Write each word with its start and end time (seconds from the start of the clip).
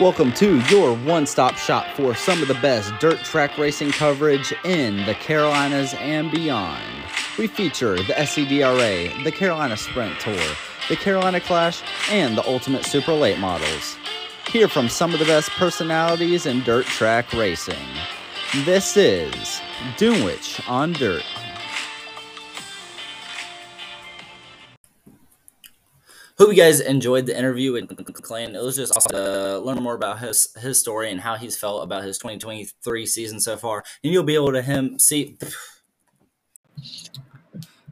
Welcome 0.00 0.32
to 0.32 0.58
your 0.70 0.96
one 0.96 1.24
stop 1.24 1.56
shop 1.56 1.86
for 1.94 2.16
some 2.16 2.42
of 2.42 2.48
the 2.48 2.54
best 2.54 2.92
dirt 2.98 3.18
track 3.18 3.56
racing 3.56 3.92
coverage 3.92 4.52
in 4.64 4.96
the 5.06 5.14
Carolinas 5.14 5.94
and 5.94 6.32
beyond. 6.32 6.82
We 7.38 7.46
feature 7.46 7.94
the 7.94 8.14
SCDRA, 8.14 9.22
the 9.22 9.30
Carolina 9.30 9.76
Sprint 9.76 10.18
Tour, 10.18 10.34
the 10.88 10.96
Carolina 10.96 11.40
Clash, 11.40 11.80
and 12.10 12.36
the 12.36 12.44
Ultimate 12.44 12.84
Super 12.84 13.12
Late 13.12 13.38
models. 13.38 13.96
Hear 14.48 14.66
from 14.66 14.88
some 14.88 15.12
of 15.12 15.20
the 15.20 15.26
best 15.26 15.50
personalities 15.50 16.44
in 16.44 16.64
dirt 16.64 16.86
track 16.86 17.32
racing. 17.32 17.86
This 18.64 18.96
is 18.96 19.60
Dunwich 19.96 20.60
on 20.68 20.92
Dirt. 20.94 21.22
Hope 26.44 26.52
you 26.52 26.62
guys 26.62 26.80
enjoyed 26.80 27.24
the 27.24 27.34
interview 27.34 27.72
with 27.72 27.88
McLain. 27.88 28.54
It 28.54 28.62
was 28.62 28.76
just 28.76 28.94
awesome 28.94 29.12
to 29.12 29.58
learn 29.60 29.82
more 29.82 29.94
about 29.94 30.18
his 30.18 30.54
his 30.60 30.78
story 30.78 31.10
and 31.10 31.18
how 31.18 31.36
he's 31.36 31.56
felt 31.56 31.82
about 31.82 32.04
his 32.04 32.18
2023 32.18 33.06
season 33.06 33.40
so 33.40 33.56
far. 33.56 33.82
And 34.02 34.12
you'll 34.12 34.24
be 34.24 34.34
able 34.34 34.52
to 34.52 34.60
him 34.60 34.98
see 34.98 35.38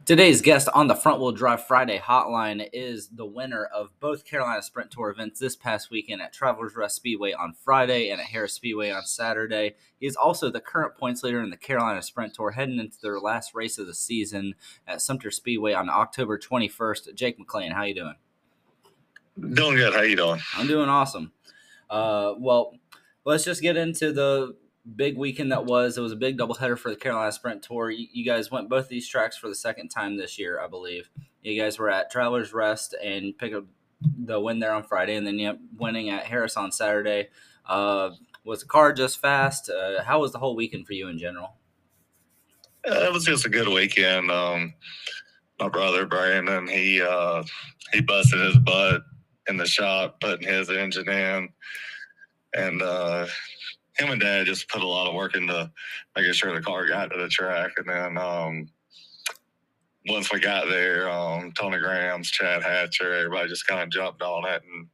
Today's 0.05 0.39
guest 0.39 0.69
on 0.75 0.85
the 0.85 0.93
Front 0.93 1.19
Wheel 1.19 1.31
Drive 1.31 1.65
Friday 1.65 1.97
hotline 1.97 2.69
is 2.71 3.07
the 3.07 3.25
winner 3.25 3.65
of 3.73 3.89
both 3.99 4.23
Carolina 4.23 4.61
Sprint 4.61 4.91
Tour 4.91 5.09
events 5.09 5.39
this 5.39 5.55
past 5.55 5.89
weekend 5.89 6.21
at 6.21 6.31
Travelers 6.31 6.75
Rest 6.75 6.97
Speedway 6.97 7.33
on 7.33 7.55
Friday 7.65 8.11
and 8.11 8.21
at 8.21 8.27
Harris 8.27 8.53
Speedway 8.53 8.91
on 8.91 9.03
Saturday. 9.03 9.73
He 9.99 10.05
is 10.05 10.15
also 10.15 10.51
the 10.51 10.61
current 10.61 10.95
points 10.95 11.23
leader 11.23 11.41
in 11.41 11.49
the 11.49 11.57
Carolina 11.57 12.03
Sprint 12.03 12.35
Tour 12.35 12.51
heading 12.51 12.77
into 12.77 12.97
their 13.01 13.19
last 13.19 13.55
race 13.55 13.79
of 13.79 13.87
the 13.87 13.95
season 13.95 14.53
at 14.87 15.01
Sumter 15.01 15.31
Speedway 15.31 15.73
on 15.73 15.89
October 15.89 16.37
21st. 16.37 17.15
Jake 17.15 17.39
McLain, 17.39 17.73
how 17.73 17.81
you 17.81 17.95
doing? 17.95 18.15
Doing 19.39 19.75
good. 19.75 19.93
How 19.93 20.01
you 20.01 20.15
doing? 20.15 20.39
I'm 20.55 20.67
doing 20.67 20.89
awesome. 20.89 21.31
Uh, 21.89 22.33
well, 22.37 22.77
let's 23.25 23.43
just 23.43 23.61
get 23.61 23.77
into 23.77 24.11
the 24.11 24.55
big 24.95 25.17
weekend 25.17 25.51
that 25.51 25.65
was. 25.65 25.97
It 25.97 26.01
was 26.01 26.11
a 26.11 26.17
big 26.17 26.37
doubleheader 26.37 26.77
for 26.77 26.89
the 26.89 26.95
Carolina 26.95 27.31
Sprint 27.31 27.63
Tour. 27.63 27.89
You, 27.89 28.07
you, 28.11 28.25
guys 28.25 28.51
went 28.51 28.69
both 28.69 28.89
these 28.89 29.07
tracks 29.07 29.37
for 29.37 29.47
the 29.47 29.55
second 29.55 29.89
time 29.89 30.17
this 30.17 30.37
year, 30.37 30.59
I 30.59 30.67
believe. 30.67 31.09
You 31.41 31.59
guys 31.59 31.79
were 31.79 31.89
at 31.89 32.11
Travelers 32.11 32.53
Rest 32.53 32.95
and 33.03 33.37
pick 33.37 33.53
up 33.53 33.65
the 34.01 34.39
win 34.39 34.59
there 34.59 34.73
on 34.73 34.83
Friday, 34.83 35.15
and 35.15 35.25
then 35.25 35.39
you 35.39 35.57
winning 35.77 36.09
at 36.09 36.25
Harris 36.25 36.57
on 36.57 36.71
Saturday. 36.71 37.29
Uh, 37.65 38.11
was 38.43 38.59
the 38.59 38.65
car 38.67 38.93
just 38.93 39.19
fast? 39.19 39.69
Uh, 39.69 40.03
how 40.03 40.19
was 40.19 40.31
the 40.31 40.39
whole 40.39 40.55
weekend 40.55 40.85
for 40.85 40.93
you 40.93 41.07
in 41.07 41.17
general? 41.17 41.55
Uh, 42.87 43.05
it 43.05 43.13
was 43.13 43.23
just 43.23 43.45
a 43.45 43.49
good 43.49 43.69
weekend. 43.69 44.29
Um, 44.29 44.73
my 45.59 45.69
brother 45.69 46.05
Brandon, 46.05 46.67
he 46.67 47.01
uh, 47.01 47.43
he 47.93 48.01
busted 48.01 48.41
his 48.41 48.57
butt 48.57 49.01
in 49.47 49.57
the 49.57 49.65
shop 49.65 50.19
putting 50.21 50.47
his 50.47 50.69
engine 50.69 51.09
in, 51.09 51.49
and 52.55 52.81
uh, 52.81 53.25
him 53.97 54.11
and 54.11 54.21
Dad 54.21 54.45
just 54.45 54.69
put 54.69 54.83
a 54.83 54.87
lot 54.87 55.07
of 55.07 55.15
work 55.15 55.35
into 55.35 55.71
making 56.15 56.33
sure 56.33 56.53
the 56.53 56.61
car 56.61 56.87
got 56.87 57.11
to 57.11 57.17
the 57.17 57.27
track. 57.29 57.71
And 57.77 57.89
then 57.89 58.17
um, 58.17 58.69
once 60.07 60.31
we 60.33 60.39
got 60.39 60.69
there, 60.69 61.09
um, 61.09 61.51
Tony 61.53 61.79
Grahams, 61.79 62.31
Chad 62.31 62.63
Hatcher, 62.63 63.13
everybody 63.13 63.49
just 63.49 63.67
kind 63.67 63.81
of 63.81 63.89
jumped 63.89 64.21
on 64.21 64.45
it, 64.49 64.63
and 64.71 64.87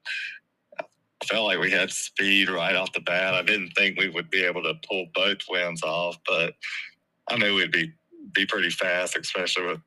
I 1.22 1.26
felt 1.26 1.46
like 1.48 1.60
we 1.60 1.72
had 1.72 1.92
speed 1.92 2.50
right 2.50 2.76
off 2.76 2.94
the 2.94 3.02
bat. 3.02 3.34
I 3.34 3.44
didn't 3.44 3.72
think 3.72 4.00
we 4.00 4.10
would 4.10 4.30
be 4.30 4.44
able 4.44 4.64
to 4.64 4.76
pull 4.90 5.08
both 5.14 5.40
wins 5.50 5.84
off, 5.84 6.18
but 6.28 6.54
I 7.30 7.38
knew 7.38 7.56
we'd 7.56 7.72
be 7.72 7.94
be 8.34 8.46
pretty 8.46 8.70
fast, 8.70 9.18
especially 9.18 9.68
with 9.68 9.82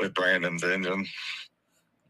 with 0.00 0.14
Brandon's 0.14 0.64
engine. 0.64 1.06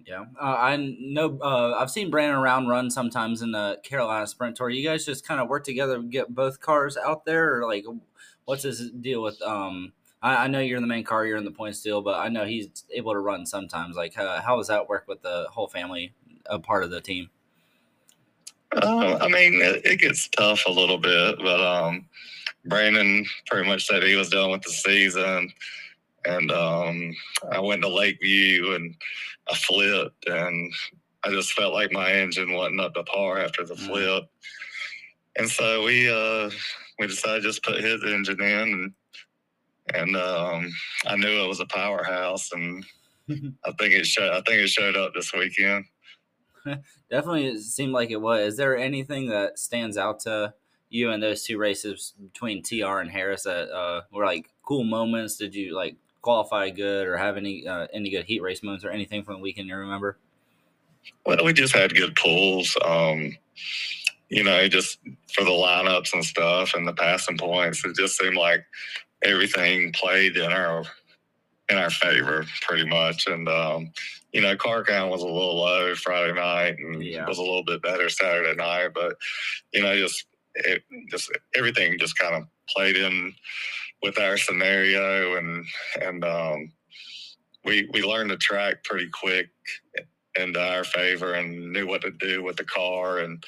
Yeah, 0.06 0.26
uh, 0.40 0.56
I 0.56 0.76
know. 1.00 1.36
Uh, 1.42 1.72
I've 1.72 1.90
seen 1.90 2.10
Brandon 2.10 2.38
around 2.38 2.68
run 2.68 2.92
sometimes 2.92 3.42
in 3.42 3.50
the 3.50 3.80
Carolina 3.82 4.24
Sprint 4.28 4.56
Tour. 4.56 4.70
You 4.70 4.88
guys 4.88 5.04
just 5.04 5.26
kind 5.26 5.40
of 5.40 5.48
work 5.48 5.64
together 5.64 6.00
get 6.00 6.32
both 6.32 6.60
cars 6.60 6.96
out 6.96 7.24
there, 7.24 7.56
or 7.56 7.66
like, 7.66 7.84
what's 8.44 8.62
his 8.62 8.92
deal 8.92 9.20
with? 9.20 9.42
Um, 9.42 9.92
I, 10.22 10.44
I 10.44 10.46
know 10.46 10.60
you're 10.60 10.76
in 10.76 10.82
the 10.82 10.88
main 10.88 11.02
car, 11.02 11.26
you're 11.26 11.38
in 11.38 11.44
the 11.44 11.50
points 11.50 11.82
deal, 11.82 12.02
but 12.02 12.20
I 12.20 12.28
know 12.28 12.44
he's 12.44 12.84
able 12.92 13.14
to 13.14 13.18
run 13.18 13.44
sometimes. 13.44 13.96
Like, 13.96 14.16
uh, 14.16 14.40
how 14.42 14.56
does 14.56 14.68
that 14.68 14.88
work 14.88 15.06
with 15.08 15.22
the 15.22 15.48
whole 15.50 15.66
family, 15.66 16.14
a 16.46 16.60
part 16.60 16.84
of 16.84 16.90
the 16.90 17.00
team? 17.00 17.28
Uh, 18.70 19.18
I 19.20 19.26
mean, 19.26 19.60
it, 19.60 19.84
it, 19.84 20.00
gets 20.00 20.28
tough 20.28 20.62
a 20.66 20.70
little 20.70 20.98
bit, 20.98 21.36
but 21.38 21.60
um, 21.60 22.06
Brandon 22.66 23.24
pretty 23.46 23.68
much 23.68 23.86
said 23.86 24.04
he 24.04 24.14
was 24.14 24.28
done 24.28 24.52
with 24.52 24.62
the 24.62 24.70
season 24.70 25.52
and 26.26 26.50
um, 26.50 27.14
I 27.50 27.60
went 27.60 27.82
to 27.82 27.88
Lakeview 27.88 28.74
and 28.74 28.94
I 29.48 29.54
flipped, 29.54 30.28
and 30.28 30.72
I 31.24 31.30
just 31.30 31.52
felt 31.52 31.74
like 31.74 31.92
my 31.92 32.12
engine 32.12 32.52
wasn't 32.52 32.80
up 32.80 32.94
to 32.94 33.04
par 33.04 33.38
after 33.38 33.64
the 33.64 33.74
mm. 33.74 33.86
flip, 33.86 34.24
and 35.36 35.48
so 35.48 35.84
we 35.84 36.10
uh, 36.10 36.50
we 36.98 37.06
decided 37.06 37.42
to 37.42 37.48
just 37.48 37.62
put 37.62 37.82
his 37.82 38.02
engine 38.04 38.40
in, 38.40 38.48
and 38.48 38.92
and 39.94 40.16
um, 40.16 40.72
I 41.06 41.16
knew 41.16 41.44
it 41.44 41.48
was 41.48 41.60
a 41.60 41.66
powerhouse, 41.66 42.50
and 42.52 42.84
I 43.30 43.72
think 43.78 43.94
it 43.94 44.06
showed. 44.06 44.30
I 44.30 44.40
think 44.42 44.62
it 44.62 44.68
showed 44.68 44.96
up 44.96 45.12
this 45.14 45.32
weekend. 45.32 45.84
Definitely, 47.10 47.46
it 47.46 47.60
seemed 47.60 47.92
like 47.92 48.10
it 48.10 48.20
was. 48.20 48.40
Is 48.40 48.56
there 48.56 48.76
anything 48.76 49.28
that 49.28 49.58
stands 49.58 49.96
out 49.96 50.20
to 50.20 50.54
you 50.88 51.10
in 51.10 51.20
those 51.20 51.44
two 51.44 51.58
races 51.58 52.14
between 52.20 52.62
TR 52.62 52.98
and 52.98 53.10
Harris 53.10 53.44
that 53.44 53.70
uh, 53.70 54.02
were 54.12 54.24
like 54.24 54.50
cool 54.62 54.84
moments? 54.84 55.36
Did 55.36 55.54
you 55.54 55.74
like 55.74 55.96
qualify 56.26 56.70
good 56.70 57.06
or 57.06 57.16
have 57.16 57.36
any 57.36 57.68
uh, 57.68 57.86
any 57.92 58.10
good 58.10 58.24
heat 58.24 58.42
race 58.42 58.60
moments 58.60 58.84
or 58.84 58.90
anything 58.90 59.22
from 59.22 59.34
the 59.34 59.40
weekend 59.40 59.68
you 59.68 59.76
remember? 59.76 60.18
Well, 61.24 61.44
we 61.44 61.52
just 61.52 61.72
had 61.72 61.94
good 61.94 62.16
pulls. 62.16 62.76
Um, 62.84 63.36
you 64.28 64.42
know, 64.42 64.66
just 64.66 64.98
for 65.32 65.44
the 65.44 65.50
lineups 65.50 66.12
and 66.14 66.24
stuff 66.24 66.74
and 66.74 66.86
the 66.86 66.92
passing 66.92 67.38
points, 67.38 67.84
it 67.84 67.94
just 67.94 68.18
seemed 68.18 68.34
like 68.34 68.64
everything 69.22 69.92
played 69.92 70.36
in 70.36 70.50
our 70.50 70.82
in 71.68 71.78
our 71.78 71.90
favor 71.90 72.44
pretty 72.62 72.88
much. 72.88 73.28
And 73.28 73.48
um, 73.48 73.92
you 74.32 74.40
know, 74.40 74.56
car 74.56 74.82
count 74.82 75.12
was 75.12 75.22
a 75.22 75.26
little 75.26 75.60
low 75.60 75.94
Friday 75.94 76.32
night 76.32 76.76
and 76.80 77.04
yeah. 77.04 77.24
was 77.28 77.38
a 77.38 77.42
little 77.42 77.64
bit 77.64 77.82
better 77.82 78.08
Saturday 78.08 78.56
night, 78.56 78.88
but 78.92 79.14
you 79.72 79.80
know, 79.80 79.96
just 79.96 80.26
it, 80.56 80.82
just 81.08 81.30
everything 81.54 82.00
just 82.00 82.18
kind 82.18 82.34
of 82.34 82.48
played 82.68 82.96
in 82.96 83.32
with 84.02 84.18
our 84.18 84.36
scenario 84.36 85.36
and 85.36 85.64
and 86.02 86.24
um, 86.24 86.72
we 87.64 87.88
we 87.92 88.02
learned 88.02 88.30
the 88.30 88.36
track 88.36 88.84
pretty 88.84 89.08
quick 89.08 89.48
into 90.38 90.60
our 90.60 90.84
favor 90.84 91.32
and 91.32 91.72
knew 91.72 91.86
what 91.86 92.02
to 92.02 92.10
do 92.12 92.42
with 92.42 92.56
the 92.56 92.64
car 92.64 93.18
and 93.18 93.42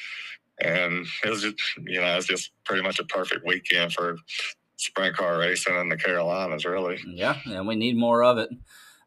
and 0.61 1.07
it 1.25 1.31
was 1.31 1.43
just 1.43 1.57
you 1.87 2.01
know 2.01 2.13
it 2.13 2.17
was 2.17 2.27
just 2.27 2.51
pretty 2.65 2.83
much 2.83 2.99
a 2.99 3.05
perfect 3.05 3.47
weekend 3.47 3.93
for 3.93 4.17
sprint 4.77 5.17
car 5.17 5.39
racing 5.39 5.77
in 5.77 5.89
the 5.89 5.97
Carolinas 5.97 6.65
really 6.65 6.99
yeah 7.07 7.37
and 7.47 7.67
we 7.67 7.77
need 7.77 7.97
more 7.97 8.25
of 8.25 8.39
it 8.39 8.51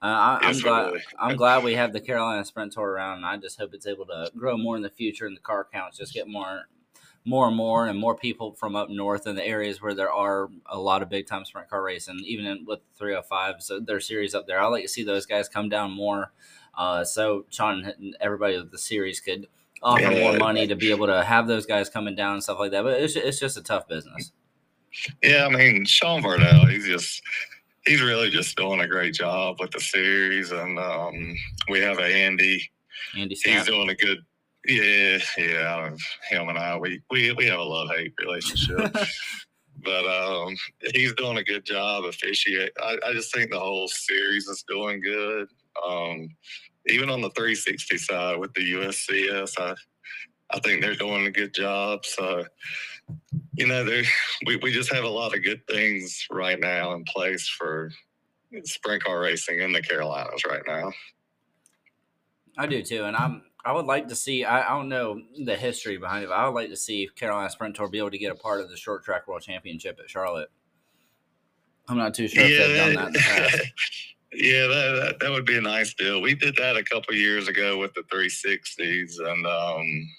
uh, 0.03 0.39
I, 0.41 0.49
am 0.49 0.59
glad. 0.59 0.85
Really. 0.87 1.01
I'm 1.19 1.35
glad 1.35 1.63
we 1.63 1.75
have 1.75 1.93
the 1.93 2.01
Carolina 2.01 2.43
Sprint 2.43 2.73
Tour 2.73 2.89
around, 2.89 3.17
and 3.17 3.25
I 3.27 3.37
just 3.37 3.59
hope 3.59 3.75
it's 3.75 3.85
able 3.85 4.07
to 4.07 4.31
grow 4.35 4.57
more 4.57 4.75
in 4.75 4.81
the 4.81 4.89
future, 4.89 5.27
and 5.27 5.37
the 5.37 5.41
car 5.41 5.67
counts 5.71 5.99
just 5.99 6.11
get 6.11 6.27
more 6.27 6.63
more 7.23 7.47
and 7.47 7.55
more 7.55 7.87
and 7.87 7.99
more 7.99 8.15
people 8.15 8.53
from 8.53 8.75
up 8.75 8.89
north 8.89 9.27
in 9.27 9.35
the 9.35 9.45
areas 9.45 9.81
where 9.81 9.93
there 9.93 10.11
are 10.11 10.49
a 10.65 10.77
lot 10.77 11.01
of 11.01 11.09
big 11.09 11.27
time 11.27 11.45
sprint 11.45 11.69
car 11.69 11.83
racing, 11.83 12.19
even 12.25 12.45
in, 12.45 12.65
with 12.65 12.79
305. 12.97 13.55
So 13.59 13.79
their 13.79 13.99
series 13.99 14.33
up 14.33 14.47
there, 14.47 14.59
I 14.59 14.67
like 14.67 14.83
to 14.83 14.89
see 14.89 15.03
those 15.03 15.25
guys 15.25 15.47
come 15.47 15.69
down 15.69 15.91
more. 15.91 16.31
Uh, 16.75 17.03
so 17.03 17.45
Sean 17.49 17.85
and 17.85 18.17
everybody 18.19 18.57
with 18.57 18.71
the 18.71 18.77
series 18.77 19.19
could 19.19 19.47
offer 19.83 20.01
yeah. 20.01 20.21
more 20.21 20.37
money 20.37 20.67
to 20.67 20.75
be 20.75 20.89
able 20.89 21.07
to 21.07 21.23
have 21.23 21.47
those 21.47 21.65
guys 21.65 21.89
coming 21.89 22.15
down 22.15 22.33
and 22.33 22.43
stuff 22.43 22.59
like 22.59 22.71
that. 22.71 22.83
But 22.83 23.01
it's, 23.01 23.15
it's 23.15 23.39
just 23.39 23.57
a 23.57 23.63
tough 23.63 23.87
business. 23.87 24.31
Yeah, 25.21 25.45
I 25.45 25.49
mean 25.49 25.85
Sean 25.85 26.21
Vardell, 26.21 26.69
he's 26.69 26.85
just 26.85 27.21
he's 27.85 28.01
really 28.01 28.29
just 28.29 28.57
doing 28.57 28.81
a 28.81 28.87
great 28.87 29.13
job 29.13 29.57
with 29.59 29.71
the 29.71 29.79
series, 29.79 30.51
and 30.51 30.77
um, 30.77 31.35
we 31.69 31.79
have 31.79 31.99
a 31.99 32.03
Andy. 32.03 32.69
Andy, 33.17 33.35
he's 33.41 33.65
doing 33.65 33.89
a 33.89 33.95
good 33.95 34.19
yeah, 34.65 35.19
yeah. 35.37 35.89
Him 36.29 36.49
and 36.49 36.57
I, 36.57 36.77
we 36.77 37.01
we 37.09 37.31
we 37.33 37.45
have 37.45 37.59
a 37.59 37.63
love 37.63 37.89
hate 37.95 38.13
relationship. 38.19 38.95
but 39.83 40.05
um, 40.05 40.55
he's 40.93 41.13
doing 41.13 41.37
a 41.37 41.43
good 41.43 41.65
job 41.65 42.05
officiating. 42.05 42.69
I, 42.81 42.97
I 43.07 43.13
just 43.13 43.33
think 43.33 43.51
the 43.51 43.59
whole 43.59 43.87
series 43.87 44.47
is 44.47 44.63
doing 44.67 45.01
good. 45.01 45.47
Um, 45.85 46.29
even 46.87 47.09
on 47.09 47.21
the 47.21 47.29
360 47.31 47.97
side 47.97 48.37
with 48.37 48.53
the 48.53 48.73
USCS, 48.73 49.59
I 49.59 49.75
I 50.53 50.59
think 50.59 50.81
they're 50.81 50.95
doing 50.95 51.27
a 51.27 51.31
good 51.31 51.53
job. 51.53 52.05
So, 52.05 52.45
you 53.53 53.67
know, 53.67 53.85
we 54.45 54.57
we 54.57 54.71
just 54.71 54.91
have 54.93 55.03
a 55.03 55.09
lot 55.09 55.35
of 55.35 55.43
good 55.43 55.65
things 55.67 56.25
right 56.29 56.59
now 56.59 56.93
in 56.93 57.03
place 57.05 57.47
for 57.47 57.91
sprint 58.63 59.03
car 59.03 59.19
racing 59.19 59.59
in 59.59 59.71
the 59.71 59.81
Carolinas 59.81 60.43
right 60.45 60.63
now. 60.67 60.91
I 62.57 62.67
do 62.67 62.83
too, 62.83 63.05
and 63.05 63.15
I'm 63.15 63.43
I 63.63 63.71
would 63.73 63.85
like 63.85 64.07
to 64.07 64.15
see. 64.15 64.43
I, 64.43 64.67
I, 64.67 64.77
don't 64.77 64.89
know 64.89 65.21
the 65.45 65.55
history 65.55 65.97
behind 65.97 66.23
it, 66.23 66.27
but 66.27 66.35
I 66.35 66.47
would 66.47 66.55
like 66.55 66.69
to 66.69 66.77
see 66.77 67.03
if 67.03 67.15
Carolina 67.15 67.49
Sprint 67.49 67.75
Tour 67.75 67.89
be 67.89 67.99
able 67.99 68.11
to 68.11 68.17
get 68.17 68.31
a 68.31 68.35
part 68.35 68.61
of 68.61 68.69
the 68.69 68.77
short 68.77 69.03
track 69.03 69.27
world 69.27 69.41
championship 69.41 69.99
at 70.01 70.09
Charlotte. 70.09 70.49
I'm 71.87 71.97
not 71.97 72.13
too 72.13 72.27
sure 72.27 72.43
yeah, 72.43 72.59
if 72.61 72.67
they've 72.67 72.95
done 72.95 73.13
that 73.13 73.21
past. 73.21 73.61
Yeah, 74.33 74.67
that, 74.67 75.01
that, 75.03 75.19
that 75.19 75.31
would 75.31 75.45
be 75.45 75.57
a 75.57 75.61
nice 75.61 75.93
deal. 75.93 76.21
We 76.21 76.35
did 76.35 76.55
that 76.55 76.77
a 76.77 76.83
couple 76.85 77.13
years 77.13 77.49
ago 77.49 77.77
with 77.77 77.93
the 77.93 78.03
360s, 78.03 79.19
and 79.19 79.45
um, 79.45 80.09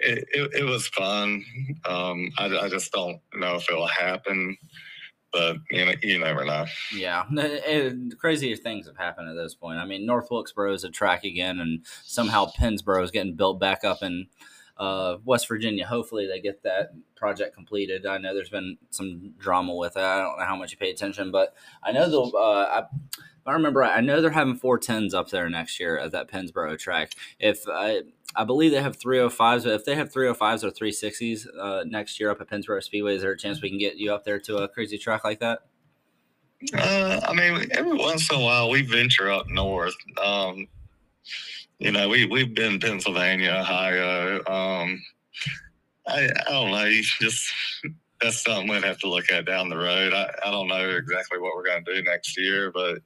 it, 0.00 0.26
it, 0.32 0.50
it 0.60 0.64
was 0.64 0.88
fun. 0.88 1.44
Um, 1.84 2.30
I, 2.38 2.46
I 2.46 2.68
just 2.70 2.90
don't 2.92 3.20
know 3.34 3.56
if 3.56 3.68
it'll 3.68 3.86
happen 3.86 4.56
but 5.32 5.56
you 5.70 5.84
know, 5.84 5.92
you 6.02 6.18
never 6.18 6.44
know. 6.44 6.66
Yeah, 6.94 7.24
it, 7.32 7.62
it, 7.66 8.18
crazier 8.18 8.56
things 8.56 8.86
have 8.86 8.96
happened 8.96 9.28
at 9.28 9.40
this 9.40 9.54
point. 9.54 9.78
I 9.78 9.84
mean, 9.84 10.06
North 10.06 10.28
Wilkesboro 10.30 10.74
is 10.74 10.84
a 10.84 10.90
track 10.90 11.24
again, 11.24 11.60
and 11.60 11.84
somehow 12.02 12.50
Pennsboro 12.58 13.02
is 13.02 13.10
getting 13.10 13.34
built 13.34 13.60
back 13.60 13.84
up 13.84 14.02
in 14.02 14.26
uh, 14.76 15.18
West 15.24 15.46
Virginia. 15.46 15.86
Hopefully, 15.86 16.26
they 16.26 16.40
get 16.40 16.62
that 16.62 16.92
project 17.14 17.54
completed. 17.54 18.06
I 18.06 18.18
know 18.18 18.34
there's 18.34 18.50
been 18.50 18.78
some 18.90 19.34
drama 19.38 19.74
with 19.74 19.96
it. 19.96 20.02
I 20.02 20.18
don't 20.18 20.38
know 20.38 20.44
how 20.44 20.56
much 20.56 20.72
you 20.72 20.78
pay 20.78 20.90
attention, 20.90 21.30
but 21.30 21.54
I 21.82 21.92
know 21.92 22.10
they'll. 22.10 22.32
Uh, 22.34 22.64
I, 22.64 22.82
I 23.46 23.52
remember 23.52 23.82
I 23.82 24.00
know 24.00 24.20
they're 24.20 24.30
having 24.30 24.56
four 24.56 24.78
tens 24.78 25.14
up 25.14 25.30
there 25.30 25.48
next 25.48 25.80
year 25.80 25.98
at 25.98 26.12
that 26.12 26.30
Pennsboro 26.30 26.78
track. 26.78 27.12
If 27.38 27.64
I, 27.68 28.02
I 28.36 28.44
believe 28.44 28.72
they 28.72 28.82
have 28.82 28.98
305s, 28.98 29.64
but 29.64 29.72
if 29.72 29.84
they 29.84 29.94
have 29.94 30.12
305s 30.12 30.64
or 30.64 30.70
360s 30.70 31.46
uh, 31.58 31.84
next 31.84 32.20
year 32.20 32.30
up 32.30 32.40
at 32.40 32.48
Pennsboro 32.48 32.82
Speedway, 32.82 33.16
is 33.16 33.22
there 33.22 33.32
a 33.32 33.38
chance 33.38 33.62
we 33.62 33.70
can 33.70 33.78
get 33.78 33.96
you 33.96 34.12
up 34.12 34.24
there 34.24 34.38
to 34.40 34.58
a 34.58 34.68
crazy 34.68 34.98
track 34.98 35.24
like 35.24 35.40
that? 35.40 35.60
Uh, 36.74 37.20
I 37.24 37.32
mean, 37.32 37.68
every 37.72 37.96
once 37.96 38.30
in 38.30 38.36
a 38.36 38.40
while 38.40 38.68
we 38.68 38.82
venture 38.82 39.30
up 39.30 39.48
north. 39.48 39.94
Um, 40.22 40.68
you 41.78 41.90
know, 41.90 42.08
we 42.08 42.26
we've 42.26 42.54
been 42.54 42.78
Pennsylvania, 42.78 43.56
Ohio. 43.60 44.36
Um, 44.46 45.02
I, 46.06 46.28
I 46.46 46.50
don't 46.50 46.70
know. 46.70 46.90
Just 47.20 47.50
that's 48.20 48.42
something 48.42 48.68
we'd 48.68 48.84
have 48.84 48.98
to 48.98 49.08
look 49.08 49.30
at 49.30 49.46
down 49.46 49.68
the 49.68 49.76
road. 49.76 50.12
I, 50.12 50.30
I 50.44 50.50
don't 50.50 50.68
know 50.68 50.88
exactly 50.90 51.38
what 51.38 51.54
we're 51.54 51.66
going 51.66 51.84
to 51.84 51.94
do 51.94 52.02
next 52.02 52.38
year, 52.38 52.70
but 52.70 52.98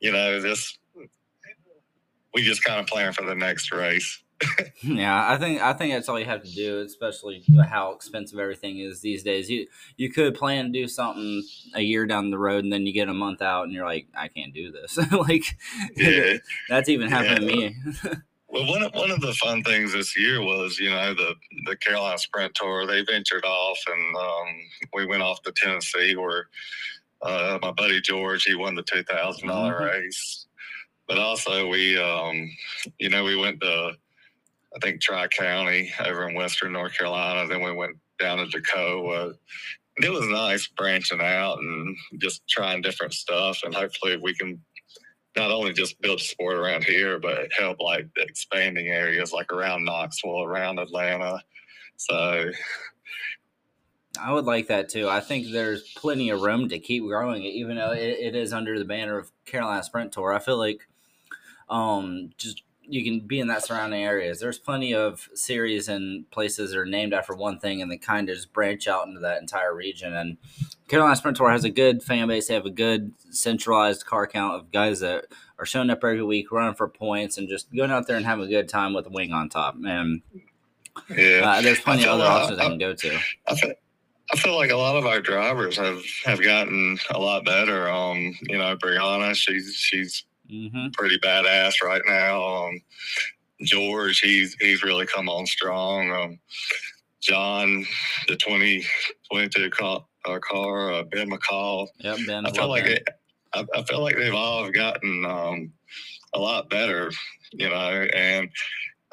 you 0.00 0.12
know, 0.12 0.40
this 0.40 0.78
we 2.34 2.42
just 2.42 2.64
kind 2.64 2.80
of 2.80 2.86
plan 2.86 3.12
for 3.12 3.24
the 3.24 3.34
next 3.34 3.72
race. 3.72 4.22
yeah, 4.82 5.30
I 5.30 5.38
think 5.38 5.62
I 5.62 5.72
think 5.72 5.94
that's 5.94 6.08
all 6.08 6.18
you 6.18 6.26
have 6.26 6.42
to 6.42 6.50
do, 6.50 6.80
especially 6.80 7.44
how 7.70 7.92
expensive 7.92 8.38
everything 8.38 8.80
is 8.80 9.00
these 9.00 9.22
days. 9.22 9.48
You 9.48 9.66
you 9.96 10.10
could 10.10 10.34
plan 10.34 10.66
to 10.66 10.70
do 10.72 10.88
something 10.88 11.42
a 11.74 11.80
year 11.80 12.04
down 12.04 12.30
the 12.30 12.38
road, 12.38 12.64
and 12.64 12.72
then 12.72 12.84
you 12.84 12.92
get 12.92 13.08
a 13.08 13.14
month 13.14 13.40
out, 13.40 13.64
and 13.64 13.72
you're 13.72 13.86
like, 13.86 14.08
I 14.16 14.28
can't 14.28 14.52
do 14.52 14.72
this. 14.72 14.98
like, 15.12 15.44
yeah, 15.96 16.38
that's 16.68 16.88
even 16.88 17.08
happened 17.08 17.48
yeah. 17.48 17.50
to 17.50 17.56
me. 17.56 17.76
Well, 18.54 18.68
one 18.68 18.84
of, 18.84 18.94
one 18.94 19.10
of 19.10 19.20
the 19.20 19.32
fun 19.32 19.64
things 19.64 19.92
this 19.92 20.16
year 20.16 20.40
was, 20.40 20.78
you 20.78 20.88
know, 20.88 21.12
the 21.12 21.34
the 21.66 21.74
Carolina 21.78 22.16
Sprint 22.16 22.54
Tour. 22.54 22.86
They 22.86 23.02
ventured 23.02 23.44
off, 23.44 23.78
and 23.88 24.16
um, 24.16 24.46
we 24.92 25.06
went 25.06 25.24
off 25.24 25.42
to 25.42 25.52
Tennessee, 25.56 26.14
where 26.14 26.46
uh, 27.22 27.58
my 27.60 27.72
buddy 27.72 28.00
George 28.00 28.44
he 28.44 28.54
won 28.54 28.76
the 28.76 28.84
two 28.84 29.02
thousand 29.02 29.48
dollar 29.48 29.72
mm-hmm. 29.74 29.84
race. 29.86 30.46
But 31.08 31.18
also, 31.18 31.66
we, 31.66 31.98
um, 31.98 32.48
you 33.00 33.08
know, 33.08 33.24
we 33.24 33.34
went 33.34 33.60
to 33.60 33.96
I 34.76 34.78
think 34.80 35.00
Tri 35.00 35.26
County 35.26 35.92
over 36.06 36.28
in 36.28 36.36
Western 36.36 36.74
North 36.74 36.96
Carolina. 36.96 37.48
Then 37.48 37.60
we 37.60 37.72
went 37.72 37.96
down 38.20 38.38
to 38.38 38.46
Toccoa. 38.46 39.34
It 39.96 40.12
was 40.12 40.28
nice 40.28 40.68
branching 40.68 41.20
out 41.20 41.58
and 41.58 41.96
just 42.18 42.46
trying 42.48 42.82
different 42.82 43.14
stuff, 43.14 43.62
and 43.64 43.74
hopefully 43.74 44.16
we 44.16 44.32
can 44.32 44.60
not 45.36 45.50
only 45.50 45.72
just 45.72 46.00
build 46.00 46.20
sport 46.20 46.56
around 46.56 46.84
here, 46.84 47.18
but 47.18 47.52
help 47.52 47.80
like 47.80 48.08
the 48.14 48.22
expanding 48.22 48.88
areas 48.88 49.32
like 49.32 49.52
around 49.52 49.84
Knoxville, 49.84 50.42
around 50.42 50.78
Atlanta. 50.78 51.42
So 51.96 52.50
I 54.20 54.32
would 54.32 54.44
like 54.44 54.68
that 54.68 54.88
too. 54.88 55.08
I 55.08 55.20
think 55.20 55.50
there's 55.50 55.92
plenty 55.96 56.30
of 56.30 56.42
room 56.42 56.68
to 56.68 56.78
keep 56.78 57.04
growing 57.04 57.44
it, 57.44 57.48
even 57.48 57.76
though 57.76 57.92
it, 57.92 58.18
it 58.20 58.34
is 58.34 58.52
under 58.52 58.78
the 58.78 58.84
banner 58.84 59.18
of 59.18 59.30
Carolina 59.44 59.82
Sprint 59.82 60.12
Tour. 60.12 60.32
I 60.32 60.38
feel 60.38 60.58
like 60.58 60.86
um, 61.68 62.30
just 62.36 62.62
you 62.88 63.04
can 63.04 63.20
be 63.20 63.40
in 63.40 63.48
that 63.48 63.64
surrounding 63.64 64.02
areas. 64.02 64.40
There's 64.40 64.58
plenty 64.58 64.94
of 64.94 65.28
series 65.34 65.88
and 65.88 66.30
places 66.30 66.70
that 66.70 66.78
are 66.78 66.86
named 66.86 67.14
after 67.14 67.34
one 67.34 67.58
thing 67.58 67.82
and 67.82 67.90
they 67.90 67.96
kind 67.96 68.28
of 68.28 68.36
just 68.36 68.52
branch 68.52 68.86
out 68.86 69.06
into 69.06 69.20
that 69.20 69.40
entire 69.40 69.74
region. 69.74 70.14
And 70.14 70.36
Carolina 70.88 71.16
Sprint 71.16 71.36
Tour 71.36 71.50
has 71.50 71.64
a 71.64 71.70
good 71.70 72.02
fan 72.02 72.28
base. 72.28 72.48
They 72.48 72.54
have 72.54 72.66
a 72.66 72.70
good 72.70 73.12
centralized 73.30 74.06
car 74.06 74.26
count 74.26 74.54
of 74.54 74.70
guys 74.70 75.00
that 75.00 75.26
are 75.58 75.66
showing 75.66 75.90
up 75.90 76.04
every 76.04 76.22
week, 76.22 76.52
running 76.52 76.74
for 76.74 76.88
points, 76.88 77.38
and 77.38 77.48
just 77.48 77.72
going 77.74 77.90
out 77.90 78.06
there 78.06 78.16
and 78.16 78.26
having 78.26 78.44
a 78.44 78.48
good 78.48 78.68
time 78.68 78.92
with 78.92 79.06
a 79.06 79.10
wing 79.10 79.32
on 79.32 79.48
top. 79.48 79.76
And 79.86 80.22
yeah, 81.10 81.40
uh, 81.44 81.62
there's 81.62 81.80
plenty 81.80 82.04
of 82.04 82.10
other 82.10 82.24
options 82.24 82.58
I, 82.58 82.64
I 82.64 82.68
can 82.68 82.78
go 82.78 82.94
to. 82.94 83.18
I 83.48 83.54
feel, 83.56 83.72
I 84.32 84.36
feel 84.36 84.56
like 84.56 84.70
a 84.70 84.76
lot 84.76 84.96
of 84.96 85.06
our 85.06 85.20
drivers 85.20 85.76
have 85.76 86.02
have 86.24 86.42
gotten 86.42 86.98
a 87.10 87.18
lot 87.18 87.44
better. 87.44 87.88
Um, 87.88 88.36
you 88.42 88.58
know, 88.58 88.76
Brianna, 88.76 89.34
she's 89.34 89.74
she's 89.74 90.24
mm-hmm. 90.54 90.90
pretty 90.92 91.18
badass 91.18 91.82
right 91.82 92.02
now. 92.06 92.66
Um, 92.66 92.80
George, 93.62 94.20
he's 94.20 94.54
he's 94.60 94.82
really 94.82 95.06
come 95.06 95.28
on 95.28 95.46
strong. 95.46 96.10
Um, 96.10 96.38
John, 97.20 97.86
the 98.28 98.36
2022 98.36 99.70
car, 99.70 100.04
uh, 100.26 100.38
car 100.40 100.92
uh, 100.92 101.02
Ben 101.04 101.30
McCall. 101.30 101.88
Yep, 102.00 102.18
Ben. 102.26 102.46
I 102.46 102.50
feel 102.50 102.68
like 102.68 102.84
it, 102.84 103.08
I, 103.54 103.64
I, 103.74 103.82
feel 103.84 104.02
like 104.02 104.16
they've 104.16 104.34
all 104.34 104.70
gotten 104.70 105.24
um, 105.24 105.72
a 106.34 106.38
lot 106.38 106.68
better, 106.68 107.10
you 107.52 107.70
know, 107.70 108.06
and 108.14 108.50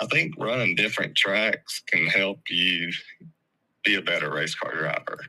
I 0.01 0.07
think 0.07 0.33
running 0.38 0.75
different 0.75 1.15
tracks 1.15 1.81
can 1.88 2.05
help 2.07 2.41
you 2.49 2.91
be 3.85 3.95
a 3.95 4.01
better 4.01 4.29
race 4.29 4.55
car 4.55 4.75
driver. 4.75 5.19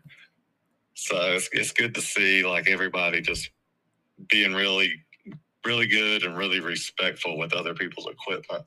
So 0.94 1.16
it's, 1.34 1.48
it's 1.52 1.72
good 1.72 1.94
to 1.94 2.00
see 2.00 2.44
like 2.44 2.68
everybody 2.68 3.20
just 3.20 3.50
being 4.28 4.54
really 4.54 4.94
really 5.64 5.86
good 5.86 6.24
and 6.24 6.36
really 6.36 6.60
respectful 6.60 7.38
with 7.38 7.52
other 7.52 7.74
people's 7.74 8.08
equipment. 8.08 8.64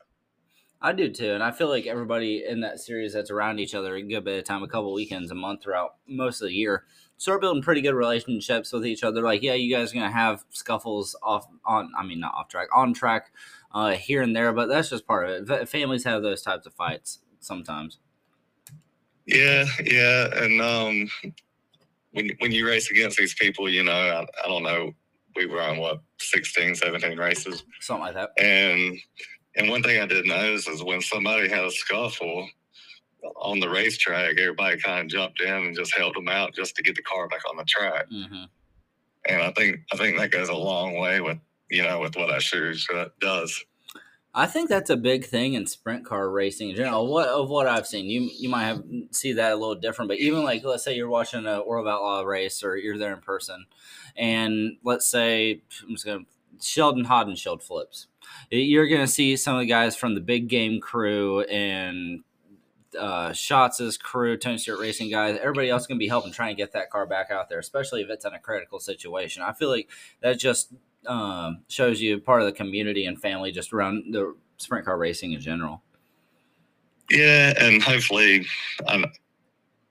I 0.82 0.92
do 0.92 1.10
too, 1.10 1.32
and 1.32 1.42
I 1.42 1.52
feel 1.52 1.70
like 1.70 1.88
everybody 1.88 2.44
in 2.48 2.62
that 2.62 2.80
series 2.80 3.14
that's 3.14 3.32
around 3.32 3.60
each 3.60 3.74
other 3.74 3.96
a 3.96 4.04
good 4.04 4.24
bit 4.24 4.38
of 4.38 4.44
time, 4.44 4.62
a 4.62 4.68
couple 4.68 4.94
weekends, 4.94 5.32
a 5.32 5.36
month 5.36 5.64
throughout 5.64 5.96
most 6.08 6.42
of 6.42 6.48
the 6.48 6.54
year, 6.54 6.84
start 7.18 7.42
building 7.42 7.64
pretty 7.64 7.82
good 7.82 7.96
relationships 7.96 8.72
with 8.72 8.86
each 8.86 9.04
other. 9.04 9.22
Like, 9.22 9.42
yeah, 9.42 9.54
you 9.54 9.74
guys 9.74 9.92
are 9.92 9.96
gonna 9.96 10.12
have 10.12 10.44
scuffles 10.52 11.16
off 11.24 11.48
on, 11.66 11.92
I 11.98 12.06
mean, 12.06 12.20
not 12.20 12.36
off 12.36 12.50
track, 12.50 12.68
on 12.76 12.94
track, 12.94 13.32
uh, 13.74 13.92
here 13.92 14.22
and 14.22 14.36
there, 14.36 14.54
but 14.54 14.68
that's 14.68 14.90
just 14.90 15.08
part 15.08 15.28
of 15.28 15.50
it. 15.50 15.70
Families 15.70 16.04
have 16.04 16.22
those 16.22 16.42
types 16.42 16.68
of 16.68 16.74
fights 16.74 17.20
sometimes. 17.40 18.00
Yeah, 19.26 19.66
yeah, 19.84 20.28
and 20.36 20.62
um, 20.62 21.10
when 22.12 22.30
when 22.40 22.52
you 22.52 22.68
race 22.68 22.92
against 22.92 23.18
these 23.18 23.34
people, 23.34 23.68
you 23.68 23.84
know, 23.84 23.92
I, 23.92 24.22
I 24.44 24.48
don't 24.48 24.62
know 24.62 24.94
we 25.36 25.46
were 25.46 25.62
on 25.62 25.78
what 25.78 26.02
16, 26.20 26.76
17 26.76 27.18
races, 27.18 27.64
something 27.82 28.06
like 28.06 28.16
that. 28.16 28.32
And 28.38 28.98
and 29.56 29.70
one 29.70 29.84
thing 29.84 30.02
I 30.02 30.06
did 30.06 30.26
notice 30.26 30.68
is 30.68 30.84
when 30.84 31.02
somebody 31.02 31.50
had 31.50 31.64
a 31.64 31.72
scuffle 31.72 32.48
on 33.38 33.60
the 33.60 33.70
racetrack, 33.70 34.38
everybody 34.38 34.78
kind 34.80 35.02
of 35.02 35.08
jumped 35.08 35.42
in 35.42 35.54
and 35.54 35.76
just 35.76 35.96
helped 35.96 36.16
them 36.16 36.28
out 36.28 36.54
just 36.54 36.76
to 36.76 36.84
get 36.84 36.96
the 36.96 37.02
car 37.02 37.28
back 37.28 37.42
on 37.50 37.58
the 37.58 37.64
track. 37.66 38.06
Mm-hmm. 38.12 38.44
And 39.28 39.42
I 39.42 39.52
think 39.52 39.80
I 39.92 39.98
think 39.98 40.18
that 40.18 40.32
goes 40.32 40.50
a 40.50 40.56
long 40.56 40.98
way 40.98 41.22
with 41.22 41.40
you 41.70 41.84
know 41.84 42.00
with 42.00 42.16
what 42.16 42.30
I 42.30 42.40
series 42.40 42.88
does. 43.20 43.64
I 44.38 44.48
think 44.48 44.68
that's 44.68 44.90
a 44.90 44.98
big 44.98 45.24
thing 45.24 45.54
in 45.54 45.66
sprint 45.66 46.06
car 46.06 46.30
racing 46.30 46.70
in 46.70 46.76
general. 46.76 47.08
What 47.08 47.30
of 47.30 47.50
what 47.50 47.68
I've 47.68 47.88
seen, 47.88 48.10
you 48.10 48.30
you 48.38 48.50
might 48.50 48.66
have 48.66 48.84
see 49.12 49.32
that 49.32 49.54
a 49.54 49.56
little 49.56 49.76
different, 49.76 50.10
but 50.10 50.18
even 50.18 50.44
like 50.44 50.64
let's 50.66 50.84
say 50.84 50.94
you're 50.94 51.08
watching 51.08 51.46
a 51.46 51.64
World 51.64 51.88
of 51.88 51.94
Outlaw 51.94 52.22
race 52.24 52.62
or 52.62 52.76
you're 52.76 52.98
there 52.98 53.14
in 53.14 53.22
person, 53.22 53.66
and 54.18 54.76
let's 54.84 55.08
say 55.08 55.62
I'm 55.84 55.96
just 55.96 56.06
gonna 56.06 56.26
Sheldon 56.62 57.06
Haudenschild 57.06 57.64
flips. 57.64 58.08
You're 58.52 58.90
gonna 58.90 59.08
see 59.08 59.38
some 59.38 59.56
of 59.56 59.62
the 59.62 59.68
guys 59.68 59.96
from 59.96 60.16
the 60.16 60.22
big 60.22 60.50
game 60.50 60.82
crew 60.82 61.42
and 61.44 62.26
uh, 63.00 63.32
Schatz' 63.32 63.98
crew, 63.98 64.38
Tony 64.38 64.58
Stewart 64.58 64.80
Racing 64.80 65.10
guys, 65.10 65.38
everybody 65.40 65.70
else 65.70 65.86
going 65.86 65.98
to 65.98 66.04
be 66.04 66.08
helping 66.08 66.32
trying 66.32 66.56
to 66.56 66.62
get 66.62 66.72
that 66.74 66.90
car 66.90 67.06
back 67.06 67.30
out 67.30 67.50
there, 67.50 67.60
especially 67.60 68.02
if 68.02 68.10
it's 68.10 68.24
in 68.24 68.34
a 68.34 68.40
critical 68.40 68.80
situation. 68.80 69.44
I 69.44 69.52
feel 69.52 69.70
like 69.70 69.90
that 70.22 70.40
just 70.40 70.72
um, 71.08 71.64
shows 71.68 72.02
you 72.02 72.20
part 72.20 72.42
of 72.42 72.48
the 72.48 72.54
community 72.54 73.06
and 73.06 73.20
family 73.20 73.52
just 73.52 73.74
around 73.74 74.14
the 74.14 74.36
sprint 74.58 74.86
car 74.86 74.98
racing 74.98 75.34
in 75.34 75.42
general. 75.42 75.82
Yeah, 77.12 77.54
and 77.60 77.82
hopefully, 77.84 78.46
I'm, 78.88 79.06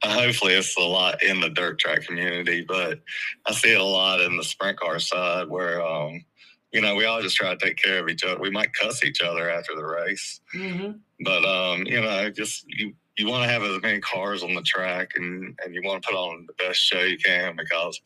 hopefully 0.03 0.55
it's 0.55 0.77
a 0.77 0.81
lot 0.81 1.23
in 1.23 1.41
the 1.41 1.51
dirt 1.51 1.79
track 1.79 2.03
community, 2.03 2.65
but 2.67 3.01
I 3.47 3.53
see 3.53 3.73
it 3.73 3.81
a 3.81 3.85
lot 3.85 4.21
in 4.21 4.37
the 4.37 4.45
sprint 4.45 4.79
car 4.79 4.99
side 4.99 5.49
where, 5.49 5.85
um, 5.85 6.25
you 6.73 6.81
know, 6.81 6.97
we 6.97 7.05
all 7.05 7.23
just 7.23 7.37
try 7.37 7.55
to 7.55 7.65
take 7.65 7.77
care 7.77 8.01
of 8.01 8.09
each 8.09 8.25
other. 8.25 8.41
We 8.41 8.51
might 8.51 8.73
cuss 8.73 9.05
each 9.05 9.23
other 9.23 9.49
after 9.49 9.77
the 9.77 9.85
race, 9.85 10.41
mm-hmm. 10.55 10.93
but 11.21 11.45
um, 11.45 11.85
you 11.87 12.01
know, 12.01 12.31
just 12.31 12.65
you 12.69 12.95
you 13.17 13.29
want 13.29 13.45
to 13.45 13.49
have 13.49 13.63
as 13.63 13.81
many 13.81 14.01
cars 14.01 14.43
on 14.43 14.55
the 14.55 14.63
track 14.63 15.13
and 15.15 15.57
and 15.65 15.73
you 15.73 15.83
want 15.85 16.03
to 16.03 16.09
put 16.09 16.17
on 16.17 16.47
the 16.47 16.65
best 16.65 16.81
show 16.81 17.01
you 17.01 17.17
can 17.17 17.55
because 17.55 18.01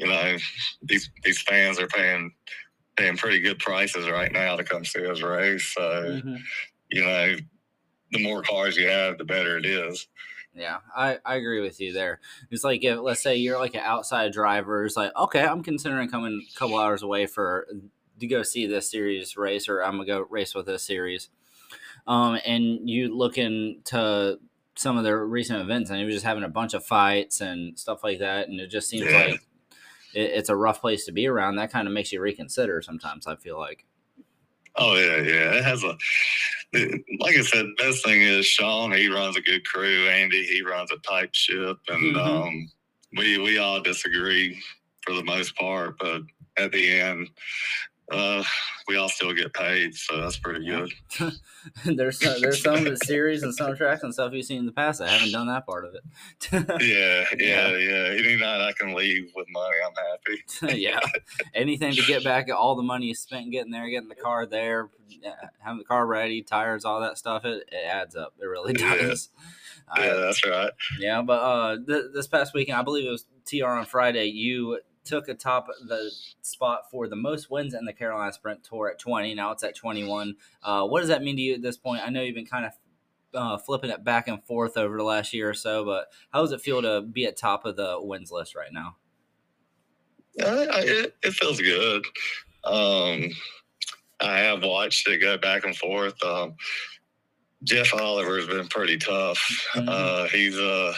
you 0.00 0.06
know 0.06 0.36
these 0.82 1.10
these 1.22 1.40
fans 1.42 1.78
are 1.78 1.86
paying 1.86 2.32
paying 2.96 3.16
pretty 3.16 3.40
good 3.40 3.58
prices 3.58 4.08
right 4.08 4.32
now 4.32 4.56
to 4.56 4.64
come 4.64 4.84
see 4.84 5.06
us 5.06 5.22
race. 5.22 5.72
So 5.74 5.80
mm-hmm. 5.80 6.36
you 6.90 7.04
know, 7.04 7.36
the 8.12 8.22
more 8.22 8.42
cars 8.42 8.76
you 8.76 8.88
have, 8.88 9.18
the 9.18 9.24
better 9.24 9.58
it 9.58 9.66
is. 9.66 10.08
Yeah, 10.54 10.78
I, 10.96 11.18
I 11.24 11.36
agree 11.36 11.60
with 11.60 11.80
you 11.80 11.92
there. 11.92 12.20
It's 12.50 12.64
like 12.64 12.82
if 12.82 12.98
let's 12.98 13.22
say 13.22 13.36
you're 13.36 13.58
like 13.58 13.74
an 13.74 13.82
outside 13.84 14.32
driver, 14.32 14.84
it's 14.84 14.96
like 14.96 15.12
okay, 15.16 15.44
I'm 15.44 15.62
considering 15.62 16.08
coming 16.08 16.44
a 16.44 16.58
couple 16.58 16.78
hours 16.78 17.02
away 17.02 17.26
for 17.26 17.68
to 18.18 18.26
go 18.26 18.42
see 18.42 18.66
this 18.66 18.90
series 18.90 19.36
race, 19.36 19.68
or 19.68 19.82
I'm 19.82 19.92
gonna 19.92 20.06
go 20.06 20.26
race 20.28 20.54
with 20.54 20.66
this 20.66 20.82
series. 20.82 21.28
Um, 22.06 22.40
and 22.44 22.88
you 22.88 23.14
look 23.14 23.38
into 23.38 24.38
some 24.74 24.96
of 24.96 25.04
their 25.04 25.24
recent 25.24 25.60
events, 25.60 25.90
and 25.90 25.98
he 25.98 26.04
was 26.04 26.14
just 26.14 26.26
having 26.26 26.42
a 26.42 26.48
bunch 26.48 26.74
of 26.74 26.84
fights 26.84 27.40
and 27.40 27.78
stuff 27.78 28.02
like 28.02 28.18
that, 28.18 28.48
and 28.48 28.58
it 28.58 28.68
just 28.68 28.88
seems 28.88 29.10
yeah. 29.10 29.26
like 29.26 29.40
it, 30.14 30.30
it's 30.32 30.48
a 30.48 30.56
rough 30.56 30.80
place 30.80 31.04
to 31.06 31.12
be 31.12 31.26
around. 31.26 31.56
That 31.56 31.72
kind 31.72 31.86
of 31.86 31.94
makes 31.94 32.12
you 32.12 32.20
reconsider 32.20 32.82
sometimes. 32.82 33.26
I 33.26 33.36
feel 33.36 33.58
like. 33.58 33.84
Oh 34.76 34.94
yeah, 34.96 35.16
yeah. 35.16 35.58
It 35.58 35.64
has 35.64 35.82
a 35.82 35.96
like 37.18 37.36
I 37.36 37.42
said. 37.42 37.66
Best 37.76 38.04
thing 38.04 38.22
is 38.22 38.46
Sean. 38.46 38.92
He 38.92 39.08
runs 39.08 39.36
a 39.36 39.40
good 39.40 39.64
crew. 39.64 40.08
Andy. 40.08 40.44
He 40.44 40.62
runs 40.62 40.90
a 40.92 40.98
tight 40.98 41.34
ship, 41.34 41.78
and 41.88 42.16
mm-hmm. 42.16 42.18
um, 42.18 42.70
we 43.16 43.38
we 43.38 43.58
all 43.58 43.80
disagree 43.80 44.60
for 45.02 45.14
the 45.14 45.24
most 45.24 45.56
part, 45.56 45.98
but 45.98 46.22
at 46.56 46.72
the 46.72 46.90
end, 46.90 47.28
uh, 48.10 48.42
we 48.88 48.96
all 48.96 49.08
still 49.08 49.32
get 49.32 49.54
paid, 49.54 49.94
so 49.94 50.20
that's 50.20 50.36
pretty 50.36 50.66
good. 50.66 50.92
there's 51.84 52.18
some, 52.18 52.40
there's 52.40 52.60
some 52.60 52.74
of 52.74 52.84
the 52.84 52.96
series 52.96 53.42
and 53.44 53.54
some 53.54 53.76
tracks 53.76 54.02
and 54.02 54.12
stuff 54.12 54.32
you've 54.32 54.44
seen 54.44 54.58
in 54.58 54.66
the 54.66 54.72
past. 54.72 55.00
I 55.00 55.08
haven't 55.08 55.30
done 55.30 55.46
that 55.46 55.64
part 55.64 55.84
of 55.84 55.94
it. 55.94 56.02
yeah, 56.52 57.24
yeah, 57.38 57.76
yeah. 57.76 58.18
Any 58.18 58.36
night 58.36 58.60
I 58.60 58.72
can 58.72 58.94
leave 58.94 59.30
with 59.36 59.46
money, 59.50 59.76
I'm 59.86 60.66
happy. 60.66 60.80
yeah, 60.80 60.98
anything 61.54 61.92
to 61.92 62.02
get 62.02 62.24
back 62.24 62.48
all 62.52 62.74
the 62.74 62.82
money 62.82 63.06
you 63.06 63.14
spent 63.14 63.52
getting 63.52 63.70
there, 63.70 63.88
getting 63.88 64.08
the 64.08 64.16
car 64.16 64.44
there, 64.44 64.90
having 65.60 65.78
the 65.78 65.84
car 65.84 66.04
ready, 66.04 66.42
tires, 66.42 66.84
all 66.84 67.00
that 67.00 67.16
stuff. 67.16 67.44
It, 67.44 67.68
it 67.70 67.86
adds 67.86 68.16
up. 68.16 68.34
It 68.40 68.46
really 68.46 68.72
does. 68.72 69.30
Yeah, 69.96 70.04
yeah 70.04 70.14
that's 70.14 70.44
right. 70.44 70.72
Yeah, 70.98 71.22
but 71.22 71.40
uh, 71.40 71.76
th- 71.86 72.06
this 72.12 72.26
past 72.26 72.54
weekend, 72.54 72.78
I 72.78 72.82
believe 72.82 73.06
it 73.06 73.10
was 73.10 73.26
TR 73.46 73.66
on 73.66 73.84
Friday. 73.84 74.26
You 74.26 74.80
took 75.10 75.28
a 75.28 75.34
top 75.34 75.66
the 75.86 76.10
spot 76.40 76.90
for 76.90 77.08
the 77.08 77.16
most 77.16 77.50
wins 77.50 77.74
in 77.74 77.84
the 77.84 77.92
Carolina 77.92 78.32
Sprint 78.32 78.62
Tour 78.62 78.88
at 78.88 78.98
20. 78.98 79.34
Now 79.34 79.50
it's 79.50 79.64
at 79.64 79.74
21. 79.74 80.36
Uh, 80.62 80.86
what 80.86 81.00
does 81.00 81.08
that 81.08 81.22
mean 81.22 81.36
to 81.36 81.42
you 81.42 81.54
at 81.54 81.62
this 81.62 81.76
point? 81.76 82.02
I 82.02 82.10
know 82.10 82.22
you've 82.22 82.36
been 82.36 82.46
kind 82.46 82.66
of 82.66 82.72
uh, 83.34 83.58
flipping 83.58 83.90
it 83.90 84.04
back 84.04 84.28
and 84.28 84.42
forth 84.44 84.76
over 84.76 84.96
the 84.96 85.04
last 85.04 85.34
year 85.34 85.50
or 85.50 85.54
so, 85.54 85.84
but 85.84 86.06
how 86.32 86.40
does 86.40 86.52
it 86.52 86.60
feel 86.60 86.80
to 86.80 87.02
be 87.02 87.26
at 87.26 87.36
top 87.36 87.64
of 87.64 87.76
the 87.76 87.98
wins 88.00 88.30
list 88.30 88.54
right 88.54 88.72
now? 88.72 88.96
Uh, 90.40 90.66
it, 90.78 91.14
it, 91.22 91.32
feels 91.32 91.60
good. 91.60 92.04
Um, 92.64 93.30
I 94.20 94.38
have 94.38 94.62
watched 94.62 95.08
it 95.08 95.18
go 95.18 95.36
back 95.36 95.64
and 95.64 95.76
forth. 95.76 96.22
Um, 96.22 96.54
Jeff 97.64 97.92
Oliver 97.92 98.36
has 98.36 98.46
been 98.46 98.68
pretty 98.68 98.96
tough. 98.96 99.38
Mm-hmm. 99.74 99.88
Uh, 99.88 100.28
he's 100.28 100.56
uh, 100.56 100.94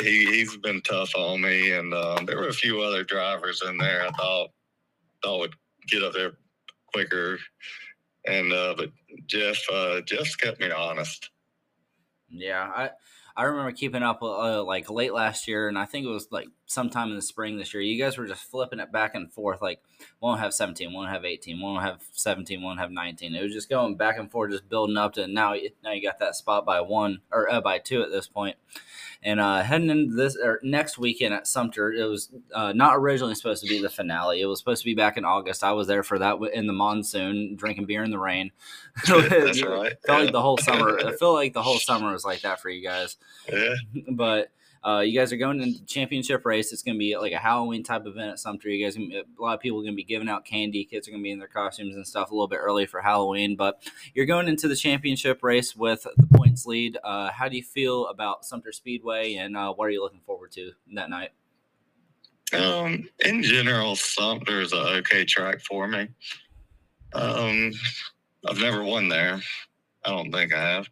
he 0.00 0.26
he's 0.26 0.56
been 0.56 0.80
tough 0.82 1.10
on 1.16 1.40
me, 1.40 1.72
and 1.72 1.92
um, 1.94 2.24
there 2.26 2.38
were 2.38 2.48
a 2.48 2.52
few 2.52 2.80
other 2.82 3.04
drivers 3.04 3.62
in 3.66 3.76
there. 3.78 4.02
I 4.06 4.10
thought 4.10 4.50
thought 5.22 5.40
would 5.40 5.54
get 5.88 6.02
up 6.02 6.12
there 6.12 6.32
quicker, 6.92 7.38
and 8.26 8.52
uh, 8.52 8.74
but 8.76 8.90
Jeff 9.26 9.58
uh, 9.72 10.00
kept 10.38 10.60
me 10.60 10.70
honest. 10.70 11.30
Yeah, 12.30 12.70
I 12.74 12.90
I 13.34 13.44
remember 13.44 13.72
keeping 13.72 14.02
up 14.02 14.22
uh, 14.22 14.62
like 14.62 14.90
late 14.90 15.14
last 15.14 15.48
year, 15.48 15.68
and 15.68 15.78
I 15.78 15.86
think 15.86 16.04
it 16.04 16.10
was 16.10 16.28
like 16.30 16.48
sometime 16.66 17.10
in 17.10 17.16
the 17.16 17.22
spring 17.22 17.56
this 17.56 17.72
year. 17.72 17.82
You 17.82 18.02
guys 18.02 18.18
were 18.18 18.26
just 18.26 18.44
flipping 18.44 18.80
it 18.80 18.92
back 18.92 19.14
and 19.14 19.32
forth. 19.32 19.62
Like 19.62 19.80
won't 20.20 20.40
have 20.40 20.52
17, 20.52 20.92
won't 20.92 21.10
have 21.10 21.24
18, 21.24 21.60
won't 21.60 21.82
have 21.82 22.02
17, 22.12 22.62
won't 22.62 22.78
have 22.78 22.90
19. 22.90 23.34
It 23.34 23.42
was 23.42 23.52
just 23.52 23.70
going 23.70 23.96
back 23.96 24.18
and 24.18 24.30
forth, 24.30 24.50
just 24.50 24.68
building 24.68 24.98
up 24.98 25.14
to 25.14 25.26
now. 25.26 25.54
Now 25.82 25.92
you 25.92 26.02
got 26.02 26.18
that 26.18 26.36
spot 26.36 26.66
by 26.66 26.82
one 26.82 27.20
or 27.30 27.50
uh, 27.50 27.60
by 27.60 27.78
two 27.78 28.02
at 28.02 28.10
this 28.10 28.28
point. 28.28 28.56
And 29.24 29.38
uh, 29.38 29.62
heading 29.62 29.90
into 29.90 30.14
this 30.14 30.36
or 30.36 30.58
next 30.64 30.98
weekend 30.98 31.32
at 31.32 31.46
Sumter, 31.46 31.92
it 31.92 32.04
was 32.04 32.30
uh, 32.52 32.72
not 32.72 32.96
originally 32.96 33.36
supposed 33.36 33.62
to 33.62 33.68
be 33.68 33.80
the 33.80 33.88
finale. 33.88 34.40
It 34.40 34.46
was 34.46 34.58
supposed 34.58 34.82
to 34.82 34.86
be 34.86 34.94
back 34.94 35.16
in 35.16 35.24
August. 35.24 35.62
I 35.62 35.72
was 35.72 35.86
there 35.86 36.02
for 36.02 36.18
that 36.18 36.38
in 36.52 36.66
the 36.66 36.72
monsoon, 36.72 37.54
drinking 37.54 37.86
beer 37.86 38.02
in 38.02 38.10
the 38.10 38.18
rain. 38.18 38.50
That's 39.06 39.62
right. 39.62 39.96
felt 40.06 40.22
like 40.24 40.32
the 40.32 40.42
whole 40.42 40.58
summer. 40.58 40.98
I 40.98 41.16
feel 41.16 41.34
like 41.34 41.52
the 41.52 41.62
whole 41.62 41.78
summer 41.78 42.12
was 42.12 42.24
like 42.24 42.40
that 42.42 42.60
for 42.60 42.68
you 42.68 42.82
guys. 42.82 43.16
Yeah. 43.50 43.74
But 44.10 44.50
uh, 44.84 45.00
you 45.00 45.16
guys 45.16 45.32
are 45.32 45.36
going 45.36 45.60
into 45.60 45.78
the 45.78 45.86
championship 45.86 46.44
race. 46.44 46.72
It's 46.72 46.82
going 46.82 46.96
to 46.96 46.98
be 46.98 47.16
like 47.16 47.32
a 47.32 47.38
Halloween 47.38 47.84
type 47.84 48.04
event 48.06 48.32
at 48.32 48.38
Sumter. 48.40 48.68
You 48.68 48.84
guys, 48.84 48.96
a 48.96 49.24
lot 49.38 49.54
of 49.54 49.60
people 49.60 49.78
are 49.78 49.82
going 49.82 49.92
to 49.92 49.96
be 49.96 50.02
giving 50.04 50.28
out 50.28 50.44
candy. 50.44 50.84
Kids 50.84 51.06
are 51.06 51.12
going 51.12 51.22
to 51.22 51.24
be 51.24 51.30
in 51.30 51.38
their 51.38 51.46
costumes 51.46 51.94
and 51.94 52.06
stuff 52.06 52.30
a 52.30 52.34
little 52.34 52.48
bit 52.48 52.58
early 52.60 52.86
for 52.86 53.00
Halloween. 53.00 53.54
But 53.54 53.82
you're 54.14 54.26
going 54.26 54.48
into 54.48 54.66
the 54.66 54.74
championship 54.74 55.42
race 55.42 55.76
with 55.76 56.04
the 56.16 56.26
points 56.26 56.66
lead. 56.66 56.98
Uh, 57.04 57.30
how 57.30 57.48
do 57.48 57.56
you 57.56 57.62
feel 57.62 58.08
about 58.08 58.44
Sumter 58.44 58.72
Speedway, 58.72 59.34
and 59.34 59.56
uh, 59.56 59.72
what 59.72 59.84
are 59.84 59.90
you 59.90 60.02
looking 60.02 60.22
forward 60.26 60.50
to 60.52 60.72
that 60.94 61.10
night? 61.10 61.30
Um, 62.52 63.08
in 63.24 63.42
general, 63.42 63.94
Sumter 63.94 64.60
is 64.60 64.72
an 64.72 64.80
okay 64.80 65.24
track 65.24 65.60
for 65.60 65.86
me. 65.86 66.08
Um, 67.14 67.72
I've 68.48 68.58
never 68.58 68.82
won 68.82 69.08
there. 69.08 69.40
I 70.04 70.10
don't 70.10 70.32
think 70.32 70.52
I 70.52 70.60
have, 70.60 70.88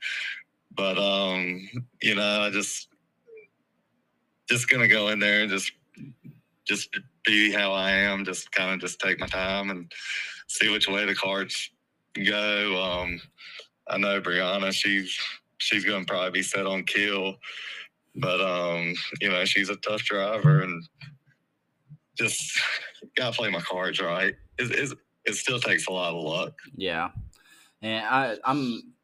but 0.77 0.97
um, 0.97 1.69
you 2.01 2.15
know, 2.15 2.43
I 2.43 2.51
just 2.51 2.90
just 4.51 4.69
gonna 4.69 4.89
go 4.89 5.09
in 5.09 5.21
there 5.21 5.43
and 5.43 5.51
just 5.51 5.73
just 6.67 6.91
be 7.25 7.53
how 7.53 7.73
I 7.73 7.93
am. 7.93 8.25
Just 8.25 8.51
kind 8.53 8.75
of 8.75 8.81
just 8.81 8.99
take 8.99 9.21
my 9.21 9.27
time 9.27 9.71
and 9.71 9.91
see 10.49 10.69
which 10.71 10.89
way 10.89 11.07
the 11.07 11.15
cards 11.15 11.71
go. 12.27 12.83
Um, 12.83 13.21
I 13.89 13.97
know 13.97 14.21
Brianna, 14.21 14.73
she's 14.73 15.17
she's 15.59 15.85
gonna 15.85 16.05
probably 16.05 16.33
be 16.33 16.43
set 16.43 16.67
on 16.67 16.83
kill, 16.83 17.37
but 18.17 18.41
um, 18.41 18.95
you 19.21 19.31
know 19.31 19.45
she's 19.45 19.71
a 19.71 19.77
tough 19.77 20.03
driver 20.03 20.63
and 20.63 20.83
just 22.19 22.61
gotta 23.17 23.37
play 23.37 23.51
my 23.51 23.61
cards 23.61 24.01
right. 24.01 24.35
It, 24.59 24.71
it, 24.73 24.99
it 25.27 25.35
still 25.35 25.61
takes 25.61 25.87
a 25.87 25.93
lot 25.93 26.13
of 26.13 26.25
luck. 26.25 26.59
Yeah, 26.75 27.11
and 27.83 28.05
I 28.05 28.37
I'm 28.45 28.95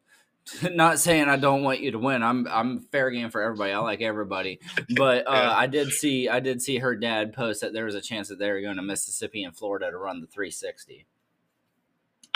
not 0.72 0.98
saying 0.98 1.28
I 1.28 1.36
don't 1.36 1.62
want 1.62 1.80
you 1.80 1.90
to 1.92 1.98
win. 1.98 2.22
I'm 2.22 2.46
I'm 2.48 2.80
fair 2.80 3.10
game 3.10 3.30
for 3.30 3.40
everybody. 3.42 3.72
I 3.72 3.78
like 3.78 4.00
everybody, 4.00 4.60
but 4.96 5.26
uh, 5.26 5.32
yeah. 5.32 5.56
I 5.56 5.66
did 5.66 5.90
see 5.90 6.28
I 6.28 6.40
did 6.40 6.62
see 6.62 6.78
her 6.78 6.94
dad 6.94 7.32
post 7.32 7.60
that 7.60 7.72
there 7.72 7.84
was 7.84 7.94
a 7.94 8.00
chance 8.00 8.28
that 8.28 8.38
they 8.38 8.50
were 8.50 8.60
going 8.60 8.76
to 8.76 8.82
Mississippi 8.82 9.44
and 9.44 9.56
Florida 9.56 9.90
to 9.90 9.96
run 9.96 10.20
the 10.20 10.26
360. 10.26 11.06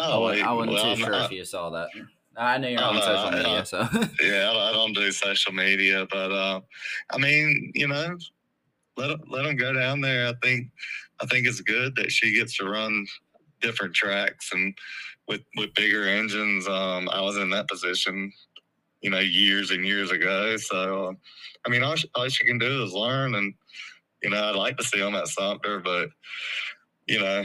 Oh, 0.02 0.24
I, 0.24 0.38
I 0.38 0.52
wasn't 0.52 0.74
well, 0.74 0.96
too 0.96 1.02
sure 1.02 1.14
if 1.14 1.30
you 1.30 1.44
saw 1.44 1.70
that. 1.70 1.88
I 2.36 2.58
know 2.58 2.68
you're 2.68 2.82
on 2.82 2.96
uh, 2.96 3.00
social 3.00 3.38
media, 3.38 3.66
so 3.66 3.78
yeah, 4.22 4.50
I 4.50 4.72
don't 4.72 4.94
do 4.94 5.10
social 5.12 5.52
media, 5.52 6.06
but 6.10 6.32
uh, 6.32 6.60
I 7.10 7.18
mean, 7.18 7.72
you 7.74 7.86
know, 7.86 8.16
let 8.96 9.28
let 9.28 9.44
them 9.44 9.56
go 9.56 9.72
down 9.72 10.00
there. 10.00 10.28
I 10.28 10.32
think 10.42 10.70
I 11.20 11.26
think 11.26 11.46
it's 11.46 11.60
good 11.60 11.94
that 11.96 12.10
she 12.10 12.34
gets 12.34 12.56
to 12.58 12.64
run 12.64 13.06
different 13.60 13.94
tracks 13.94 14.50
and 14.52 14.74
with 15.30 15.42
with 15.56 15.72
bigger 15.74 16.06
engines. 16.06 16.66
Um, 16.66 17.08
I 17.10 17.20
was 17.22 17.36
in 17.36 17.48
that 17.50 17.68
position, 17.68 18.32
you 19.00 19.10
know, 19.10 19.20
years 19.20 19.70
and 19.70 19.86
years 19.86 20.10
ago. 20.10 20.56
So, 20.56 21.08
um, 21.08 21.18
I 21.64 21.70
mean, 21.70 21.84
all, 21.84 21.94
all 22.16 22.28
she 22.28 22.44
can 22.44 22.58
do 22.58 22.82
is 22.82 22.92
learn, 22.92 23.36
and 23.36 23.54
you 24.22 24.30
know, 24.30 24.50
I'd 24.50 24.56
like 24.56 24.76
to 24.78 24.84
see 24.84 24.98
them 24.98 25.14
at 25.14 25.28
Sumter, 25.28 25.78
but 25.78 26.10
you 27.06 27.20
know, 27.20 27.44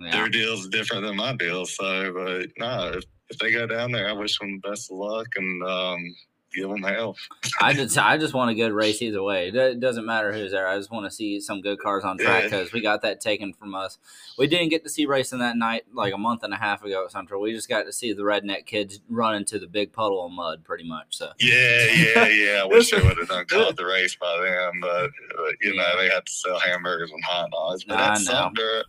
yeah. 0.00 0.10
their 0.12 0.28
deal's 0.28 0.68
different 0.68 1.04
than 1.04 1.16
my 1.16 1.34
deal. 1.34 1.66
So, 1.66 2.12
but 2.12 2.50
no, 2.56 2.92
if, 2.94 3.04
if 3.28 3.38
they 3.38 3.50
go 3.50 3.66
down 3.66 3.90
there, 3.90 4.08
I 4.08 4.12
wish 4.12 4.38
them 4.38 4.60
the 4.62 4.68
best 4.68 4.90
of 4.90 4.98
luck, 4.98 5.26
and 5.34 5.62
um, 5.64 6.14
give 6.54 6.68
them 6.68 6.82
hell. 6.82 7.16
I 7.60 7.72
just 7.72 7.96
I 7.98 8.18
just 8.18 8.34
want 8.34 8.50
a 8.50 8.54
good 8.54 8.72
race 8.72 9.02
either 9.02 9.22
way. 9.22 9.48
It 9.48 9.80
doesn't 9.80 10.04
matter 10.04 10.32
who's 10.32 10.52
there. 10.52 10.68
I 10.68 10.76
just 10.76 10.90
want 10.90 11.06
to 11.06 11.10
see 11.10 11.40
some 11.40 11.60
good 11.60 11.78
cars 11.78 12.04
on 12.04 12.18
track 12.18 12.44
because 12.44 12.68
yeah. 12.68 12.72
we 12.74 12.80
got 12.80 13.02
that 13.02 13.20
taken 13.20 13.52
from 13.52 13.74
us. 13.74 13.98
We 14.38 14.46
didn't 14.46 14.68
get 14.68 14.84
to 14.84 14.90
see 14.90 15.06
racing 15.06 15.40
that 15.40 15.56
night 15.56 15.84
like 15.92 16.14
a 16.14 16.18
month 16.18 16.42
and 16.42 16.52
a 16.52 16.56
half 16.56 16.84
ago 16.84 17.04
at 17.04 17.12
Central. 17.12 17.40
We 17.40 17.52
just 17.52 17.68
got 17.68 17.84
to 17.84 17.92
see 17.92 18.12
the 18.12 18.22
redneck 18.22 18.66
kids 18.66 19.00
run 19.08 19.34
into 19.34 19.58
the 19.58 19.66
big 19.66 19.92
puddle 19.92 20.24
of 20.24 20.32
mud, 20.32 20.64
pretty 20.64 20.84
much. 20.84 21.06
So 21.10 21.30
yeah, 21.38 21.86
yeah, 21.92 22.28
yeah. 22.28 22.60
I 22.62 22.66
wish 22.66 22.90
they 22.90 23.00
would 23.00 23.18
have 23.18 23.28
done 23.28 23.46
caught 23.46 23.76
the 23.76 23.86
race 23.86 24.16
by 24.16 24.38
then, 24.42 24.80
but, 24.80 25.10
but 25.36 25.54
you 25.60 25.74
know 25.74 25.96
they 25.98 26.08
had 26.08 26.26
to 26.26 26.32
sell 26.32 26.58
hamburgers 26.58 27.10
and 27.10 27.22
hot 27.24 27.50
dogs. 27.50 27.84
But 27.84 27.98
at 27.98 28.18
Sumter, 28.18 28.84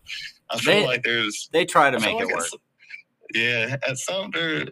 I 0.50 0.58
feel 0.58 0.74
they, 0.74 0.86
like 0.86 1.04
there's 1.04 1.50
they 1.52 1.66
try 1.66 1.90
to 1.90 2.00
make 2.00 2.16
like 2.16 2.30
it 2.30 2.36
work. 2.36 2.48
Yeah, 3.34 3.78
at 3.88 3.98
Sumter 3.98 4.68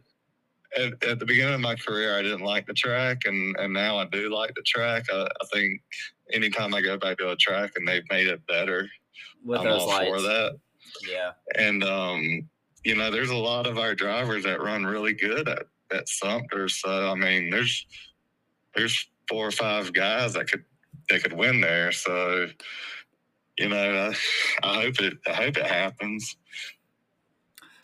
at, 0.77 1.03
at, 1.03 1.19
the 1.19 1.25
beginning 1.25 1.53
of 1.53 1.61
my 1.61 1.75
career, 1.75 2.17
I 2.17 2.21
didn't 2.21 2.43
like 2.43 2.65
the 2.65 2.73
track, 2.73 3.21
and, 3.25 3.55
and 3.57 3.73
now 3.73 3.97
I 3.97 4.05
do 4.05 4.33
like 4.33 4.53
the 4.55 4.63
track. 4.63 5.05
I, 5.11 5.23
I 5.23 5.45
think 5.53 5.81
anytime 6.33 6.73
I 6.73 6.81
go 6.81 6.97
back 6.97 7.17
to 7.17 7.31
a 7.31 7.35
track 7.35 7.71
and 7.75 7.87
they've 7.87 8.09
made 8.09 8.27
it 8.27 8.45
better, 8.47 8.87
with 9.43 9.61
I'm 9.61 9.67
all 9.67 9.87
lights. 9.87 10.09
for 10.09 10.21
that. 10.21 10.57
Yeah, 11.09 11.31
and 11.57 11.83
um, 11.83 12.49
you 12.83 12.95
know, 12.95 13.11
there's 13.11 13.29
a 13.29 13.35
lot 13.35 13.67
of 13.67 13.77
our 13.77 13.95
drivers 13.95 14.43
that 14.43 14.61
run 14.61 14.85
really 14.85 15.13
good 15.13 15.47
at 15.47 15.63
at 15.91 16.07
Sumter. 16.07 16.69
So 16.69 17.11
I 17.11 17.15
mean, 17.15 17.49
there's 17.49 17.85
there's 18.75 19.09
four 19.29 19.47
or 19.47 19.51
five 19.51 19.93
guys 19.93 20.33
that 20.33 20.49
could 20.49 20.63
that 21.09 21.23
could 21.23 21.33
win 21.33 21.61
there. 21.61 21.91
So 21.91 22.47
you 23.57 23.69
know, 23.69 24.11
I, 24.63 24.67
I 24.67 24.81
hope 24.83 24.99
it 24.99 25.13
I 25.27 25.33
hope 25.33 25.57
it 25.57 25.67
happens. 25.67 26.35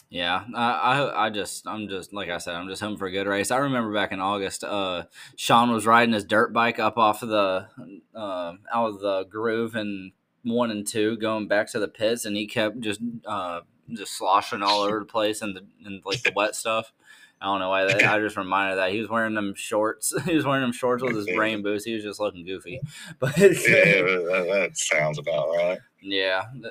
Yeah, 0.09 0.45
I, 0.55 0.71
I, 0.71 1.25
I 1.25 1.29
just, 1.29 1.67
I'm 1.67 1.89
just 1.89 2.13
like 2.13 2.29
I 2.29 2.37
said, 2.37 2.55
I'm 2.55 2.69
just 2.69 2.81
hoping 2.81 2.97
for 2.97 3.07
a 3.07 3.11
good 3.11 3.27
race. 3.27 3.51
I 3.51 3.57
remember 3.57 3.93
back 3.93 4.13
in 4.13 4.21
August, 4.21 4.63
uh, 4.63 5.03
Sean 5.35 5.71
was 5.71 5.85
riding 5.85 6.13
his 6.13 6.23
dirt 6.23 6.53
bike 6.53 6.79
up 6.79 6.97
off 6.97 7.23
of 7.23 7.29
the, 7.29 7.67
uh, 8.15 8.53
out 8.73 8.87
of 8.87 8.99
the 9.01 9.25
groove 9.25 9.75
and 9.75 10.13
one 10.43 10.71
and 10.71 10.87
two, 10.87 11.17
going 11.17 11.47
back 11.47 11.69
to 11.71 11.79
the 11.79 11.89
pits, 11.89 12.25
and 12.25 12.37
he 12.37 12.47
kept 12.47 12.79
just 12.79 13.01
uh, 13.25 13.61
just 13.91 14.17
sloshing 14.17 14.63
all 14.63 14.81
over 14.81 14.99
the 14.99 15.05
place 15.05 15.41
and 15.41 15.55
the 15.55 15.65
and 15.85 16.01
like 16.05 16.23
the 16.23 16.31
wet 16.35 16.55
stuff. 16.55 16.93
I 17.39 17.46
don't 17.46 17.60
know 17.60 17.70
why 17.70 17.86
that. 17.86 18.03
I 18.03 18.20
just 18.20 18.36
reminded 18.36 18.77
that 18.77 18.91
he 18.91 19.00
was 19.00 19.10
wearing 19.10 19.36
them 19.36 19.53
shorts. 19.56 20.13
he 20.25 20.36
was 20.36 20.46
wearing 20.46 20.62
them 20.62 20.72
shorts 20.72 21.03
with 21.03 21.15
his 21.15 21.27
brain 21.27 21.62
boost. 21.62 21.86
He 21.86 21.94
was 21.94 22.03
just 22.03 22.20
looking 22.20 22.46
goofy. 22.46 22.82
But 23.20 23.38
yeah, 23.38 23.46
that, 23.53 24.48
that 24.51 24.77
sounds 24.77 25.20
about 25.20 25.50
right. 25.56 25.79
Yeah, 26.01 26.46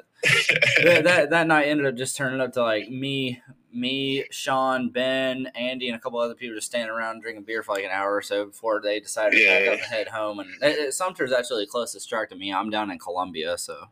that, 0.82 1.04
that 1.04 1.30
that 1.30 1.46
night 1.46 1.66
ended 1.66 1.86
up 1.86 1.94
just 1.94 2.16
turning 2.16 2.40
up 2.40 2.52
to 2.52 2.62
like 2.62 2.88
me, 2.88 3.40
me, 3.72 4.24
Sean, 4.30 4.90
Ben, 4.90 5.50
Andy, 5.54 5.88
and 5.88 5.96
a 5.96 6.00
couple 6.00 6.18
other 6.18 6.34
people 6.34 6.56
just 6.56 6.68
standing 6.68 6.90
around 6.90 7.22
drinking 7.22 7.44
beer 7.44 7.62
for 7.62 7.74
like 7.74 7.84
an 7.84 7.90
hour 7.90 8.14
or 8.14 8.22
so 8.22 8.46
before 8.46 8.80
they 8.80 9.00
decided 9.00 9.38
yeah. 9.38 9.58
to 9.58 9.64
pack 9.64 9.68
up 9.68 9.74
and 9.74 9.82
head 9.82 10.08
home. 10.08 10.38
And 10.40 10.50
it, 10.62 10.78
it, 10.78 10.94
Sumter's 10.94 11.32
actually 11.32 11.64
the 11.64 11.70
closest 11.70 12.08
track 12.08 12.28
to 12.30 12.36
me. 12.36 12.52
I'm 12.52 12.70
down 12.70 12.90
in 12.90 12.98
Columbia, 12.98 13.58
so 13.58 13.86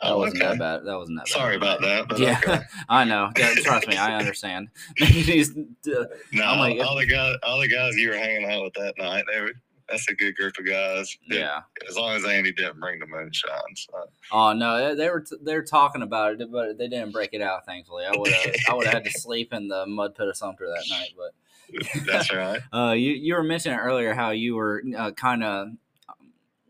that 0.00 0.12
oh, 0.12 0.18
wasn't 0.18 0.42
okay. 0.42 0.52
that 0.52 0.58
bad. 0.58 0.86
That 0.86 0.96
wasn't 0.96 1.18
that 1.18 1.24
bad. 1.24 1.32
Sorry 1.32 1.56
about 1.56 1.80
that. 1.80 2.18
yeah, 2.18 2.40
okay. 2.44 2.60
I 2.88 3.04
know. 3.04 3.30
Yeah, 3.36 3.52
trust 3.56 3.88
me, 3.88 3.96
I 3.96 4.16
understand. 4.16 4.68
no, 5.00 6.54
like, 6.54 6.78
all 6.80 6.96
the 6.96 7.06
guys, 7.08 7.36
all 7.42 7.60
the 7.60 7.68
guys 7.68 7.96
you 7.96 8.10
were 8.10 8.16
hanging 8.16 8.48
out 8.48 8.62
with 8.62 8.74
that 8.74 8.94
night, 8.98 9.24
they 9.32 9.40
were. 9.40 9.52
That's 9.88 10.06
a 10.10 10.14
good 10.14 10.36
group 10.36 10.52
of 10.58 10.66
guys. 10.66 11.16
Yeah. 11.30 11.60
As 11.88 11.96
long 11.96 12.14
as 12.14 12.22
Andy 12.26 12.52
didn't 12.52 12.78
bring 12.78 12.98
the 12.98 13.06
moonshine. 13.06 13.74
So. 13.74 14.04
Oh 14.30 14.52
no, 14.52 14.94
they 14.94 15.08
were 15.08 15.24
they 15.40 15.54
were 15.54 15.62
talking 15.62 16.02
about 16.02 16.38
it, 16.38 16.52
but 16.52 16.76
they 16.76 16.88
didn't 16.88 17.10
break 17.10 17.30
it 17.32 17.40
out. 17.40 17.64
Thankfully, 17.64 18.04
I 18.04 18.14
would 18.14 18.30
have 18.30 18.54
I 18.68 18.74
would 18.74 18.84
have 18.84 18.92
had 18.92 19.04
to 19.04 19.10
sleep 19.18 19.54
in 19.54 19.66
the 19.66 19.86
mud 19.86 20.14
pit 20.14 20.28
of 20.28 20.36
Sumter 20.36 20.68
that 20.68 20.84
night. 20.90 21.14
But 21.16 22.04
that's 22.06 22.30
right. 22.30 22.60
uh, 22.70 22.92
you 22.92 23.12
you 23.12 23.34
were 23.34 23.42
mentioning 23.42 23.78
earlier 23.78 24.12
how 24.12 24.28
you 24.28 24.56
were 24.56 24.82
uh, 24.94 25.12
kind 25.12 25.42
of 25.42 25.68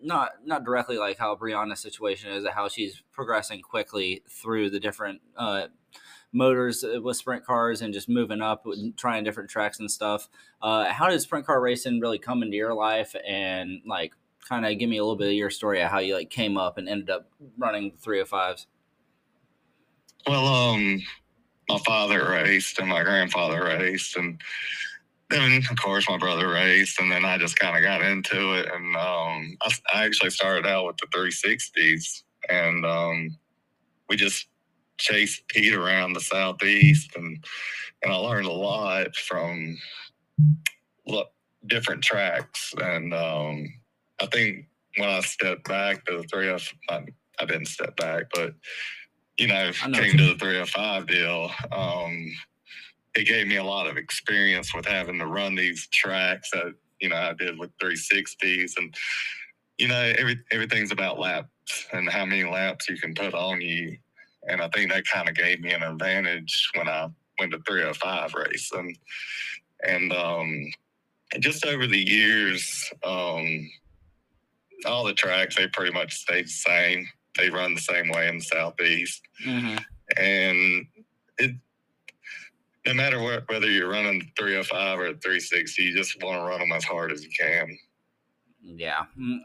not 0.02 0.33
not 0.45 0.64
directly 0.64 0.99
like 0.99 1.19
how 1.19 1.35
Brianna's 1.35 1.81
situation 1.81 2.31
is, 2.31 2.47
how 2.52 2.69
she's 2.69 3.02
progressing 3.12 3.61
quickly 3.62 4.23
through 4.28 4.71
the 4.71 4.81
different 4.81 5.21
uh, 5.37 5.67
motors 6.33 6.85
uh, 6.85 7.00
with 7.02 7.17
sprint 7.17 7.45
cars 7.45 7.83
and 7.83 7.93
just 7.93 8.09
moving 8.09 8.40
up, 8.40 8.67
trying 8.97 9.25
different 9.25 9.50
tracks 9.50 9.81
and 9.81 9.90
stuff. 9.90 10.28
Uh, 10.62 10.87
how 10.87 11.09
did 11.09 11.21
sprint 11.21 11.47
car 11.47 11.61
racing 11.61 12.00
really 12.00 12.19
come 12.19 12.43
into 12.43 12.57
your 12.57 12.75
life? 12.75 13.14
And 13.26 13.81
like, 13.87 14.12
kind 14.49 14.64
of 14.64 14.78
give 14.78 14.88
me 14.88 14.99
a 14.99 15.02
little 15.02 15.17
bit 15.17 15.28
of 15.28 15.35
your 15.35 15.50
story 15.50 15.81
of 15.83 15.90
how 15.90 15.99
you 15.99 16.14
like 16.14 16.31
came 16.31 16.57
up 16.57 16.78
and 16.78 16.88
ended 16.88 17.11
up 17.11 17.31
running 17.57 17.93
three 17.99 18.21
of 18.21 18.28
fives? 18.28 18.67
Well, 20.26 20.47
um, 20.47 21.02
my 21.69 21.78
father 21.87 22.28
raced 22.31 22.78
and 22.78 22.88
my 22.88 23.02
grandfather 23.02 23.64
raced, 23.64 24.17
and 24.17 24.40
then 25.30 25.62
of 25.70 25.76
course 25.78 26.08
my 26.08 26.16
brother 26.16 26.49
raced 26.49 27.00
and 27.00 27.11
then 27.11 27.25
i 27.25 27.37
just 27.37 27.58
kind 27.58 27.76
of 27.76 27.82
got 27.82 28.02
into 28.02 28.54
it 28.54 28.66
and 28.73 28.97
um, 28.97 29.56
I, 29.62 29.70
I, 29.94 30.04
actually 30.04 30.30
started 30.30 30.66
out 30.66 30.87
with 30.87 30.97
the 30.97 31.06
360s 31.06 32.23
and 32.49 32.85
um, 32.87 33.37
we 34.08 34.16
just 34.16 34.49
chased 34.99 35.47
pete 35.49 35.75
around 35.75 36.12
the 36.12 36.20
southeast 36.20 37.14
and 37.16 37.44
and 38.02 38.12
i 38.12 38.16
learned 38.16 38.47
a 38.47 38.52
lot 38.52 39.14
from 39.16 39.76
look, 41.06 41.30
different 41.66 42.02
tracks 42.02 42.75
and 42.82 43.12
um, 43.14 43.73
i 44.20 44.26
think 44.26 44.66
when 44.97 45.08
i 45.08 45.20
stepped 45.20 45.68
back 45.68 46.04
to 46.06 46.18
the 46.18 46.25
3F, 46.25 46.73
I, 46.88 47.04
I 47.40 47.44
didn't 47.44 47.66
step 47.66 47.97
back 47.97 48.25
but 48.35 48.54
you 49.37 49.47
know, 49.47 49.70
know 49.87 49.99
came 50.00 50.16
to 50.16 50.32
the 50.32 50.38
305 50.38 51.06
deal 51.06 51.50
um, 51.70 52.32
it 53.18 53.26
gave 53.26 53.48
me 53.48 53.56
a 53.56 53.64
lot 53.64 53.88
of 53.88 53.96
experience 53.96 54.72
with 54.72 54.87
having 54.87 55.18
to 55.18 55.26
run 55.26 55.56
these 55.56 55.88
tracks 55.88 56.50
that 56.52 56.72
you 57.00 57.08
know 57.08 57.16
I 57.16 57.32
did 57.32 57.58
with 57.58 57.76
360s 57.78 58.75
and 58.76 58.94
you 59.76 59.88
know 59.88 60.12
every, 60.16 60.38
everything's 60.52 60.92
about 60.92 61.18
laps 61.18 61.50
and 61.92 62.08
how 62.08 62.25
many 62.25 62.44
laps 62.44 62.88
you 62.88 62.96
can 62.96 63.14
put 63.14 63.34
on 63.34 63.60
you. 63.60 63.96
And 64.48 64.62
I 64.62 64.68
think 64.68 64.92
that 64.92 65.04
kind 65.04 65.28
of 65.28 65.34
gave 65.34 65.60
me 65.60 65.72
an 65.72 65.82
advantage 65.82 66.70
when 66.76 66.88
I 66.88 67.08
went 67.40 67.52
to 67.52 67.58
305 67.66 68.34
race 68.34 68.70
and 68.72 68.96
and 69.84 70.12
um 70.12 70.70
just 71.40 71.66
over 71.66 71.87
the 71.87 71.98
years 71.98 72.88
um 73.04 73.69
all 74.86 75.04
the 75.04 75.12
tracks 75.12 75.56
they 75.56 75.66
pretty 75.69 75.93
much 75.93 76.14
stayed 76.14 76.47
the 76.47 76.50
same. 76.50 77.08
They 77.36 77.50
run 77.50 77.75
the 77.75 77.80
same 77.80 78.10
way 78.10 78.28
in 78.28 78.38
the 78.38 78.45
southeast. 78.45 79.23
Mm-hmm. 79.45 79.76
and 80.16 80.86
it 81.38 81.54
no 82.88 82.94
matter 82.94 83.20
what, 83.20 83.46
whether 83.50 83.70
you're 83.70 83.90
running 83.90 84.32
305 84.38 84.98
or 84.98 85.08
360, 85.08 85.82
you 85.82 85.94
just 85.94 86.22
want 86.22 86.40
to 86.40 86.48
run 86.48 86.58
them 86.58 86.72
as 86.72 86.84
hard 86.84 87.12
as 87.12 87.22
you 87.22 87.28
can. 87.38 87.78
Yeah, 88.62 89.04
mm, 89.18 89.40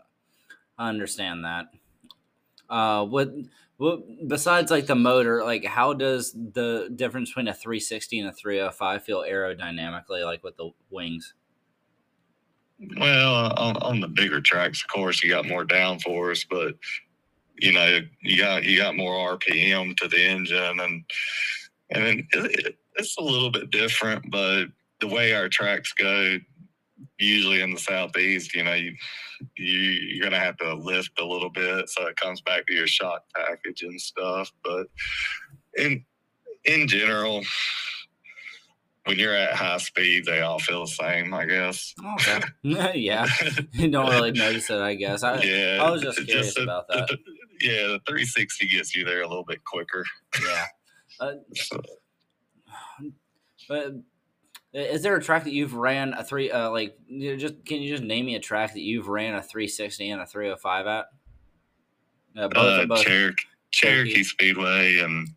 I 0.78 0.88
understand 0.88 1.44
that. 1.44 1.66
Uh, 2.70 3.04
what, 3.04 3.34
what 3.78 4.00
besides 4.28 4.72
like 4.72 4.86
the 4.86 4.96
motor, 4.96 5.44
like 5.44 5.66
how 5.66 5.94
does 5.94 6.32
the 6.32 6.90
difference 6.96 7.32
between 7.32 7.50
a 7.50 7.54
360 7.54 8.20
and 8.20 8.30
a 8.30 8.32
305 8.32 9.04
feel 9.04 9.20
aerodynamically, 9.24 10.24
like 10.24 10.42
with 10.42 10.56
the 10.56 10.70
wings? 10.90 11.34
Well, 12.98 13.54
on, 13.58 13.76
on 13.78 14.00
the 14.00 14.08
bigger 14.08 14.40
tracks, 14.40 14.82
of 14.82 14.88
course, 14.88 15.22
you 15.22 15.30
got 15.30 15.46
more 15.46 15.66
downforce, 15.66 16.46
but 16.50 16.76
you 17.60 17.74
know, 17.74 18.00
you 18.22 18.38
got 18.38 18.64
you 18.64 18.78
got 18.78 18.96
more 18.96 19.38
RPM 19.38 19.96
to 19.98 20.08
the 20.08 20.22
engine, 20.22 20.80
and 20.80 21.04
and 21.92 22.04
then 22.04 22.28
it, 22.32 22.78
it's 22.96 23.18
a 23.18 23.24
little 23.24 23.52
bit 23.52 23.72
different, 23.72 24.30
but 24.30 24.66
the 25.00 25.08
way 25.08 25.34
our 25.34 25.50
tracks 25.50 25.94
go, 25.94 26.38
usually 27.20 27.62
in 27.62 27.74
the 27.74 27.80
southeast, 27.80 28.56
you 28.56 28.64
know, 28.64 28.74
you, 28.74 28.94
you 29.58 29.76
you're 29.76 30.24
gonna 30.24 30.40
have 30.40 30.58
to 30.58 30.74
lift 30.74 31.20
a 31.20 31.26
little 31.26 31.50
bit, 31.50 31.90
so 31.90 32.08
it 32.08 32.16
comes 32.16 32.42
back 32.42 32.66
to 32.68 32.74
your 32.74 32.88
shock 32.88 33.24
package 33.36 33.82
and 33.84 34.00
stuff. 34.00 34.52
But 34.64 34.88
in 35.78 36.06
in 36.66 36.88
general, 36.88 37.44
when 39.06 39.20
you're 39.20 39.36
at 39.36 39.56
high 39.56 39.78
speed, 39.78 40.26
they 40.26 40.42
all 40.42 40.60
feel 40.60 40.82
the 40.82 40.92
same, 40.92 41.34
I 41.34 41.46
guess. 41.46 41.94
Okay. 42.22 42.42
yeah, 43.00 43.28
you 43.74 43.90
don't 43.90 44.10
really 44.10 44.32
notice 44.32 44.70
it, 44.70 44.80
I 44.80 44.96
guess. 44.96 45.24
I, 45.24 45.42
yeah, 45.42 45.80
I 45.82 45.90
was 45.90 46.02
just 46.02 46.26
curious 46.26 46.48
just 46.48 46.58
about 46.60 46.88
that. 46.90 47.08
The, 47.08 47.18
yeah, 47.62 47.88
the 47.88 48.00
360 48.08 48.68
gets 48.70 48.96
you 48.96 49.04
there 49.06 49.22
a 49.22 49.28
little 49.28 49.44
bit 49.44 49.64
quicker. 49.66 50.06
Yeah. 50.46 50.66
Uh, 51.20 51.34
so. 51.54 51.82
But 53.68 53.94
is 54.74 55.04
there 55.04 55.16
a 55.16 55.22
track 55.22 55.44
that 55.44 55.54
you've 55.54 55.76
ran 55.76 56.14
a 56.14 56.24
three 56.24 56.52
uh, 56.52 56.72
like 56.72 56.98
you 57.08 57.38
just 57.38 57.66
can 57.66 57.82
you 57.82 57.90
just 57.90 58.04
name 58.04 58.26
me 58.26 58.36
a 58.36 58.40
track 58.40 58.74
that 58.74 58.82
you've 58.82 59.08
ran 59.08 59.36
a 59.36 59.42
360 59.42 60.10
and 60.10 60.22
a 60.22 60.26
305 60.26 60.88
at? 60.88 61.06
Uh, 62.36 62.48
both, 62.48 62.56
uh, 62.56 62.86
both 62.88 63.04
Cherokee, 63.04 63.46
Cherokee 63.70 64.24
Speedway 64.24 64.98
and 65.00 65.30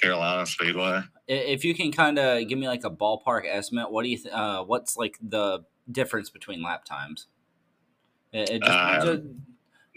Carolina 0.00 0.46
Speedway. 0.46 1.02
If 1.26 1.64
you 1.64 1.74
can 1.74 1.92
kind 1.92 2.18
of 2.18 2.48
give 2.48 2.58
me 2.58 2.66
like 2.66 2.84
a 2.84 2.90
ballpark 2.90 3.42
estimate, 3.46 3.92
what 3.92 4.04
do 4.04 4.08
you 4.08 4.16
th- 4.16 4.32
uh, 4.32 4.64
what's 4.64 4.96
like 4.96 5.18
the 5.20 5.60
difference 5.90 6.30
between 6.30 6.62
lap 6.62 6.86
times? 6.86 7.26
It, 8.32 8.48
it 8.50 8.62
just, 8.62 8.78
uh, 8.78 9.04
just 9.04 9.22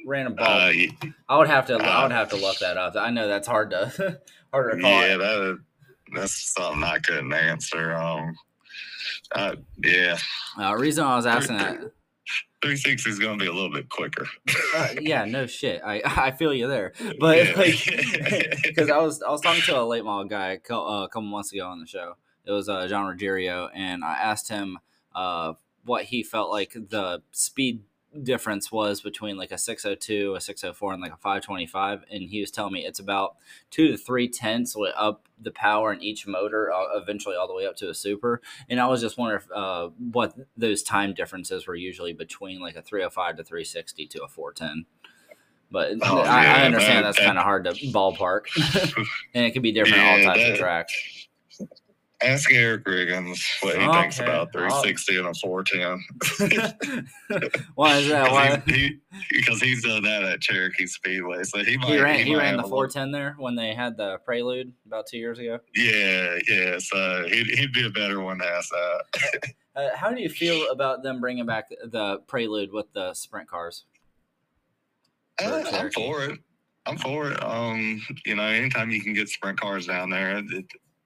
random 0.06 0.36
ball. 0.36 0.48
Uh, 0.48 0.72
I 1.30 1.38
would 1.38 1.48
have 1.48 1.67
to 1.67 1.76
I 1.76 2.04
would 2.04 2.12
have 2.12 2.30
to 2.30 2.36
look 2.36 2.60
that 2.60 2.78
up. 2.78 2.98
I 2.98 3.12
know 3.12 3.30
that's 3.30 3.48
hard 3.48 3.72
to 3.72 4.20
hard 4.52 4.74
to 4.74 4.82
call. 4.82 4.91
Yeah, 4.91 5.17
that 5.17 5.60
that's 6.13 6.54
something 6.54 6.84
I 6.84 7.00
couldn't 7.00 7.34
answer. 7.34 7.93
Um, 7.93 8.36
uh, 9.34 9.56
yeah. 9.84 10.17
Uh, 10.60 10.76
reason 10.76 11.04
I 11.04 11.15
was 11.15 11.26
asking 11.26 11.58
that. 11.58 11.91
360 12.62 13.10
is 13.10 13.19
going 13.19 13.39
to 13.39 13.43
be 13.43 13.50
a 13.50 13.54
little 13.54 13.71
bit 13.71 13.89
quicker. 13.89 14.28
uh, 14.76 14.89
yeah, 15.02 15.26
no 15.26 15.47
shit. 15.47 15.82
I 15.84 16.02
I 16.06 16.32
feel 16.32 16.54
you 16.54 16.67
there, 16.67 16.93
but 17.19 17.38
yeah. 17.38 17.54
like 17.56 17.86
because 18.63 18.89
I 18.89 18.97
was 18.97 19.21
I 19.21 19.32
was 19.32 19.41
talking 19.41 19.63
to 19.63 19.80
a 19.80 19.84
late 19.84 20.06
model 20.06 20.26
guy 20.26 20.60
a 20.69 20.74
uh, 20.74 21.08
couple 21.08 21.24
months 21.24 21.52
ago 21.52 21.67
on 21.67 21.80
the 21.80 21.88
show. 21.88 22.15
It 22.45 22.52
was 22.52 22.69
uh, 22.69 22.88
John 22.88 23.08
Ruggiero, 23.08 23.69
and 23.74 24.04
I 24.04 24.13
asked 24.13 24.50
him 24.50 24.80
uh, 25.15 25.54
what 25.86 26.06
he 26.06 26.24
felt 26.24 26.52
like 26.52 26.74
the 26.74 27.24
speed 27.32 27.82
difference 28.24 28.71
was 28.71 29.00
between 29.00 29.38
like 29.38 29.52
a 29.52 29.58
602 29.58 30.36
a 30.36 30.41
604 30.41 30.93
and 30.93 31.02
like 31.02 31.13
a 31.13 31.17
525 31.17 32.04
and 32.12 32.30
he 32.30 32.41
was 32.41 32.52
telling 32.52 32.74
me 32.74 32.86
it's 32.86 33.00
about 33.00 33.38
two 33.69 33.88
to 33.88 33.97
three 33.97 34.28
tenths 34.28 34.76
up 34.97 35.28
the 35.41 35.52
power 35.52 35.93
in 35.93 36.02
each 36.02 36.28
motor 36.28 36.71
uh, 36.74 36.97
eventually 36.97 37.36
all 37.36 37.47
the 37.47 37.54
way 37.54 37.65
up 37.65 37.76
to 37.78 37.89
a 37.89 37.93
super 37.93 38.41
and 38.69 38.82
i 38.82 38.88
was 38.88 39.00
just 39.00 39.17
wondering 39.17 39.41
if, 39.41 39.50
uh, 39.56 39.89
what 40.12 40.36
those 40.58 40.84
time 40.84 41.13
differences 41.13 41.67
were 41.67 41.76
usually 41.76 42.12
between 42.12 42.60
like 42.60 42.76
a 42.76 42.82
305 42.82 43.38
to 43.38 43.43
360 43.43 44.08
to 44.08 44.24
a 44.24 44.28
410 44.28 44.86
but 45.71 45.93
oh, 46.02 46.19
I, 46.19 46.43
yeah, 46.43 46.56
I, 46.56 46.65
understand 46.65 47.06
that's 47.06 47.17
kind 47.17 47.38
of 47.38 47.45
hard 47.45 47.63
to 47.63 47.71
ballpark 47.71 48.47
and 49.34 49.45
it 49.45 49.52
can 49.52 49.62
be 49.62 49.71
different 49.71 50.04
yeah, 50.04 50.12
all 50.12 50.24
types 50.24 50.43
that, 50.43 50.52
of 50.52 50.58
tracks 50.58 51.30
Ask 52.24 52.52
Eric 52.52 52.86
Riggins 52.86 53.44
what 53.62 53.78
he 53.78 53.84
okay. 53.84 54.02
thinks 54.02 54.20
about 54.20 54.54
360 54.54 55.18
and 55.18 55.28
a 55.28 55.34
410. 55.34 57.52
Why 57.76 57.98
is 57.98 58.10
that? 58.10 58.32
Why? 58.32 58.62
He, 58.68 59.00
because 59.32 59.60
he's 59.60 59.84
done 59.84 60.04
that 60.04 60.24
at 60.24 60.40
Cherokee 60.40 60.86
Speedway, 60.86 61.44
so 61.44 61.64
he 61.64 61.78
might. 61.78 61.90
He 61.90 62.00
ran, 62.00 62.20
he, 62.20 62.24
he 62.26 62.36
ran 62.36 62.58
the 62.58 62.64
410 62.64 63.12
there 63.12 63.36
when 63.40 63.56
they 63.56 63.74
had 63.74 63.98
the 63.98 64.20
Prelude 64.20 64.72
about 64.86 65.08
two 65.08 65.18
years 65.18 65.40
ago. 65.40 65.60
Yeah, 65.76 66.38
yeah. 66.48 66.78
So 66.78 67.26
he'd, 67.28 67.48
he'd 67.48 67.74
be 67.74 67.88
a 67.88 67.90
better 67.90 68.22
one 68.22 68.38
to 68.38 68.46
ask 68.46 68.70
that. 68.70 69.54
uh, 69.76 69.90
how 69.96 70.12
do 70.12 70.22
you 70.22 70.30
feel 70.30 70.70
about 70.70 71.02
them 71.02 71.22
bringing 71.22 71.48
back 71.48 71.70
the 71.70 72.20
Prelude 72.28 72.72
with 72.72 72.94
the 72.94 73.16
sprint 73.16 73.50
cars? 73.50 73.86
Uh, 75.44 75.64
I'm 75.74 75.92
for 75.92 76.26
it. 76.26 76.40
I'm 76.86 76.98
for 76.98 77.32
it. 77.32 77.44
Um, 77.44 78.02
you 78.26 78.36
know, 78.36 78.44
anytime 78.44 78.92
you 78.92 79.02
can 79.02 79.14
get 79.14 79.30
sprint 79.30 79.60
cars 79.60 79.88
down 79.88 80.10
there, 80.10 80.38
it, 80.38 80.66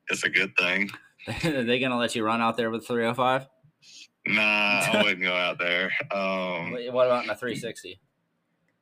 it's 0.09 0.23
a 0.23 0.29
good 0.29 0.55
thing. 0.57 0.89
Are 1.27 1.33
they 1.63 1.79
gonna 1.79 1.97
let 1.97 2.15
you 2.15 2.23
run 2.23 2.41
out 2.41 2.57
there 2.57 2.69
with 2.69 2.85
305? 2.85 3.47
Nah, 4.27 4.41
I 4.41 5.01
wouldn't 5.03 5.21
go 5.21 5.33
out 5.33 5.59
there. 5.59 5.91
Um, 6.11 6.71
what 6.91 7.05
about 7.05 7.25
in 7.25 7.29
a 7.29 7.35
360? 7.35 7.99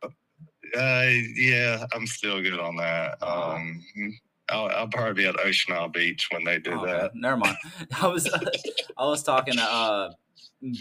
Uh, 0.03 1.05
yeah, 1.35 1.85
I'm 1.93 2.07
still 2.07 2.41
good 2.41 2.59
on 2.59 2.75
that. 2.77 3.17
Uh-huh. 3.21 3.55
Um, 3.55 3.83
I'll, 4.49 4.67
I'll, 4.69 4.87
probably 4.87 5.13
be 5.13 5.27
at 5.27 5.39
Ocean 5.39 5.73
Isle 5.73 5.89
Beach 5.89 6.27
when 6.31 6.43
they 6.43 6.59
do 6.59 6.71
okay. 6.71 6.91
that. 6.91 7.15
Never 7.15 7.37
mind. 7.37 7.57
I 8.01 8.07
was 8.07 8.27
I 8.97 9.05
was 9.05 9.23
talking 9.23 9.55
to 9.55 9.63
uh, 9.63 10.11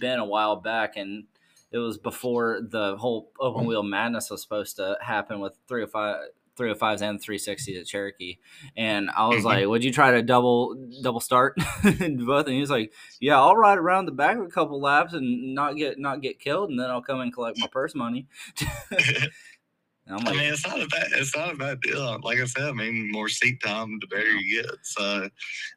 Ben 0.01 0.19
a 0.19 0.25
while 0.25 0.57
back, 0.57 0.97
and 0.97 1.25
it 1.73 1.79
was 1.79 1.99
before 1.99 2.61
the 2.71 2.97
whole 2.97 3.31
open 3.41 3.67
wheel 3.67 3.83
madness 3.83 4.31
was 4.31 4.43
supposed 4.43 4.77
to 4.77 4.97
happen 5.01 5.41
with 5.41 5.59
305 5.69 6.29
305s 6.59 7.03
and 7.03 7.21
360s 7.21 7.81
at 7.81 7.87
Cherokee. 7.87 8.39
And 8.77 9.11
I 9.11 9.29
was 9.29 9.39
mm-hmm. 9.39 9.47
like, 9.47 9.67
Would 9.67 9.85
you 9.85 9.93
try 9.93 10.13
to 10.13 10.23
double 10.23 10.75
double 11.03 11.21
start 11.21 11.57
both? 11.83 12.47
And 12.47 12.55
he 12.55 12.61
was 12.61 12.71
like, 12.71 12.93
Yeah, 13.21 13.41
I'll 13.41 13.57
ride 13.57 13.79
around 13.79 14.07
the 14.07 14.13
back 14.13 14.37
of 14.37 14.45
a 14.45 14.51
couple 14.51 14.81
laps 14.81 15.13
and 15.13 15.55
not 15.55 15.77
get 15.77 15.99
not 15.99 16.23
get 16.23 16.39
killed 16.39 16.71
and 16.71 16.79
then 16.79 16.91
I'll 16.91 17.03
come 17.03 17.21
and 17.21 17.33
collect 17.33 17.59
my 17.59 17.67
purse 17.67 17.95
money. 17.95 18.27
Like, 20.11 20.29
i 20.29 20.33
mean, 20.33 20.53
it's 20.53 20.67
not 20.67 20.83
a 20.83 20.89
bad, 20.89 21.07
it's 21.13 21.37
not 21.37 21.55
a 21.55 21.57
bad 21.57 21.81
deal. 21.81 22.19
Like 22.25 22.39
I 22.41 22.45
said, 22.45 22.65
I 22.65 22.73
mean, 22.73 23.11
more 23.13 23.29
seat 23.29 23.63
time, 23.63 23.99
the 24.01 24.09
better 24.09 24.31
you 24.31 24.63
get. 24.63 24.71
So, 24.83 25.29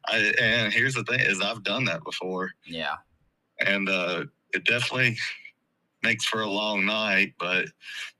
I, 0.06 0.32
and 0.40 0.72
here's 0.72 0.94
the 0.94 1.04
thing: 1.04 1.20
is 1.20 1.40
I've 1.40 1.62
done 1.62 1.84
that 1.84 2.02
before. 2.02 2.50
Yeah. 2.66 2.96
And 3.60 3.88
uh, 3.88 4.24
it 4.52 4.64
definitely 4.64 5.16
makes 6.02 6.26
for 6.26 6.42
a 6.42 6.50
long 6.50 6.84
night, 6.84 7.34
but 7.38 7.66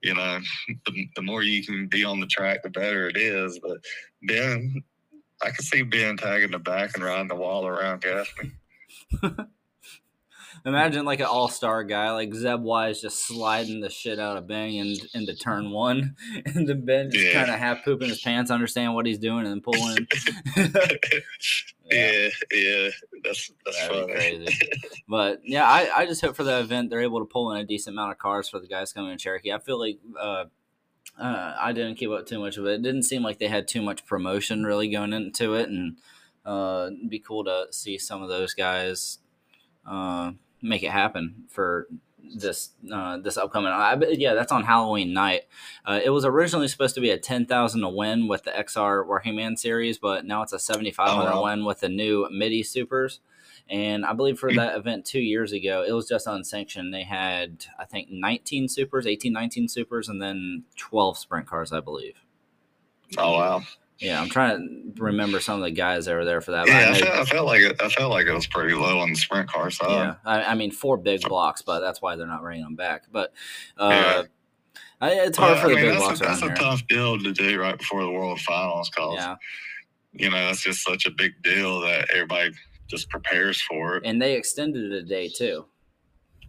you 0.02 0.14
know, 0.14 0.38
the, 0.86 1.08
the 1.14 1.22
more 1.22 1.42
you 1.42 1.64
can 1.64 1.88
be 1.88 2.04
on 2.04 2.20
the 2.20 2.26
track, 2.26 2.62
the 2.62 2.70
better 2.70 3.08
it 3.08 3.16
is. 3.16 3.58
But 3.62 3.78
Ben, 4.22 4.82
I 5.42 5.50
can 5.50 5.64
see 5.64 5.82
Ben 5.82 6.16
tagging 6.16 6.50
the 6.50 6.58
back 6.58 6.94
and 6.94 7.04
riding 7.04 7.28
the 7.28 7.34
wall 7.34 7.66
around 7.66 8.02
Gaffney. 8.02 8.52
Imagine 10.66 11.04
like 11.04 11.20
an 11.20 11.26
all 11.26 11.46
star 11.46 11.84
guy 11.84 12.10
like 12.10 12.34
Zeb 12.34 12.60
Wise 12.60 13.00
just 13.00 13.24
sliding 13.24 13.80
the 13.80 13.88
shit 13.88 14.18
out 14.18 14.36
of 14.36 14.48
Ben 14.48 14.74
and 14.74 14.98
into 15.14 15.36
turn 15.36 15.70
one, 15.70 16.16
and 16.44 16.68
then 16.68 16.84
Ben 16.84 17.08
just 17.08 17.24
yeah. 17.24 17.34
kind 17.34 17.50
of 17.52 17.58
half 17.60 17.84
pooping 17.84 18.08
his 18.08 18.20
pants, 18.20 18.50
understand 18.50 18.92
what 18.92 19.06
he's 19.06 19.20
doing, 19.20 19.46
and 19.46 19.48
then 19.48 19.60
pulling. 19.60 20.08
yeah. 20.56 20.68
yeah, 21.92 22.28
yeah, 22.50 22.88
that's 23.22 23.52
that's 23.64 23.88
That'd 23.88 24.10
crazy. 24.10 24.58
but 25.08 25.40
yeah, 25.44 25.62
I, 25.62 25.98
I 25.98 26.06
just 26.06 26.20
hope 26.20 26.34
for 26.34 26.42
the 26.42 26.58
event 26.58 26.90
they're 26.90 27.00
able 27.00 27.20
to 27.20 27.26
pull 27.26 27.52
in 27.52 27.58
a 27.58 27.64
decent 27.64 27.94
amount 27.94 28.10
of 28.10 28.18
cars 28.18 28.48
for 28.48 28.58
the 28.58 28.66
guys 28.66 28.92
coming 28.92 29.12
in 29.12 29.18
Cherokee. 29.18 29.52
I 29.52 29.60
feel 29.60 29.78
like 29.78 30.00
uh, 30.20 30.46
uh, 31.16 31.54
I 31.60 31.72
didn't 31.74 31.94
keep 31.94 32.10
up 32.10 32.26
too 32.26 32.40
much 32.40 32.56
of 32.56 32.66
it. 32.66 32.74
It 32.74 32.82
didn't 32.82 33.04
seem 33.04 33.22
like 33.22 33.38
they 33.38 33.46
had 33.46 33.68
too 33.68 33.82
much 33.82 34.04
promotion 34.04 34.64
really 34.64 34.90
going 34.90 35.12
into 35.12 35.54
it, 35.54 35.68
and 35.68 35.98
uh, 36.44 36.88
it'd 36.88 37.08
be 37.08 37.20
cool 37.20 37.44
to 37.44 37.66
see 37.70 37.98
some 37.98 38.20
of 38.20 38.28
those 38.28 38.52
guys 38.52 39.18
uh, 39.88 40.32
make 40.66 40.82
it 40.82 40.90
happen 40.90 41.44
for 41.48 41.88
this 42.34 42.70
uh, 42.92 43.18
this 43.18 43.36
upcoming. 43.36 43.72
I, 43.72 43.96
yeah, 44.10 44.34
that's 44.34 44.52
on 44.52 44.64
Halloween 44.64 45.12
night. 45.12 45.42
Uh, 45.84 46.00
it 46.02 46.10
was 46.10 46.24
originally 46.24 46.68
supposed 46.68 46.94
to 46.96 47.00
be 47.00 47.10
a 47.10 47.18
ten 47.18 47.46
thousand 47.46 47.82
to 47.82 47.88
win 47.88 48.28
with 48.28 48.44
the 48.44 48.50
XR 48.50 49.06
Working 49.06 49.36
Man 49.36 49.56
series, 49.56 49.98
but 49.98 50.24
now 50.24 50.42
it's 50.42 50.52
a 50.52 50.58
seventy 50.58 50.90
five 50.90 51.10
hundred 51.10 51.32
oh, 51.32 51.42
wow. 51.42 51.50
win 51.50 51.64
with 51.64 51.80
the 51.80 51.88
new 51.88 52.28
MIDI 52.30 52.62
Supers. 52.62 53.20
And 53.68 54.06
I 54.06 54.12
believe 54.12 54.38
for 54.38 54.52
that 54.52 54.76
event 54.76 55.04
two 55.04 55.20
years 55.20 55.52
ago, 55.52 55.84
it 55.86 55.90
was 55.90 56.08
just 56.08 56.28
unsanctioned. 56.28 56.94
They 56.94 57.02
had, 57.02 57.66
I 57.78 57.84
think, 57.84 58.08
19 58.10 58.68
supers, 58.68 59.08
18, 59.08 59.32
19 59.32 59.66
supers, 59.66 60.08
and 60.08 60.22
then 60.22 60.62
12 60.76 61.18
sprint 61.18 61.48
cars, 61.48 61.72
I 61.72 61.80
believe. 61.80 62.14
Oh, 63.18 63.32
wow. 63.32 63.62
Yeah, 63.98 64.20
I'm 64.20 64.28
trying 64.28 64.92
to 64.94 65.02
remember 65.02 65.40
some 65.40 65.58
of 65.58 65.64
the 65.64 65.70
guys 65.70 66.04
that 66.04 66.14
were 66.14 66.24
there 66.26 66.42
for 66.42 66.50
that. 66.50 66.68
Yeah, 66.68 66.90
I, 66.90 66.98
felt, 66.98 67.14
I, 67.14 67.24
felt, 67.24 67.46
like 67.46 67.60
it. 67.62 67.80
I 67.80 67.88
felt 67.88 68.10
like 68.10 68.26
it 68.26 68.32
was 68.32 68.46
pretty 68.46 68.74
low 68.74 68.98
on 68.98 69.10
the 69.10 69.16
sprint 69.16 69.48
car 69.48 69.70
side. 69.70 69.90
Yeah, 69.90 70.14
I, 70.24 70.42
I 70.44 70.54
mean 70.54 70.70
four 70.70 70.98
big 70.98 71.22
blocks, 71.22 71.62
but 71.62 71.80
that's 71.80 72.02
why 72.02 72.16
they're 72.16 72.26
not 72.26 72.42
bringing 72.42 72.64
them 72.64 72.76
back. 72.76 73.04
But 73.10 73.32
uh, 73.78 73.88
yeah. 73.90 74.22
I, 75.00 75.10
it's 75.12 75.38
hard 75.38 75.58
for 75.58 75.68
the 75.68 75.78
I 75.78 75.82
mean, 75.82 75.90
big 75.92 75.98
blocks. 75.98 76.20
A, 76.20 76.24
that's 76.24 76.42
a 76.42 76.54
tough 76.54 76.86
deal 76.88 77.18
to 77.18 77.32
do 77.32 77.58
right 77.58 77.78
before 77.78 78.02
the 78.02 78.10
World 78.10 78.38
Finals, 78.40 78.90
cause 78.90 79.16
yeah. 79.16 79.36
you 80.12 80.28
know 80.28 80.36
that's 80.36 80.62
just 80.62 80.84
such 80.84 81.06
a 81.06 81.10
big 81.10 81.32
deal 81.42 81.80
that 81.80 82.10
everybody 82.12 82.50
just 82.88 83.08
prepares 83.08 83.62
for 83.62 83.96
it. 83.96 84.02
And 84.04 84.20
they 84.20 84.34
extended 84.34 84.92
it 84.92 84.96
a 84.96 85.02
day 85.02 85.30
too. 85.30 85.66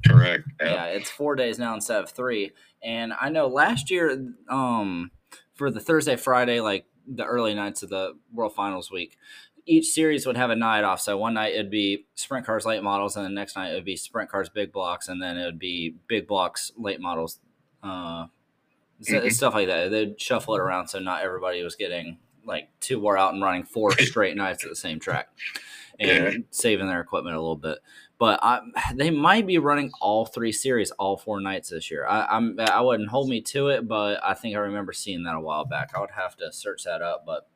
Correct. 0.05 0.43
Yeah, 0.59 0.73
yeah 0.73 0.85
it's 0.87 1.09
four 1.09 1.35
days 1.35 1.59
now 1.59 1.73
instead 1.73 2.03
of 2.03 2.09
three. 2.09 2.51
And 2.83 3.13
I 3.19 3.29
know 3.29 3.47
last 3.47 3.89
year, 3.89 4.33
um, 4.49 5.11
for 5.55 5.71
the 5.71 5.79
Thursday 5.79 6.15
Friday, 6.15 6.59
like 6.61 6.85
the 7.07 7.25
early 7.25 7.53
nights 7.53 7.83
of 7.83 7.89
the 7.89 8.13
World 8.33 8.53
Finals 8.53 8.91
week. 8.91 9.17
Each 9.65 9.87
series 9.87 10.25
would 10.25 10.37
have 10.37 10.49
a 10.49 10.55
night 10.55 10.83
off. 10.83 11.01
So 11.01 11.17
one 11.17 11.33
night 11.33 11.53
it'd 11.53 11.69
be 11.69 12.05
sprint 12.15 12.45
cars 12.45 12.65
late 12.65 12.83
models, 12.83 13.15
and 13.15 13.25
the 13.25 13.29
next 13.29 13.55
night 13.55 13.71
it 13.71 13.75
would 13.75 13.85
be 13.85 13.97
sprint 13.97 14.29
cars 14.29 14.49
big 14.49 14.71
blocks, 14.71 15.07
and 15.07 15.21
then 15.21 15.37
it 15.37 15.45
would 15.45 15.59
be 15.59 15.95
big 16.07 16.27
blocks 16.27 16.71
late 16.77 17.01
models, 17.01 17.39
uh, 17.83 18.27
mm-hmm. 19.01 19.29
stuff 19.29 19.53
like 19.53 19.67
that. 19.67 19.91
They'd 19.91 20.19
shuffle 20.19 20.55
it 20.55 20.59
around 20.59 20.87
so 20.87 20.99
not 20.99 21.21
everybody 21.23 21.63
was 21.63 21.75
getting 21.75 22.17
like 22.45 22.69
too 22.79 22.99
wore 22.99 23.17
out 23.17 23.33
and 23.33 23.43
running 23.43 23.63
four 23.63 23.91
straight 23.99 24.37
nights 24.37 24.63
at 24.63 24.69
the 24.69 24.75
same 24.75 24.99
track, 24.99 25.29
and 25.99 26.33
yeah. 26.33 26.39
saving 26.51 26.87
their 26.87 27.01
equipment 27.01 27.35
a 27.35 27.39
little 27.39 27.55
bit 27.55 27.79
but 28.19 28.39
I, 28.41 28.61
they 28.95 29.09
might 29.09 29.45
be 29.45 29.57
running 29.57 29.91
all 30.01 30.25
three 30.25 30.51
series 30.51 30.91
all 30.91 31.17
four 31.17 31.39
nights 31.39 31.69
this 31.69 31.91
year. 31.91 32.05
I, 32.07 32.25
I'm 32.25 32.59
I 32.59 32.81
wouldn't 32.81 33.09
hold 33.09 33.29
me 33.29 33.41
to 33.41 33.69
it, 33.69 33.87
but 33.87 34.19
I 34.23 34.33
think 34.33 34.55
I 34.55 34.59
remember 34.59 34.93
seeing 34.93 35.23
that 35.23 35.35
a 35.35 35.39
while 35.39 35.65
back. 35.65 35.91
I 35.95 35.99
would 35.99 36.11
have 36.11 36.35
to 36.37 36.51
search 36.51 36.83
that 36.85 37.01
up, 37.01 37.25
but 37.25 37.47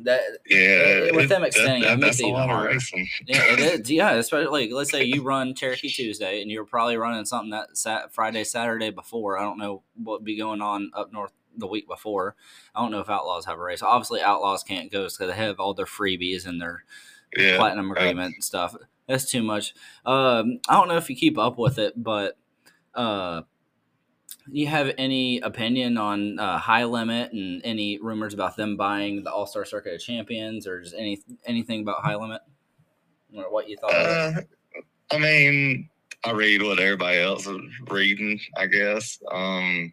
that 0.00 0.20
yeah, 0.46 1.10
with 1.12 1.28
them 1.28 1.42
extending, 1.42 1.82
that, 1.82 1.88
that, 1.88 1.98
it 1.98 2.00
makes 2.00 2.20
it 2.20 2.26
even 2.26 2.48
harder. 2.48 2.78
Yeah, 3.26 3.52
it 3.52 3.58
is. 3.58 3.90
Yeah, 3.90 4.12
especially 4.12 4.66
like 4.66 4.70
let's 4.72 4.92
say 4.92 5.02
you 5.02 5.22
run 5.22 5.54
Cherokee 5.54 5.88
Tuesday, 5.88 6.42
and 6.42 6.50
you're 6.50 6.64
probably 6.64 6.96
running 6.96 7.24
something 7.24 7.50
that 7.50 7.76
sat 7.76 8.14
Friday, 8.14 8.44
Saturday 8.44 8.90
before. 8.90 9.38
I 9.38 9.42
don't 9.42 9.58
know 9.58 9.82
what 9.96 10.20
would 10.20 10.24
be 10.24 10.38
going 10.38 10.62
on 10.62 10.92
up 10.94 11.12
north 11.12 11.32
the 11.56 11.66
week 11.66 11.88
before. 11.88 12.36
I 12.72 12.80
don't 12.80 12.92
know 12.92 13.00
if 13.00 13.10
Outlaws 13.10 13.46
have 13.46 13.58
a 13.58 13.62
race. 13.62 13.82
Obviously, 13.82 14.22
Outlaws 14.22 14.62
can't 14.62 14.92
go 14.92 15.04
because 15.06 15.18
they 15.18 15.32
have 15.32 15.58
all 15.58 15.74
their 15.74 15.86
freebies 15.86 16.46
and 16.46 16.60
their 16.60 16.84
yeah, 17.36 17.56
platinum 17.56 17.90
agreement 17.90 18.34
and 18.34 18.44
stuff 18.44 18.74
that's 19.08 19.24
too 19.24 19.42
much. 19.42 19.74
Um, 20.06 20.60
I 20.68 20.74
don't 20.74 20.88
know 20.88 20.98
if 20.98 21.10
you 21.10 21.16
keep 21.16 21.38
up 21.38 21.58
with 21.58 21.78
it, 21.78 21.94
but 22.00 22.38
uh, 22.94 23.42
you 24.50 24.66
have 24.68 24.92
any 24.98 25.40
opinion 25.40 25.96
on 25.96 26.38
uh, 26.38 26.58
High 26.58 26.84
Limit 26.84 27.32
and 27.32 27.62
any 27.64 27.98
rumors 27.98 28.34
about 28.34 28.56
them 28.56 28.76
buying 28.76 29.24
the 29.24 29.32
All 29.32 29.46
Star 29.46 29.64
Circuit 29.64 29.94
of 29.94 30.00
Champions, 30.00 30.66
or 30.66 30.82
just 30.82 30.94
any 30.94 31.20
anything 31.46 31.80
about 31.80 32.04
High 32.04 32.16
Limit, 32.16 32.42
or 33.34 33.50
what 33.50 33.68
you 33.68 33.78
thought? 33.78 33.94
Uh, 33.94 34.32
I 35.10 35.18
mean, 35.18 35.88
I 36.24 36.32
read 36.32 36.62
what 36.62 36.78
everybody 36.78 37.18
else 37.18 37.46
is 37.46 37.58
reading. 37.88 38.38
I 38.58 38.66
guess 38.66 39.18
um, 39.32 39.92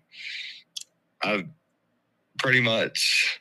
I 1.23 1.47
pretty 2.37 2.61
much 2.61 3.39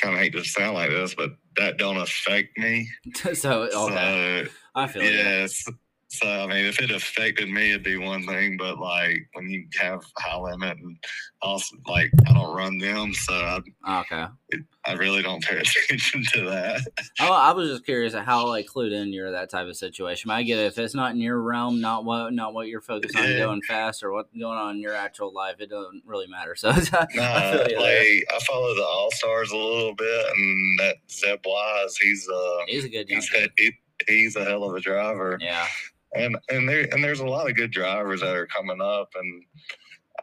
kind 0.00 0.14
of 0.14 0.20
hate 0.20 0.32
to 0.34 0.44
sound 0.44 0.74
like 0.74 0.90
this, 0.90 1.14
but 1.16 1.32
that 1.58 1.76
don't 1.76 1.96
affect 1.96 2.56
me. 2.58 2.88
so 3.34 3.62
okay. 3.62 4.44
So, 4.44 4.50
I 4.74 4.86
feel 4.86 5.02
yes. 5.02 5.64
So 6.10 6.26
I 6.26 6.46
mean, 6.46 6.64
if 6.64 6.80
it 6.80 6.90
affected 6.90 7.50
me, 7.50 7.70
it'd 7.70 7.82
be 7.82 7.98
one 7.98 8.26
thing. 8.26 8.56
But 8.56 8.78
like 8.78 9.28
when 9.34 9.50
you 9.50 9.66
have 9.78 10.02
high 10.16 10.38
limit 10.38 10.78
and 10.78 10.96
also 11.42 11.76
like 11.86 12.10
I 12.26 12.32
don't 12.32 12.56
run 12.56 12.78
them, 12.78 13.12
so 13.12 13.34
I, 13.34 14.00
okay, 14.00 14.24
it, 14.48 14.62
I 14.86 14.94
really 14.94 15.22
don't 15.22 15.44
pay 15.44 15.58
attention 15.88 16.24
to 16.32 16.46
that. 16.46 16.80
Oh, 17.20 17.30
I 17.30 17.52
was 17.52 17.68
just 17.68 17.84
curious 17.84 18.14
at 18.14 18.24
how 18.24 18.46
like 18.46 18.66
clued 18.66 18.92
in 18.92 19.12
you're 19.12 19.32
that 19.32 19.50
type 19.50 19.66
of 19.66 19.76
situation. 19.76 20.30
I 20.30 20.44
get 20.44 20.58
it. 20.58 20.66
If 20.66 20.78
it's 20.78 20.94
not 20.94 21.12
in 21.12 21.20
your 21.20 21.42
realm, 21.42 21.82
not 21.82 22.06
what 22.06 22.32
not 22.32 22.54
what 22.54 22.68
you're 22.68 22.80
focused 22.80 23.14
on 23.14 23.28
yeah. 23.28 23.40
going 23.40 23.60
fast 23.68 24.02
or 24.02 24.10
what's 24.10 24.32
going 24.32 24.58
on 24.58 24.76
in 24.76 24.80
your 24.80 24.94
actual 24.94 25.34
life, 25.34 25.56
it 25.58 25.68
doesn't 25.68 26.02
really 26.06 26.26
matter. 26.26 26.54
So 26.58 26.70
nah, 26.70 26.74
I 26.74 27.52
like 27.52 27.76
I 27.76 28.38
follow 28.46 28.74
the 28.74 28.82
All 28.82 29.10
Stars 29.12 29.52
a 29.52 29.56
little 29.56 29.94
bit, 29.94 30.26
and 30.34 30.78
that 30.80 30.96
Zeb 31.10 31.40
Wise, 31.44 31.96
he's 31.98 32.26
uh 32.28 32.58
he's 32.66 32.84
a 32.84 32.88
good 32.88 33.08
he's, 33.08 33.28
he, 33.56 33.72
he's 34.08 34.36
a 34.36 34.44
hell 34.44 34.64
of 34.64 34.74
a 34.74 34.80
driver. 34.80 35.38
Yeah 35.40 35.66
and 36.14 36.36
and 36.48 36.68
there 36.68 36.88
and 36.92 37.02
there's 37.02 37.20
a 37.20 37.26
lot 37.26 37.48
of 37.48 37.56
good 37.56 37.70
drivers 37.70 38.20
that 38.20 38.34
are 38.34 38.46
coming 38.46 38.80
up, 38.80 39.10
and 39.14 39.44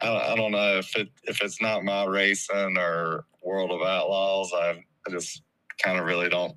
I, 0.02 0.32
I 0.32 0.36
don't 0.36 0.52
know 0.52 0.78
if 0.78 0.96
it 0.96 1.10
if 1.24 1.42
it's 1.42 1.62
not 1.62 1.84
my 1.84 2.06
racing 2.06 2.78
or 2.78 3.26
World 3.44 3.72
of 3.72 3.82
Outlaws, 3.82 4.52
I, 4.54 4.84
I 5.08 5.12
just 5.12 5.44
kind 5.82 6.00
of 6.00 6.06
really 6.06 6.30
don't. 6.30 6.54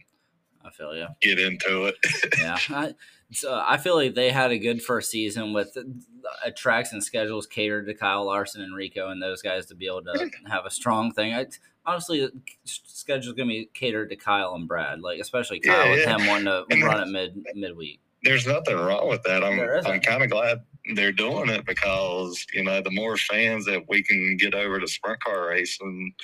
I 0.65 0.71
feel 0.71 0.97
you. 0.97 1.07
Get 1.21 1.39
into 1.39 1.87
it. 1.87 1.95
yeah, 2.39 2.59
I, 2.71 2.95
so 3.31 3.63
I 3.65 3.77
feel 3.77 3.95
like 3.95 4.15
they 4.15 4.31
had 4.31 4.51
a 4.51 4.59
good 4.59 4.83
first 4.83 5.11
season 5.11 5.53
with 5.53 5.77
uh, 5.77 6.51
tracks 6.57 6.93
and 6.93 7.03
schedules 7.03 7.47
catered 7.47 7.87
to 7.87 7.95
Kyle 7.95 8.25
Larson 8.25 8.63
and 8.63 8.75
Rico 8.75 9.11
and 9.11 9.23
those 9.23 9.43
guys 9.43 9.67
to 9.67 9.75
be 9.75 9.87
able 9.87 10.03
to 10.03 10.31
have 10.49 10.67
a 10.67 10.71
strong 10.71 11.13
thing. 11.13 11.35
I, 11.35 11.47
honestly, 11.87 12.21
the 12.21 12.33
schedule's 12.65 13.37
gonna 13.37 13.49
be 13.49 13.71
catered 13.75 14.11
to 14.11 14.17
Kyle 14.17 14.55
and 14.55 14.67
Brad, 14.67 15.01
like 15.01 15.21
especially 15.21 15.61
Kyle 15.61 15.87
yeah, 15.87 15.91
with 15.91 16.01
yeah. 16.01 16.19
him 16.19 16.27
wanting 16.27 16.47
to 16.47 16.65
and 16.71 16.83
run 16.83 17.03
it 17.03 17.11
mid 17.11 17.45
midweek 17.55 18.01
there's 18.23 18.47
nothing 18.47 18.77
wrong 18.77 19.09
with 19.09 19.23
that. 19.25 19.45
I'm 19.45 19.61
I'm 19.87 20.01
kind 20.01 20.23
of 20.23 20.31
glad 20.31 20.63
they're 20.95 21.13
doing 21.13 21.51
it 21.51 21.67
because 21.67 22.45
you 22.53 22.65
know 22.65 22.81
the 22.81 22.91
more 22.91 23.17
fans 23.17 23.65
that 23.67 23.89
we 23.89 24.03
can 24.03 24.37
get 24.37 24.55
over 24.55 24.81
to 24.81 24.89
sprint 24.89 25.23
car 25.23 25.49
racing, 25.49 26.15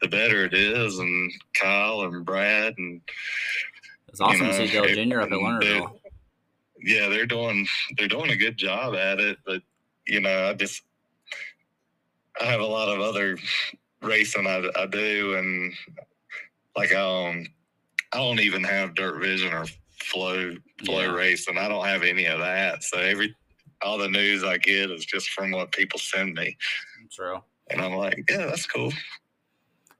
the 0.00 0.08
better 0.08 0.44
it 0.44 0.54
is. 0.54 0.98
And 0.98 1.32
Kyle 1.54 2.02
and 2.02 2.24
Brad 2.24 2.74
and 2.78 3.00
it's 4.08 4.20
awesome 4.20 4.46
you 4.46 4.52
know, 4.52 4.58
to 4.58 4.68
see 4.68 4.72
Dale 4.72 5.06
Jr. 5.06 5.20
up 5.20 5.32
at 5.32 5.38
Lernerville. 5.38 5.98
Yeah, 6.82 7.08
they're 7.08 7.26
doing 7.26 7.66
they're 7.98 8.08
doing 8.08 8.30
a 8.30 8.36
good 8.36 8.56
job 8.56 8.94
at 8.94 9.20
it, 9.20 9.38
but 9.44 9.62
you 10.06 10.20
know, 10.20 10.48
I 10.48 10.54
just 10.54 10.82
I 12.40 12.44
have 12.44 12.60
a 12.60 12.66
lot 12.66 12.88
of 12.88 13.00
other 13.00 13.36
racing 14.02 14.46
I, 14.46 14.68
I 14.76 14.86
do, 14.86 15.34
and 15.36 15.72
like 16.76 16.94
um, 16.94 17.46
I 18.12 18.16
don't 18.16 18.40
even 18.40 18.64
have 18.64 18.94
DIRTVision 18.94 19.52
or 19.52 19.66
flow 20.02 20.54
flow 20.84 21.18
yeah. 21.18 21.36
and 21.48 21.58
I 21.58 21.68
don't 21.68 21.84
have 21.84 22.02
any 22.02 22.26
of 22.26 22.40
that. 22.40 22.82
So 22.82 22.98
every 22.98 23.34
all 23.82 23.98
the 23.98 24.08
news 24.08 24.44
I 24.44 24.58
get 24.58 24.90
is 24.90 25.04
just 25.04 25.30
from 25.30 25.52
what 25.52 25.72
people 25.72 25.98
send 25.98 26.34
me. 26.34 26.56
True. 27.10 27.38
And 27.70 27.80
I'm 27.80 27.94
like, 27.94 28.24
yeah, 28.28 28.46
that's 28.46 28.66
cool. 28.66 28.92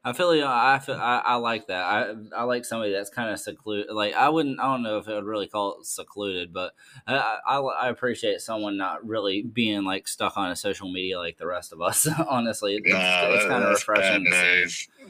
I 0.03 0.15
feel 0.15 0.35
like 0.35 0.43
I 0.43 0.79
feel 0.79 0.95
I, 0.95 1.19
I 1.19 1.35
like 1.35 1.67
that. 1.67 1.85
I 1.85 2.15
I 2.35 2.45
like 2.45 2.65
somebody 2.65 2.91
that's 2.93 3.11
kind 3.11 3.31
of 3.31 3.39
secluded. 3.39 3.93
Like 3.93 4.15
I 4.15 4.31
wouldn't. 4.31 4.59
I 4.59 4.65
don't 4.65 4.83
know 4.83 4.97
if 4.97 5.07
I 5.07 5.15
would 5.15 5.27
really 5.27 5.47
call 5.47 5.79
it 5.79 5.87
secluded, 5.87 6.55
but 6.55 6.73
I, 7.07 7.39
I, 7.47 7.59
I 7.59 7.89
appreciate 7.91 8.41
someone 8.41 8.79
not 8.79 9.07
really 9.07 9.43
being 9.43 9.85
like 9.85 10.09
stuck 10.09 10.39
on 10.39 10.51
a 10.51 10.57
social 10.57 10.91
media 10.91 11.19
like 11.19 11.37
the 11.37 11.47
rest 11.47 11.75
of 11.75 11.83
us. 11.83 12.09
Honestly, 12.29 12.77
it's, 12.77 12.89
nah, 12.89 13.35
it's 13.35 13.47
kind 13.47 13.63
of 13.63 13.71
refreshing. 13.71 14.27
Yeah, 14.31 14.65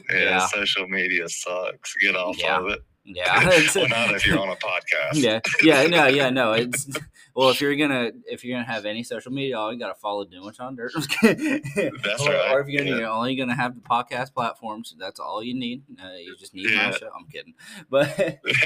yeah, 0.09 0.45
social 0.47 0.87
media 0.89 1.29
sucks. 1.29 1.95
Get 1.95 2.17
off 2.17 2.37
yeah. 2.37 2.59
of 2.59 2.67
it. 2.67 2.81
Yeah, 3.03 3.39
not 3.89 4.13
if 4.13 4.27
you're 4.27 4.39
on 4.39 4.49
a 4.49 4.55
podcast. 4.55 5.13
Yeah, 5.13 5.39
yeah, 5.63 5.87
no, 5.87 6.05
yeah, 6.07 6.29
no. 6.29 6.53
It's 6.53 6.87
well, 7.35 7.49
if 7.49 7.59
you're 7.59 7.75
gonna 7.75 8.11
if 8.25 8.43
you're 8.43 8.55
gonna 8.55 8.71
have 8.71 8.85
any 8.85 9.03
social 9.03 9.31
media, 9.31 9.57
all 9.57 9.73
you 9.73 9.79
gotta 9.79 9.95
follow 9.95 10.23
Doing 10.23 10.43
What's 10.43 10.59
on 10.59 10.75
Dirt. 10.75 10.93
that's 11.23 12.21
or, 12.21 12.29
right. 12.29 12.51
Or 12.51 12.61
if 12.61 12.67
you're, 12.67 12.83
gonna, 12.83 12.91
yeah. 12.91 12.97
you're 12.99 13.09
only 13.09 13.35
gonna 13.35 13.55
have 13.55 13.73
the 13.73 13.81
podcast 13.81 14.33
platforms, 14.33 14.95
that's 14.99 15.19
all 15.19 15.43
you 15.43 15.55
need. 15.55 15.83
Uh, 16.01 16.13
you 16.13 16.35
just 16.37 16.53
need 16.53 16.69
yeah. 16.69 16.91
my 16.91 16.97
show. 16.97 17.09
I'm 17.17 17.25
kidding, 17.27 17.55
but 17.89 18.15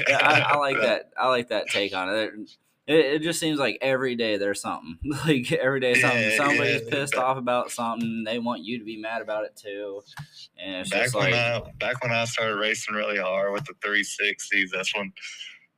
yeah, 0.06 0.18
I, 0.20 0.40
I, 0.40 0.56
like 0.58 0.80
that. 0.80 1.10
I 1.18 1.28
like 1.28 1.48
that 1.48 1.68
take 1.68 1.94
on 1.94 2.14
it. 2.14 2.32
It, 2.86 3.04
it 3.06 3.22
just 3.22 3.40
seems 3.40 3.58
like 3.58 3.78
every 3.80 4.14
day 4.14 4.36
there's 4.36 4.60
something. 4.60 4.98
Like 5.26 5.50
every 5.52 5.80
day 5.80 5.94
something. 5.94 6.20
Yeah, 6.20 6.36
Somebody's 6.36 6.82
yeah. 6.84 6.90
pissed 6.90 7.16
off 7.16 7.36
about 7.36 7.70
something. 7.70 8.22
They 8.24 8.38
want 8.38 8.62
you 8.62 8.78
to 8.78 8.84
be 8.84 9.00
mad 9.00 9.22
about 9.22 9.44
it 9.44 9.56
too. 9.56 10.02
And 10.58 10.88
back 10.88 11.12
when 11.14 11.32
like, 11.32 11.34
I 11.34 11.62
back 11.78 12.02
when 12.02 12.12
I 12.12 12.24
started 12.26 12.56
racing 12.56 12.94
really 12.94 13.18
hard 13.18 13.52
with 13.52 13.64
the 13.64 13.74
360s, 13.74 14.70
that's 14.72 14.94
when 14.94 15.12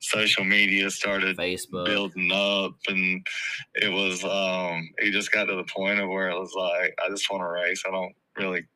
social 0.00 0.44
media 0.44 0.90
started 0.90 1.36
Facebook 1.36 1.86
building 1.86 2.30
up 2.32 2.72
and 2.86 3.26
it 3.74 3.88
was 3.88 4.22
um 4.22 4.88
it 4.98 5.10
just 5.10 5.32
got 5.32 5.46
to 5.46 5.56
the 5.56 5.64
point 5.64 5.98
of 5.98 6.08
where 6.08 6.30
it 6.30 6.38
was 6.38 6.54
like 6.54 6.96
I 7.04 7.08
just 7.08 7.30
want 7.30 7.42
to 7.42 7.48
race. 7.48 7.82
I 7.86 7.90
don't 7.90 8.14
really 8.36 8.66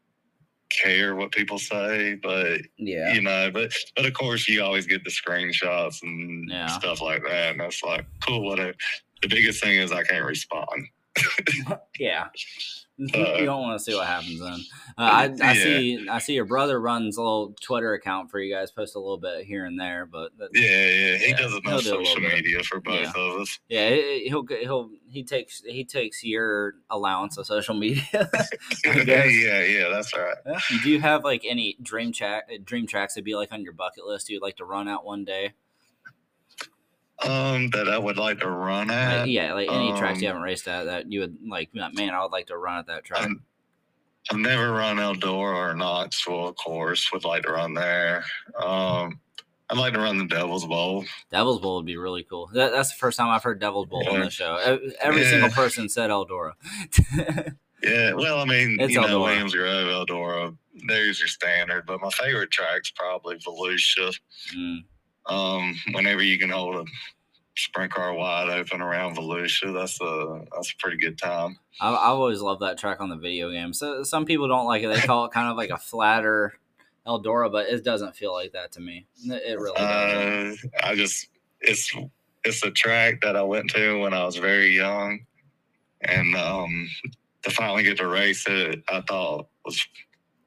care 0.73 1.15
what 1.15 1.33
people 1.33 1.59
say, 1.59 2.15
but 2.23 2.61
yeah, 2.79 3.13
you 3.13 3.23
know, 3.23 3.51
but 3.53 3.73
but 3.97 4.07
of 4.07 4.15
course 4.15 4.49
you 4.49 4.63
always 4.63 4.87
get 4.87 5.05
the 5.05 5.11
screenshots 5.11 6.03
and 6.03 6.49
yeah. 6.51 6.67
stuff 6.67 7.01
like 7.01 7.23
that, 7.25 7.53
and 7.53 7.61
that's 7.61 7.83
like 7.83 8.07
cool. 8.27 8.45
Whatever. 8.45 8.75
The 9.23 9.29
biggest 9.29 9.63
thing 9.63 9.79
is 9.79 9.93
I 9.93 10.03
can't 10.03 10.25
respond. 10.25 10.89
yeah, 11.99 12.29
you 12.99 13.45
don't 13.47 13.63
want 13.63 13.79
to 13.79 13.83
see 13.83 13.95
what 13.95 14.07
happens 14.07 14.39
then. 14.39 14.61
Uh, 14.99 15.01
I, 15.01 15.25
I 15.43 15.53
yeah. 15.53 15.53
see. 15.55 16.09
I 16.11 16.19
see 16.19 16.35
your 16.35 16.45
brother 16.45 16.81
runs 16.81 17.17
a 17.17 17.23
little 17.23 17.55
Twitter 17.61 17.95
account 17.95 18.31
for 18.31 18.39
you 18.39 18.55
guys. 18.55 18.71
Post 18.71 18.95
a 18.97 18.99
little 18.99 19.19
bit 19.19 19.45
here 19.45 19.65
and 19.65 19.81
there, 19.81 20.07
but 20.07 20.33
yeah, 20.53 20.63
yeah, 20.63 21.17
he 21.17 21.29
yeah, 21.31 21.37
does 21.37 21.55
enough 21.55 21.83
social 21.83 22.21
media 22.21 22.63
for 22.63 22.81
both 22.81 23.01
yeah. 23.01 23.13
of 23.17 23.41
us. 23.41 23.59
Yeah, 23.69 23.91
he'll 24.25 24.47
he'll 24.47 24.91
he 25.09 25.25
takes 25.25 25.63
he 25.65 25.85
takes 25.85 26.23
your 26.23 26.75
allowance 26.91 27.39
of 27.39 27.47
social 27.47 27.75
media. 27.79 28.31
yeah, 28.85 29.25
yeah, 29.25 29.89
that's 29.91 30.15
right. 30.17 30.37
Do 30.83 30.91
you 30.91 31.01
have 31.01 31.25
like 31.25 31.45
any 31.47 31.79
dream 31.83 32.13
track 32.13 32.51
dream 32.65 32.87
tracks 32.87 33.15
to 33.15 33.23
be 33.23 33.35
like 33.35 33.53
on 33.53 33.63
your 33.63 33.73
bucket 33.73 34.05
list? 34.05 34.29
You'd 34.29 34.43
like 34.43 34.57
to 34.57 34.65
run 34.65 34.87
out 34.87 35.05
one 35.05 35.25
day? 35.25 35.55
Um, 37.25 37.71
that 37.71 37.89
I 37.89 37.99
would 37.99 38.17
like 38.17 38.41
to 38.41 38.51
run 38.51 38.91
at. 38.91 39.21
Like, 39.21 39.31
yeah, 39.31 39.55
like 39.55 39.71
any 39.71 39.93
um, 39.93 39.99
tracks 39.99 40.21
you 40.21 40.29
um, 40.29 40.35
haven't 40.35 40.43
raced 40.43 40.67
at 40.67 40.85
that 40.85 41.11
you 41.11 41.21
would 41.21 41.37
like. 41.47 41.75
Man, 41.75 42.11
I 42.11 42.23
would 42.23 42.33
like 42.33 42.47
to 42.49 42.57
run 42.57 42.79
at 42.79 42.87
that 42.87 43.05
track. 43.05 43.25
I'm, 43.25 43.43
I've 44.31 44.39
never 44.39 44.73
run 44.73 44.97
Eldora 44.97 45.71
or 45.71 45.75
Knoxville, 45.75 46.49
of 46.49 46.57
course. 46.57 47.11
Would 47.13 47.25
like 47.25 47.43
to 47.45 47.53
run 47.53 47.75
there. 47.75 48.25
Um, 48.61 49.21
I'd 49.73 49.79
like 49.79 49.95
to 49.95 50.01
run 50.01 50.19
the 50.19 50.27
Devil's 50.27 50.67
Bowl. 50.67 51.05
Devil's 51.31 51.61
Bowl 51.61 51.77
would 51.77 51.87
be 51.87 51.97
really 51.97 52.25
cool. 52.25 52.51
That, 52.53 52.73
that's 52.73 52.91
the 52.91 52.99
first 52.99 53.17
time 53.17 53.29
I've 53.29 53.43
heard 53.43 53.59
Devil's 53.59 53.87
Bowl 53.87 54.03
yeah. 54.05 54.11
on 54.11 54.21
the 54.21 54.31
show. 54.31 54.57
Every 55.01 55.23
yeah. 55.23 55.31
single 55.31 55.51
person 55.51 55.89
said 55.89 56.11
Eldora. 56.11 56.53
yeah, 57.83 58.13
well, 58.13 58.39
I 58.39 58.45
mean, 58.45 58.77
it's 58.79 58.93
you 58.93 59.01
Eldora. 59.01 59.09
know, 59.09 59.21
Williams 59.21 59.55
Grove, 59.55 60.07
Eldora, 60.09 60.57
there's 60.87 61.19
your 61.19 61.29
standard. 61.29 61.87
But 61.87 62.01
my 62.03 62.11
favorite 62.11 62.51
track's 62.51 62.91
probably 62.91 63.37
Volusia. 63.37 64.15
Mm. 64.55 64.85
Um, 65.27 65.77
whenever 65.93 66.23
you 66.23 66.39
can 66.39 66.51
hold 66.51 66.77
a 66.77 66.85
sprint 67.57 67.93
car 67.93 68.15
wide 68.15 68.49
open 68.49 68.81
around 68.81 69.17
Volusia. 69.17 69.73
That's 69.73 70.01
a 70.01 70.45
that's 70.55 70.73
a 70.73 70.77
pretty 70.79 70.97
good 70.97 71.19
time. 71.19 71.59
I, 71.81 71.93
I 71.93 72.07
always 72.07 72.41
love 72.41 72.61
that 72.61 72.79
track 72.79 73.01
on 73.01 73.09
the 73.09 73.17
video 73.17 73.51
game. 73.51 73.73
So 73.73 74.03
some 74.03 74.25
people 74.25 74.49
don't 74.49 74.67
like 74.67 74.83
it. 74.83 74.89
They 74.89 75.01
call 75.01 75.25
it 75.27 75.33
kind 75.33 75.49
of 75.49 75.57
like 75.57 75.71
a 75.71 75.79
flatter 75.79 76.55
Eldora, 77.07 77.51
but 77.51 77.69
it 77.69 77.85
doesn't 77.85 78.17
feel 78.17 78.33
like 78.33 78.53
that 78.53 78.73
to 78.73 78.81
me. 78.81 79.07
It 79.25 79.59
really 79.59 79.75
doesn't. 79.77 80.73
Uh, 80.75 80.79
I 80.83 80.95
just 80.95 81.29
it's 81.61 81.95
it's 82.45 82.63
a 82.63 82.71
track 82.71 83.21
that 83.23 83.37
I 83.37 83.43
went 83.43 83.71
to 83.71 84.01
when 84.01 84.15
I 84.15 84.25
was 84.25 84.37
very 84.37 84.75
young, 84.75 85.21
and 86.01 86.35
um, 86.37 86.89
to 87.43 87.51
finally 87.51 87.83
get 87.83 87.99
to 87.99 88.07
race 88.07 88.47
it, 88.49 88.83
I 88.89 89.01
thought 89.03 89.49
was 89.65 89.85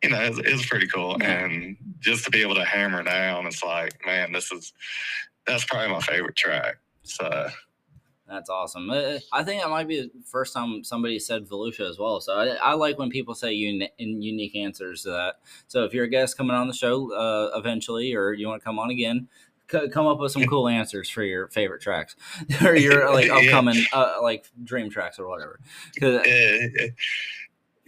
you 0.06 0.12
know, 0.12 0.22
it 0.22 0.30
was, 0.30 0.40
it 0.40 0.52
was 0.52 0.66
pretty 0.66 0.88
cool. 0.88 1.18
And 1.22 1.76
just 2.00 2.26
to 2.26 2.32
be 2.32 2.42
able 2.42 2.56
to 2.56 2.64
hammer 2.64 3.02
down, 3.02 3.48
it's 3.48 3.64
like, 3.64 3.94
man, 4.06 4.32
this 4.32 4.52
is 4.52 4.72
that's 5.48 5.66
probably 5.66 5.92
my 5.92 6.00
favorite 6.00 6.36
track. 6.36 6.78
So 7.04 7.50
that's 8.28 8.50
awesome. 8.50 8.90
Uh, 8.90 9.20
I 9.32 9.44
think 9.44 9.62
that 9.62 9.70
might 9.70 9.88
be 9.88 10.02
the 10.02 10.12
first 10.26 10.54
time 10.54 10.84
somebody 10.84 11.20
said 11.20 11.48
Volusia 11.48 11.90
as 11.90 11.98
well. 11.98 12.20
So 12.22 12.34
I, 12.34 12.48
I 12.56 12.74
like 12.74 12.98
when 12.98 13.10
people 13.10 13.36
say 13.36 13.54
uni- 13.54 13.92
unique 13.98 14.56
answers 14.56 15.04
to 15.04 15.10
that. 15.12 15.36
So 15.68 15.84
if 15.86 15.94
you're 15.94 16.06
a 16.06 16.10
guest 16.10 16.38
coming 16.38 16.56
on 16.56 16.68
the 16.68 16.74
show 16.74 17.14
uh, 17.14 17.58
eventually, 17.58 18.14
or 18.14 18.34
you 18.34 18.48
want 18.48 18.62
to 18.62 18.66
come 18.66 18.80
on 18.80 18.90
again, 18.90 19.28
c- 19.72 19.90
come 19.90 20.08
up 20.08 20.20
with 20.20 20.32
some 20.32 20.46
cool 20.46 20.68
answers 20.68 21.10
for 21.10 21.24
your 21.24 21.48
favorite 21.50 21.82
tracks 21.82 22.16
or 22.64 22.76
your 22.76 23.14
like 23.14 23.30
upcoming 23.30 23.76
yeah. 23.76 24.00
uh, 24.00 24.18
like 24.22 24.46
dream 24.64 24.90
tracks 24.90 25.20
or 25.20 25.28
whatever. 25.28 25.60
yeah, 26.02 26.88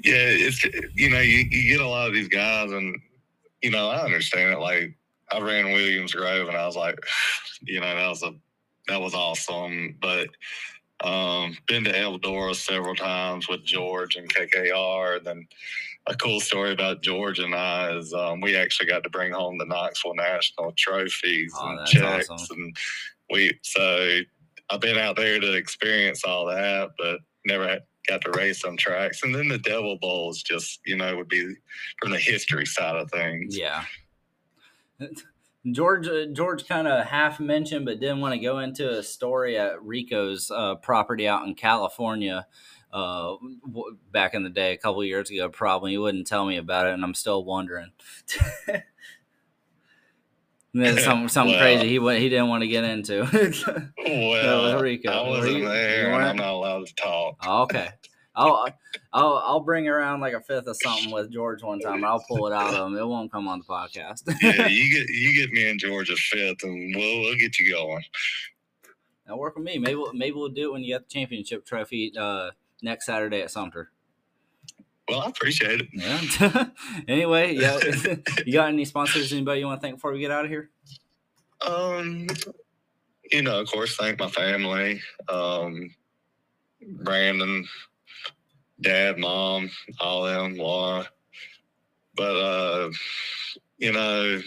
yeah, 0.03 0.15
it's 0.15 0.63
you 0.93 1.09
know 1.09 1.19
you, 1.19 1.45
you 1.49 1.77
get 1.77 1.85
a 1.85 1.87
lot 1.87 2.07
of 2.07 2.13
these 2.13 2.27
guys, 2.27 2.71
and 2.71 2.95
you 3.61 3.71
know 3.71 3.89
I 3.89 4.03
understand 4.03 4.53
it. 4.53 4.59
Like 4.59 4.95
I 5.31 5.39
ran 5.39 5.71
Williams 5.71 6.13
Grove, 6.13 6.47
and 6.47 6.57
I 6.57 6.65
was 6.65 6.75
like, 6.75 6.99
you 7.61 7.79
know 7.79 7.95
that 7.95 8.09
was 8.09 8.23
a 8.23 8.33
that 8.87 9.01
was 9.01 9.13
awesome. 9.13 9.97
But 10.01 10.29
um, 11.03 11.55
been 11.67 11.83
to 11.83 11.93
Eldora 11.93 12.55
several 12.55 12.95
times 12.95 13.47
with 13.47 13.63
George 13.63 14.15
and 14.15 14.33
KKR. 14.33 15.17
And 15.17 15.25
then 15.25 15.47
a 16.07 16.15
cool 16.15 16.39
story 16.39 16.71
about 16.71 17.03
George 17.03 17.39
and 17.39 17.53
I 17.53 17.95
is 17.95 18.13
um, 18.13 18.41
we 18.41 18.55
actually 18.55 18.87
got 18.87 19.03
to 19.03 19.09
bring 19.09 19.31
home 19.31 19.57
the 19.57 19.65
Knoxville 19.65 20.15
National 20.15 20.73
trophies 20.77 21.53
oh, 21.57 21.69
and 21.69 21.87
checks, 21.87 22.29
awesome. 22.29 22.57
and 22.57 22.77
we 23.31 23.57
so 23.61 24.19
I've 24.69 24.81
been 24.81 24.97
out 24.97 25.15
there 25.15 25.39
to 25.39 25.53
experience 25.53 26.23
all 26.25 26.45
that, 26.47 26.89
but 26.97 27.19
never 27.45 27.79
got 28.07 28.21
to 28.21 28.31
race 28.31 28.63
on 28.63 28.77
tracks. 28.77 29.23
And 29.23 29.33
then 29.33 29.47
the 29.47 29.57
Devil 29.57 29.97
Bowls 30.01 30.41
just 30.41 30.79
you 30.85 30.97
know 30.97 31.15
would 31.17 31.29
be 31.29 31.53
from 31.99 32.11
the 32.11 32.19
history 32.19 32.65
side 32.65 32.95
of 32.95 33.11
things. 33.11 33.57
Yeah. 33.57 33.83
George 35.71 36.07
uh, 36.07 36.27
George 36.31 36.67
kind 36.67 36.87
of 36.87 37.05
half 37.05 37.39
mentioned, 37.39 37.85
but 37.85 37.99
didn't 37.99 38.21
want 38.21 38.33
to 38.33 38.39
go 38.39 38.59
into 38.59 38.89
a 38.89 39.03
story 39.03 39.57
at 39.57 39.83
Rico's 39.83 40.49
uh, 40.49 40.75
property 40.75 41.27
out 41.27 41.45
in 41.45 41.55
California 41.55 42.47
uh, 42.93 43.35
w- 43.65 43.97
back 44.11 44.33
in 44.33 44.43
the 44.43 44.49
day, 44.49 44.73
a 44.73 44.77
couple 44.77 45.03
years 45.03 45.29
ago. 45.29 45.49
Probably 45.49 45.91
he 45.91 45.97
wouldn't 45.97 46.27
tell 46.27 46.45
me 46.45 46.57
about 46.57 46.87
it, 46.87 46.93
and 46.93 47.03
I'm 47.03 47.13
still 47.13 47.43
wondering. 47.43 47.91
something 50.75 51.27
something 51.27 51.53
well, 51.53 51.61
crazy 51.61 51.87
he 51.87 52.19
he 52.19 52.29
didn't 52.29 52.49
want 52.49 52.61
to 52.61 52.67
get 52.67 52.83
into. 52.83 53.23
well, 53.97 54.81
Rico. 54.81 55.09
I 55.09 55.27
wasn't 55.27 55.65
there, 55.65 56.13
and 56.13 56.23
I'm 56.23 56.35
not 56.35 56.53
allowed 56.53 56.87
to 56.87 56.95
talk. 56.95 57.37
Oh, 57.43 57.63
okay. 57.63 57.89
I'll 58.37 58.67
I'll 59.11 59.37
I'll 59.37 59.59
bring 59.61 59.87
around 59.87 60.21
like 60.21 60.33
a 60.33 60.41
fifth 60.41 60.67
of 60.67 60.77
something 60.77 61.11
with 61.11 61.31
George 61.31 61.63
one 61.63 61.79
time. 61.79 62.05
I'll 62.05 62.23
pull 62.27 62.45
it 62.47 62.53
out 62.53 62.73
of 62.73 62.87
him. 62.87 62.97
It 62.97 63.07
won't 63.07 63.31
come 63.31 63.47
on 63.47 63.59
the 63.59 63.65
podcast. 63.65 64.21
yeah, 64.41 64.67
you 64.67 64.91
get 64.91 65.09
you 65.09 65.33
get 65.33 65.51
me 65.51 65.67
and 65.69 65.79
George 65.79 66.11
a 66.11 66.15
fifth, 66.15 66.63
and 66.63 66.95
we'll 66.95 67.21
we'll 67.21 67.37
get 67.37 67.57
you 67.59 67.73
going. 67.73 68.03
That'll 69.25 69.39
work 69.39 69.55
with 69.55 69.65
me. 69.65 69.79
Maybe 69.79 69.95
we'll, 69.95 70.13
maybe 70.13 70.35
we'll 70.35 70.49
do 70.49 70.69
it 70.69 70.73
when 70.73 70.83
you 70.83 70.93
get 70.93 71.09
the 71.09 71.13
championship 71.13 71.65
trophy 71.65 72.13
uh, 72.17 72.51
next 72.83 73.07
Saturday 73.07 73.41
at 73.41 73.49
Sumter. 73.49 73.91
Well, 75.07 75.21
I 75.21 75.29
appreciate 75.29 75.81
it. 75.81 75.87
Yeah. 75.93 76.65
anyway, 77.07 77.55
yeah. 77.55 77.79
you 78.45 78.53
got 78.53 78.69
any 78.69 78.85
sponsors? 78.85 79.31
Anybody 79.31 79.61
you 79.61 79.67
want 79.67 79.79
to 79.79 79.85
thank 79.85 79.95
before 79.95 80.11
we 80.11 80.19
get 80.19 80.31
out 80.31 80.45
of 80.45 80.51
here? 80.51 80.69
Um, 81.65 82.27
you 83.31 83.41
know, 83.41 83.61
of 83.61 83.69
course, 83.69 83.95
thank 83.95 84.19
my 84.19 84.29
family, 84.29 85.01
um, 85.29 85.89
Brandon, 86.81 87.65
dad, 88.81 89.17
mom, 89.17 89.69
all 89.99 90.27
of 90.27 90.35
them, 90.35 90.57
Laura. 90.57 91.07
but 92.15 92.35
uh, 92.35 92.91
you 93.77 93.91
know, 93.91 94.41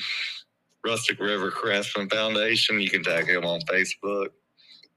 Rustic 0.84 1.20
River 1.20 1.50
Craftsman 1.50 2.08
Foundation. 2.08 2.80
You 2.80 2.90
can 2.90 3.02
tag 3.02 3.28
him 3.28 3.44
on 3.44 3.60
Facebook. 3.62 4.28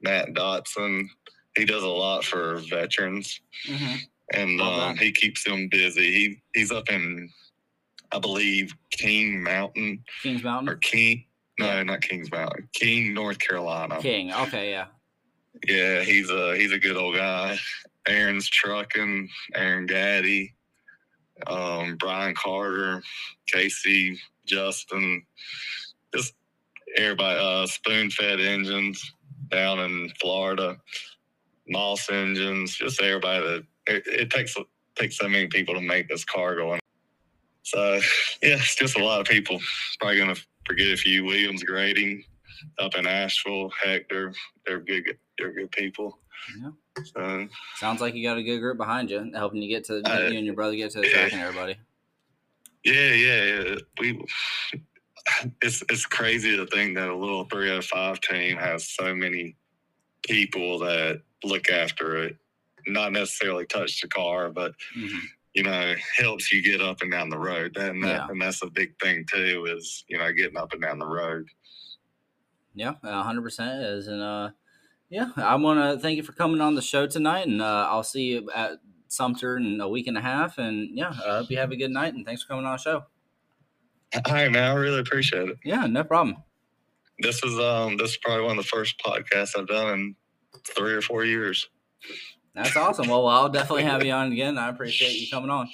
Matt 0.03 0.33
Dotson. 0.33 1.07
He 1.55 1.65
does 1.65 1.83
a 1.83 1.87
lot 1.87 2.23
for 2.23 2.57
veterans, 2.69 3.39
mm-hmm. 3.67 3.95
And 4.33 4.59
um, 4.61 4.97
he 4.97 5.11
keeps 5.11 5.43
them 5.43 5.67
busy. 5.69 6.13
He 6.13 6.41
he's 6.53 6.71
up 6.71 6.89
in, 6.89 7.29
I 8.11 8.19
believe, 8.19 8.73
King 8.91 9.43
Mountain. 9.43 10.03
Kings 10.21 10.43
Mountain 10.43 10.69
or 10.69 10.77
King? 10.77 11.25
No, 11.59 11.83
not 11.83 12.01
Kings 12.01 12.31
Mountain. 12.31 12.67
King, 12.73 13.13
North 13.13 13.39
Carolina. 13.39 13.99
King. 13.99 14.33
Okay, 14.33 14.71
yeah. 14.71 14.85
Yeah, 15.67 16.01
he's 16.01 16.29
a 16.29 16.57
he's 16.57 16.71
a 16.71 16.79
good 16.79 16.97
old 16.97 17.15
guy. 17.15 17.57
Aaron's 18.07 18.49
trucking. 18.49 19.29
Aaron 19.55 19.85
Gaddy, 19.85 20.53
um, 21.47 21.95
Brian 21.97 22.33
Carter, 22.35 23.01
Casey, 23.47 24.19
Justin, 24.45 25.23
just 26.13 26.33
everybody. 26.97 27.39
Uh, 27.39 27.67
spoon 27.67 28.09
fed 28.09 28.39
engines 28.39 29.13
down 29.49 29.79
in 29.79 30.11
Florida, 30.19 30.77
Moss 31.69 32.09
engines, 32.09 32.75
just 32.75 33.01
everybody 33.01 33.43
that 33.45 33.63
it, 33.87 34.03
it 34.05 34.29
takes 34.29 34.55
takes 34.95 35.17
so 35.17 35.27
many 35.27 35.47
people 35.47 35.73
to 35.73 35.81
make 35.81 36.07
this 36.07 36.23
car 36.23 36.55
going. 36.55 36.79
So 37.63 37.95
yeah, 38.41 38.55
it's 38.55 38.75
just 38.75 38.97
a 38.97 39.03
lot 39.03 39.21
of 39.21 39.27
people. 39.27 39.59
Probably 39.99 40.17
gonna 40.17 40.35
forget 40.65 40.87
a 40.87 40.97
few. 40.97 41.23
Williams 41.25 41.63
Grading 41.63 42.23
up 42.79 42.95
in 42.95 43.07
Asheville, 43.07 43.71
Hector. 43.81 44.33
They're 44.65 44.79
they're 44.85 45.01
good. 45.01 45.17
They're 45.37 45.53
good 45.53 45.71
people. 45.71 46.19
Yeah. 46.59 46.69
So, 47.15 47.47
Sounds 47.77 48.01
like 48.01 48.13
you 48.13 48.27
got 48.27 48.37
a 48.37 48.43
good 48.43 48.59
group 48.59 48.77
behind 48.77 49.09
you, 49.09 49.31
helping 49.33 49.61
you 49.61 49.69
get 49.69 49.85
to 49.85 50.01
uh, 50.05 50.27
you 50.27 50.37
and 50.37 50.45
your 50.45 50.55
brother 50.55 50.75
get 50.75 50.91
to 50.91 51.01
the 51.01 51.09
track 51.09 51.33
and 51.33 51.41
everybody. 51.41 51.77
Yeah, 52.83 53.13
yeah, 53.13 53.43
yeah. 53.43 53.75
We 53.99 54.25
it's 55.61 55.81
it's 55.89 56.05
crazy 56.05 56.55
to 56.57 56.65
think 56.67 56.95
that 56.95 57.09
a 57.09 57.15
little 57.15 57.45
305 57.45 58.19
team 58.21 58.57
has 58.57 58.89
so 58.89 59.15
many 59.15 59.55
people 60.23 60.79
that 60.79 61.21
look 61.43 61.69
after 61.69 62.17
it, 62.23 62.37
not 62.87 63.11
necessarily 63.11 63.65
touch 63.65 64.01
the 64.01 64.07
car, 64.07 64.49
but 64.49 64.73
mm-hmm. 64.97 65.17
you 65.53 65.63
know 65.63 65.93
helps 66.17 66.51
you 66.51 66.63
get 66.63 66.81
up 66.81 67.01
and 67.01 67.11
down 67.11 67.29
the 67.29 67.37
road, 67.37 67.77
and 67.77 68.03
that, 68.03 68.07
yeah. 68.07 68.27
and 68.29 68.41
that's 68.41 68.63
a 68.63 68.69
big 68.69 68.97
thing 69.01 69.25
too 69.29 69.67
is 69.69 70.03
you 70.07 70.17
know 70.17 70.31
getting 70.31 70.57
up 70.57 70.73
and 70.73 70.81
down 70.81 70.99
the 70.99 71.05
road. 71.05 71.47
Yeah, 72.75 72.93
hundred 73.03 73.43
percent 73.43 73.83
is, 73.83 74.07
and 74.07 74.21
uh, 74.21 74.49
yeah, 75.09 75.29
I 75.37 75.55
want 75.55 75.79
to 75.79 76.01
thank 76.01 76.17
you 76.17 76.23
for 76.23 76.33
coming 76.33 76.61
on 76.61 76.75
the 76.75 76.81
show 76.81 77.05
tonight, 77.05 77.47
and 77.47 77.61
uh, 77.61 77.87
I'll 77.89 78.03
see 78.03 78.23
you 78.23 78.49
at 78.53 78.79
Sumter 79.07 79.57
in 79.57 79.79
a 79.79 79.87
week 79.87 80.07
and 80.07 80.17
a 80.17 80.21
half, 80.21 80.57
and 80.57 80.89
yeah, 80.97 81.09
I 81.09 81.37
hope 81.37 81.51
you 81.51 81.57
have 81.57 81.71
a 81.71 81.75
good 81.75 81.91
night, 81.91 82.15
and 82.15 82.25
thanks 82.25 82.41
for 82.41 82.49
coming 82.49 82.65
on 82.65 82.73
the 82.73 82.77
show. 82.77 83.03
Hi, 84.27 84.47
man. 84.49 84.71
I 84.71 84.73
really 84.75 84.99
appreciate 84.99 85.49
it. 85.49 85.57
Yeah, 85.63 85.85
no 85.87 86.03
problem. 86.03 86.37
This 87.19 87.43
is 87.43 87.59
um 87.59 87.97
this 87.97 88.11
is 88.11 88.17
probably 88.17 88.45
one 88.45 88.57
of 88.57 88.63
the 88.63 88.69
first 88.69 88.99
podcasts 88.99 89.57
I've 89.57 89.67
done 89.67 89.93
in 89.93 90.15
three 90.75 90.93
or 90.93 91.01
four 91.01 91.25
years. 91.25 91.69
That's 92.55 92.75
awesome. 92.77 93.07
Well, 93.07 93.27
I'll 93.27 93.49
definitely 93.49 93.83
have 93.83 94.03
you 94.03 94.11
on 94.11 94.31
again. 94.31 94.57
I 94.57 94.69
appreciate 94.69 95.19
you 95.19 95.27
coming 95.29 95.49
on. 95.49 95.69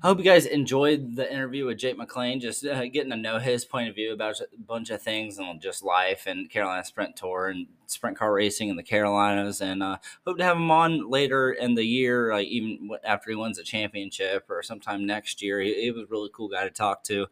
I 0.00 0.06
hope 0.06 0.18
you 0.18 0.24
guys 0.24 0.46
enjoyed 0.46 1.16
the 1.16 1.28
interview 1.28 1.66
with 1.66 1.78
Jake 1.78 1.98
McLain, 1.98 2.40
just 2.40 2.64
uh, 2.64 2.86
getting 2.86 3.10
to 3.10 3.16
know 3.16 3.40
his 3.40 3.64
point 3.64 3.88
of 3.88 3.96
view 3.96 4.12
about 4.12 4.40
a 4.40 4.46
bunch 4.56 4.90
of 4.90 5.02
things 5.02 5.38
and 5.38 5.60
just 5.60 5.82
life 5.82 6.28
and 6.28 6.48
Carolina 6.48 6.84
Sprint 6.84 7.16
Tour 7.16 7.48
and 7.48 7.66
sprint 7.86 8.16
car 8.16 8.32
racing 8.32 8.68
in 8.68 8.76
the 8.76 8.84
Carolinas. 8.84 9.60
And 9.60 9.82
uh, 9.82 9.96
hope 10.24 10.38
to 10.38 10.44
have 10.44 10.56
him 10.56 10.70
on 10.70 11.10
later 11.10 11.50
in 11.50 11.74
the 11.74 11.82
year, 11.82 12.32
like 12.32 12.46
even 12.46 12.90
after 13.02 13.30
he 13.30 13.34
wins 13.34 13.58
a 13.58 13.64
championship 13.64 14.44
or 14.48 14.62
sometime 14.62 15.04
next 15.04 15.42
year. 15.42 15.60
He, 15.60 15.74
he 15.82 15.90
was 15.90 16.04
a 16.04 16.12
really 16.12 16.30
cool 16.32 16.48
guy 16.48 16.62
to 16.62 16.70
talk 16.70 17.02
to. 17.04 17.26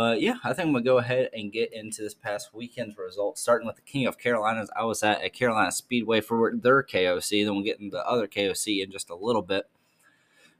But 0.00 0.22
yeah, 0.22 0.36
I 0.42 0.54
think 0.54 0.68
I'm 0.68 0.72
gonna 0.72 0.82
go 0.82 0.96
ahead 0.96 1.28
and 1.34 1.52
get 1.52 1.74
into 1.74 2.00
this 2.00 2.14
past 2.14 2.54
weekend's 2.54 2.96
results, 2.96 3.42
starting 3.42 3.66
with 3.66 3.76
the 3.76 3.82
King 3.82 4.06
of 4.06 4.16
Carolinas. 4.16 4.70
I 4.74 4.84
was 4.84 5.02
at 5.02 5.22
a 5.22 5.28
Carolina 5.28 5.70
Speedway 5.70 6.22
for 6.22 6.56
their 6.56 6.82
KOC. 6.82 7.44
Then 7.44 7.54
we'll 7.54 7.64
get 7.64 7.80
into 7.80 7.98
the 7.98 8.06
other 8.08 8.26
KOC 8.26 8.82
in 8.82 8.90
just 8.90 9.10
a 9.10 9.14
little 9.14 9.42
bit. 9.42 9.68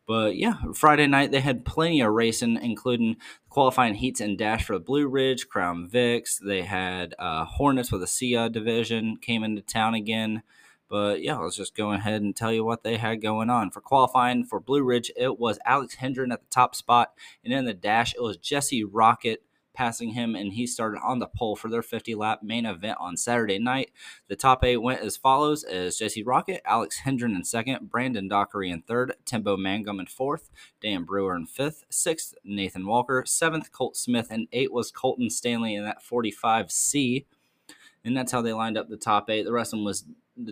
But 0.07 0.37
yeah, 0.37 0.57
Friday 0.75 1.07
night 1.07 1.33
they 1.33 1.41
had 1.41 1.65
plenty 1.65 2.03
of 2.03 2.13
racing, 2.13 2.59
including 2.61 3.17
qualifying 3.49 3.95
heats 3.95 4.21
and 4.21 4.37
dash 4.37 4.67
for 4.67 4.75
the 4.75 4.85
Blue 4.85 5.09
Ridge, 5.09 5.49
Crown 5.49 5.89
Vics. 5.89 6.39
They 6.39 6.61
had 6.61 7.15
uh, 7.19 7.47
Hornets 7.47 7.91
with 7.91 8.03
the 8.03 8.07
SIA 8.07 8.51
division 8.51 9.17
came 9.17 9.43
into 9.43 9.63
town 9.63 9.95
again. 9.95 10.43
But 10.91 11.23
yeah, 11.23 11.37
let's 11.37 11.57
just 11.57 11.77
go 11.77 11.93
ahead 11.93 12.21
and 12.21 12.35
tell 12.35 12.53
you 12.53 12.65
what 12.65 12.83
they 12.83 12.97
had 12.97 13.23
going 13.23 13.49
on. 13.49 13.71
For 13.71 13.81
qualifying 13.81 14.45
for 14.45 14.59
Blue 14.59 14.83
Ridge, 14.83 15.13
it 15.17 15.39
was 15.39 15.61
Alex 15.65 15.95
Hendren 15.95 16.33
at 16.33 16.41
the 16.41 16.51
top 16.51 16.75
spot. 16.75 17.15
And 17.45 17.55
in 17.55 17.65
the 17.65 17.73
dash, 17.73 18.13
it 18.13 18.23
was 18.23 18.37
Jesse 18.37 18.83
Rocket 18.83 19.45
passing 19.73 20.11
him, 20.11 20.35
and 20.35 20.53
he 20.53 20.67
started 20.67 21.01
on 21.01 21.21
the 21.21 21.29
pole 21.29 21.55
for 21.55 21.69
their 21.69 21.81
50 21.81 22.15
lap 22.17 22.41
main 22.43 22.67
event 22.67 22.99
on 23.01 23.17
Saturday 23.17 23.59
night. 23.59 23.93
The 24.29 24.37
top 24.37 24.65
eight 24.65 24.79
went 24.79 25.01
as 25.01 25.17
follows 25.17 25.63
as 25.63 25.97
Jesse 25.97 26.25
Rocket, 26.25 26.61
Alex 26.65 26.99
Hendren 26.99 27.37
in 27.37 27.45
second, 27.45 27.89
Brandon 27.89 28.29
Dockery 28.29 28.69
in 28.71 28.83
third, 28.83 29.15
Timbo 29.25 29.57
Mangum 29.57 30.01
in 30.01 30.07
fourth, 30.07 30.51
Dan 30.83 31.05
Brewer 31.05 31.37
in 31.37 31.47
fifth, 31.47 31.85
sixth, 31.89 32.35
Nathan 32.45 32.85
Walker, 32.85 33.23
seventh, 33.25 33.71
Colt 33.71 33.97
Smith, 33.97 34.27
and 34.31 34.49
eight 34.53 34.73
was 34.73 34.91
Colton 34.91 35.31
Stanley 35.31 35.77
in 35.77 35.85
that 35.85 36.03
45C. 36.05 37.27
And 38.05 38.17
that's 38.17 38.33
how 38.33 38.43
they 38.43 38.53
lined 38.53 38.79
up 38.79 38.89
the 38.89 38.97
top 38.97 39.31
eight. 39.31 39.45
The 39.45 39.53
rest 39.53 39.73
of 39.73 39.79
them 39.79 39.85
was 39.85 40.05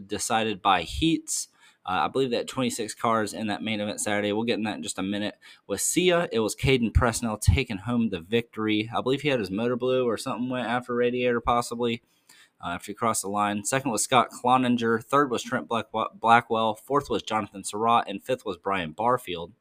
decided 0.07 0.63
by 0.63 0.83
heats. 0.83 1.49
Uh, 1.87 2.05
I 2.05 2.09
believe 2.09 2.31
that 2.33 2.47
26 2.47 2.95
cars 2.95 3.33
in 3.33 3.47
that 3.47 3.63
main 3.63 3.81
event 3.81 4.01
Saturday. 4.01 4.33
We'll 4.33 4.45
get 4.45 4.59
in 4.59 4.65
that 4.65 4.77
in 4.77 4.83
just 4.83 4.99
a 4.99 5.03
minute. 5.03 5.37
With 5.67 5.81
Sia, 5.81 6.29
it 6.31 6.41
was 6.41 6.55
Caden 6.55 6.93
Presnell 6.93 7.41
taking 7.41 7.79
home 7.79 8.11
the 8.11 8.21
victory. 8.21 8.91
I 8.95 9.01
believe 9.01 9.23
he 9.23 9.29
had 9.29 9.41
his 9.41 9.51
motor 9.51 9.77
blue 9.77 10.07
or 10.07 10.19
something 10.19 10.51
went 10.51 10.69
after 10.69 10.95
radiator, 10.95 11.41
possibly. 11.41 12.03
Uh, 12.63 12.71
after 12.71 12.91
he 12.91 12.95
crossed 12.95 13.23
the 13.23 13.29
line. 13.29 13.65
Second 13.65 13.93
was 13.93 14.03
Scott 14.03 14.31
Cloninger. 14.33 15.03
Third 15.05 15.31
was 15.31 15.45
Trent 15.45 15.69
Blackwell. 15.69 16.75
Fourth 16.75 17.09
was 17.09 17.23
Jonathan 17.23 17.63
Surratt. 17.63 18.09
And 18.09 18.23
fifth 18.23 18.45
was 18.45 18.57
Brian 18.57 18.91
Barfield. 18.91 19.53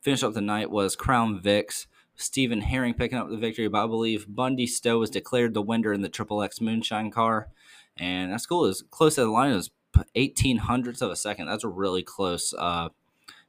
Finish 0.00 0.22
up 0.22 0.32
the 0.32 0.40
night 0.40 0.70
was 0.70 0.96
Crown 0.96 1.38
Vics. 1.40 1.86
Stephen 2.16 2.62
Herring 2.62 2.94
picking 2.94 3.16
up 3.18 3.28
the 3.30 3.36
victory, 3.36 3.68
but 3.68 3.84
I 3.84 3.86
believe 3.86 4.26
Bundy 4.28 4.66
Stowe 4.66 4.98
was 4.98 5.10
declared 5.10 5.54
the 5.54 5.62
winner 5.62 5.92
in 5.92 6.00
the 6.00 6.08
Triple 6.08 6.42
X 6.42 6.60
Moonshine 6.60 7.12
car. 7.12 7.48
And 7.98 8.32
that 8.32 8.40
school 8.40 8.64
is 8.64 8.82
close 8.90 9.16
to 9.16 9.22
the 9.22 9.30
line. 9.30 9.52
Was 9.52 9.70
18 10.14 10.58
hundredths 10.58 11.02
of 11.02 11.10
a 11.10 11.16
second. 11.16 11.46
That's 11.46 11.64
a 11.64 11.68
really 11.68 12.02
close 12.02 12.54
uh, 12.56 12.90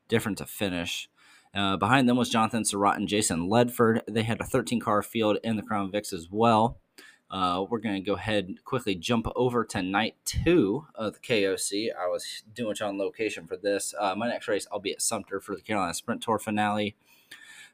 difference 0.07 0.39
to 0.39 0.45
finish. 0.45 1.09
Uh, 1.53 1.77
behind 1.77 2.07
them 2.07 2.17
was 2.17 2.29
Jonathan 2.29 2.63
Surratt 2.63 2.97
and 2.97 3.07
Jason 3.07 3.49
Ledford. 3.49 4.01
They 4.07 4.23
had 4.23 4.39
a 4.39 4.45
13 4.45 4.79
car 4.79 5.01
field 5.01 5.37
in 5.43 5.55
the 5.55 5.63
Crown 5.63 5.91
Vics 5.91 6.13
as 6.13 6.27
well. 6.29 6.77
Uh, 7.31 7.63
we're 7.69 7.79
going 7.79 7.95
to 7.95 8.01
go 8.01 8.15
ahead 8.15 8.55
quickly 8.65 8.95
jump 8.95 9.27
over 9.35 9.63
to 9.63 9.83
night 9.83 10.15
two 10.25 10.87
of 10.95 11.13
the 11.13 11.19
KOC. 11.19 11.89
I 11.95 12.07
was 12.07 12.43
doing 12.55 12.71
it 12.71 12.81
on 12.81 12.97
location 12.97 13.45
for 13.45 13.55
this. 13.55 13.93
Uh, 13.99 14.15
my 14.15 14.27
next 14.27 14.47
race, 14.47 14.65
I'll 14.71 14.79
be 14.79 14.91
at 14.91 15.01
Sumter 15.01 15.39
for 15.39 15.55
the 15.55 15.61
Carolina 15.61 15.93
Sprint 15.93 16.23
Tour 16.23 16.39
finale. 16.39 16.95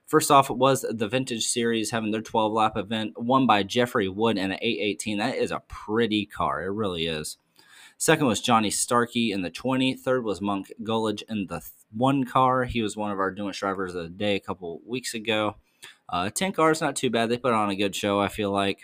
First 0.05 0.29
off, 0.29 0.49
it 0.49 0.57
was 0.57 0.85
the 0.87 1.07
Vintage 1.07 1.45
Series 1.45 1.91
having 1.91 2.11
their 2.11 2.21
12 2.21 2.53
lap 2.53 2.77
event, 2.77 3.13
won 3.17 3.47
by 3.47 3.63
Jeffrey 3.63 4.07
Wood 4.07 4.37
in 4.37 4.51
an 4.51 4.59
818. 4.61 5.17
That 5.17 5.35
is 5.35 5.51
a 5.51 5.63
pretty 5.67 6.25
car. 6.25 6.63
It 6.63 6.71
really 6.71 7.07
is. 7.07 7.37
Second 7.97 8.27
was 8.27 8.41
Johnny 8.41 8.69
Starkey 8.69 9.31
in 9.31 9.41
the 9.41 9.49
20. 9.49 9.95
Third 9.95 10.23
was 10.23 10.41
Monk 10.41 10.71
Gullidge 10.83 11.23
in 11.29 11.47
the 11.47 11.61
one 11.91 12.23
car. 12.25 12.65
He 12.65 12.81
was 12.81 12.95
one 12.95 13.11
of 13.11 13.19
our 13.19 13.33
Duance 13.33 13.57
drivers 13.57 13.95
of 13.95 14.03
the 14.03 14.09
day 14.09 14.35
a 14.35 14.39
couple 14.39 14.81
weeks 14.85 15.13
ago. 15.13 15.55
Uh, 16.09 16.29
10 16.29 16.51
cars, 16.51 16.81
not 16.81 16.95
too 16.95 17.09
bad. 17.09 17.29
They 17.29 17.37
put 17.37 17.53
on 17.53 17.69
a 17.69 17.75
good 17.75 17.95
show, 17.95 18.19
I 18.19 18.27
feel 18.27 18.51
like. 18.51 18.83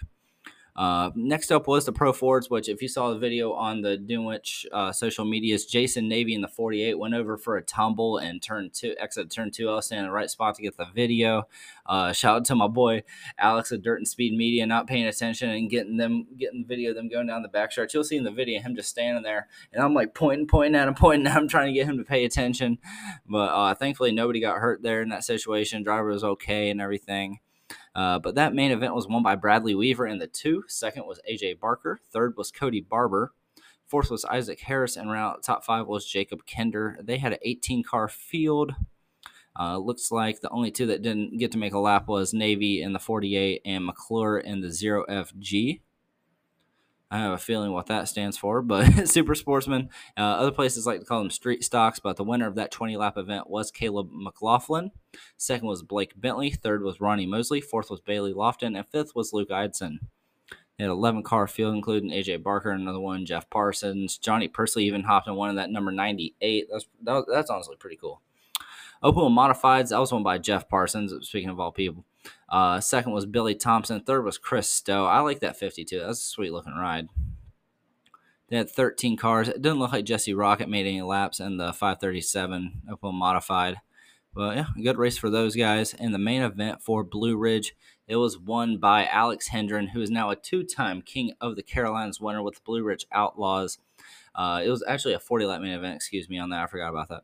Uh, 0.76 1.12
next 1.16 1.52
up 1.52 1.68
was 1.68 1.86
the 1.86 1.92
Pro 1.92 2.14
Fords, 2.14 2.50
which, 2.50 2.70
if 2.70 2.82
you 2.82 2.88
saw 2.88 3.10
the 3.10 3.20
video 3.20 3.52
on 3.54 3.82
the 3.82 3.98
Dunewich 3.98 4.66
uh, 4.72 4.92
social 4.92 5.26
medias, 5.26 5.66
Jason 5.66 6.08
Navy 6.08 6.34
in 6.34 6.42
the 6.42 6.48
48 6.48 6.98
went 6.98 7.14
over 7.14 7.38
for 7.38 7.58
a 7.58 7.62
tumble 7.62 8.18
and 8.18 8.42
turned 8.42 8.74
two, 8.74 8.96
exit 8.98 9.30
turn 9.30 9.52
two. 9.52 9.70
I 9.70 9.76
was 9.76 9.92
in 9.92 10.04
the 10.04 10.12
right 10.12 10.30
spot 10.30 10.56
to 10.56 10.62
get 10.62 10.78
the 10.78 10.88
video. 10.96 11.48
Uh, 11.86 12.14
shout 12.14 12.38
out 12.38 12.46
to 12.46 12.56
my 12.56 12.68
boy 12.68 13.04
Alex 13.38 13.72
at 13.72 13.82
Dirt 13.82 13.98
and 13.98 14.08
Speed 14.08 14.38
Media, 14.38 14.66
not 14.66 14.88
paying 14.88 15.06
attention 15.06 15.50
and 15.50 15.70
getting 15.70 15.98
them, 15.98 16.28
getting 16.38 16.62
the 16.62 16.68
video 16.68 16.92
of 16.92 16.96
them 16.96 17.10
going 17.10 17.28
down 17.28 17.42
the 17.42 17.50
back 17.50 17.72
stretch. 17.72 17.94
You'll 17.94 18.04
see 18.04 18.18
in 18.18 18.24
the 18.24 18.32
video 18.32 18.62
him 18.62 18.76
just 18.76 18.90
standing 18.90 19.24
there, 19.24 19.48
and 19.74 19.84
I'm 19.84 19.94
like 19.94 20.16
pointing, 20.16 20.48
pointing 20.48 20.76
at 20.76 20.88
him, 20.88 20.94
pointing 20.96 21.28
at 21.28 21.38
him, 21.38 21.48
trying 21.48 21.68
to 21.68 21.74
get 21.74 21.88
him 21.88 21.98
to 21.98 22.04
pay 22.06 22.24
attention. 22.24 22.78
But 23.28 23.50
uh, 23.50 23.76
thankfully, 23.76 24.14
nobody 24.14 24.40
got 24.40 24.60
hurt 24.60 24.82
there 24.82 25.02
in 25.02 25.10
that 25.10 25.26
situation. 25.26 25.84
Driver 25.84 26.10
was 26.10 26.24
okay 26.24 26.70
and 26.70 26.80
everything. 26.80 27.40
Uh, 27.94 28.20
but 28.20 28.36
that 28.36 28.54
main 28.54 28.72
event 28.72 28.96
was 28.96 29.08
won 29.08 29.24
by 29.24 29.36
Bradley 29.36 29.76
Weaver 29.76 30.08
in 30.08 30.20
the 30.20 30.28
two. 30.28 30.64
Second 30.68 31.06
was 31.06 31.20
AJ 31.30 31.60
Barker. 31.60 32.00
Third 32.12 32.36
was 32.38 32.52
Cody 32.52 32.82
Barber. 32.82 33.34
Fourth 33.88 34.10
was 34.10 34.24
Isaac 34.24 34.62
Harris, 34.62 34.96
and 34.96 35.12
round 35.12 35.44
top 35.44 35.66
five 35.66 35.86
was 35.86 36.06
Jacob 36.06 36.46
Kender. 36.46 36.96
They 37.06 37.18
had 37.18 37.34
an 37.34 37.40
18 37.42 37.84
car 37.84 38.08
field. 38.08 38.74
Uh, 39.60 39.78
looks 39.78 40.12
like 40.12 40.40
the 40.40 40.50
only 40.50 40.72
two 40.72 40.86
that 40.86 41.02
didn't 41.02 41.38
get 41.38 41.52
to 41.52 41.58
make 41.58 41.74
a 41.74 41.80
lap 41.80 42.08
was 42.08 42.34
Navy 42.34 42.82
in 42.82 42.94
the 42.94 43.00
48 43.00 43.62
and 43.66 43.86
McClure 43.86 44.40
in 44.40 44.62
the 44.62 44.70
0FG. 44.70 45.82
I 47.12 47.18
have 47.18 47.34
a 47.34 47.38
feeling 47.38 47.74
what 47.74 47.88
that 47.88 48.08
stands 48.08 48.38
for, 48.38 48.62
but 48.62 48.86
Super 49.10 49.36
Sportsman. 49.36 49.90
Uh, 50.18 50.22
other 50.22 50.52
places 50.52 50.88
like 50.88 51.02
to 51.02 51.06
call 51.06 51.20
them 51.20 51.30
street 51.30 51.62
stocks, 51.62 52.00
but 52.00 52.16
the 52.16 52.24
winner 52.24 52.48
of 52.48 52.56
that 52.56 52.72
20 52.72 52.96
lap 52.96 53.18
event 53.18 53.50
was 53.50 53.70
Caleb 53.70 54.10
McLaughlin. 54.14 54.92
Second 55.36 55.68
was 55.68 55.84
Blake 55.84 56.14
Bentley. 56.16 56.52
Third 56.52 56.84
was 56.84 57.02
Ronnie 57.02 57.26
Mosley. 57.26 57.60
Fourth 57.60 57.90
was 57.90 58.00
Bailey 58.00 58.34
Lofton. 58.34 58.78
And 58.78 58.88
fifth 58.88 59.14
was 59.14 59.34
Luke 59.34 59.50
Eidson. 59.50 59.98
They 60.78 60.86
had 60.86 60.90
11 60.90 61.24
car 61.24 61.48
field, 61.48 61.76
including 61.76 62.12
AJ 62.12 62.44
Barker, 62.44 62.72
and 62.72 62.82
another 62.82 63.02
one, 63.02 63.26
Jeff 63.26 63.50
Parsons. 63.50 64.18
Johnny 64.18 64.48
Persley 64.48 64.84
even 64.84 65.04
hopped 65.04 65.28
in 65.28 65.36
one 65.36 65.50
of 65.50 65.58
that 65.58 65.70
number 65.70 65.92
98. 65.92 66.68
That's, 66.72 66.86
that, 67.04 67.26
that's 67.28 67.50
honestly 67.50 67.76
pretty 67.76 67.98
cool. 67.98 68.22
With 69.04 69.16
modifieds. 69.16 69.90
That 69.90 70.00
was 70.00 70.14
one 70.14 70.24
by 70.24 70.38
Jeff 70.38 70.70
Parsons, 70.70 71.14
speaking 71.28 71.50
of 71.50 71.60
all 71.60 71.74
people. 71.74 72.06
Uh, 72.50 72.80
second 72.80 73.14
was 73.14 73.26
Billy 73.26 73.56
Thompson. 73.56 74.02
Third 74.02 74.26
was 74.26 74.38
Chris 74.38 74.70
Stowe. 74.70 75.06
I 75.06 75.22
like 75.22 75.40
that 75.40 75.58
52. 75.58 76.00
That's 76.00 76.20
a 76.20 76.24
sweet 76.24 76.52
looking 76.52 76.76
ride. 76.76 77.08
They 78.50 78.58
had 78.58 78.70
13 78.70 79.16
cars. 79.16 79.48
It 79.48 79.62
didn't 79.62 79.80
look 79.80 79.94
like 79.94 80.04
Jesse 80.04 80.34
Rocket 80.34 80.68
made 80.68 80.86
any 80.86 81.02
laps 81.02 81.40
in 81.40 81.56
the 81.56 81.72
537 81.72 82.82
Open 82.92 83.16
modified. 83.16 83.78
But 84.34 84.58
yeah, 84.58 84.66
good 84.82 84.98
race 84.98 85.18
for 85.18 85.30
those 85.30 85.56
guys. 85.56 85.94
And 85.94 86.14
the 86.14 86.20
main 86.20 86.42
event 86.42 86.82
for 86.82 87.04
Blue 87.04 87.38
Ridge, 87.38 87.74
it 88.08 88.18
was 88.18 88.38
won 88.38 88.78
by 88.78 89.06
Alex 89.06 89.48
Hendren, 89.48 89.88
who 89.88 90.02
is 90.02 90.10
now 90.10 90.30
a 90.30 90.36
two 90.36 90.64
time 90.64 91.02
King 91.02 91.34
of 91.40 91.56
the 91.56 91.64
Carolinas 91.64 92.20
winner 92.20 92.44
with 92.44 92.56
the 92.56 92.62
Blue 92.66 92.84
Ridge 92.84 93.06
Outlaws. 93.12 93.80
Uh, 94.36 94.62
it 94.64 94.70
was 94.70 94.84
actually 94.88 95.14
a 95.14 95.20
40 95.20 95.46
lap 95.46 95.62
main 95.62 95.74
event. 95.74 95.96
Excuse 95.96 96.30
me 96.30 96.38
on 96.38 96.50
that. 96.50 96.64
I 96.64 96.68
forgot 96.68 96.90
about 96.90 97.10
that. 97.10 97.24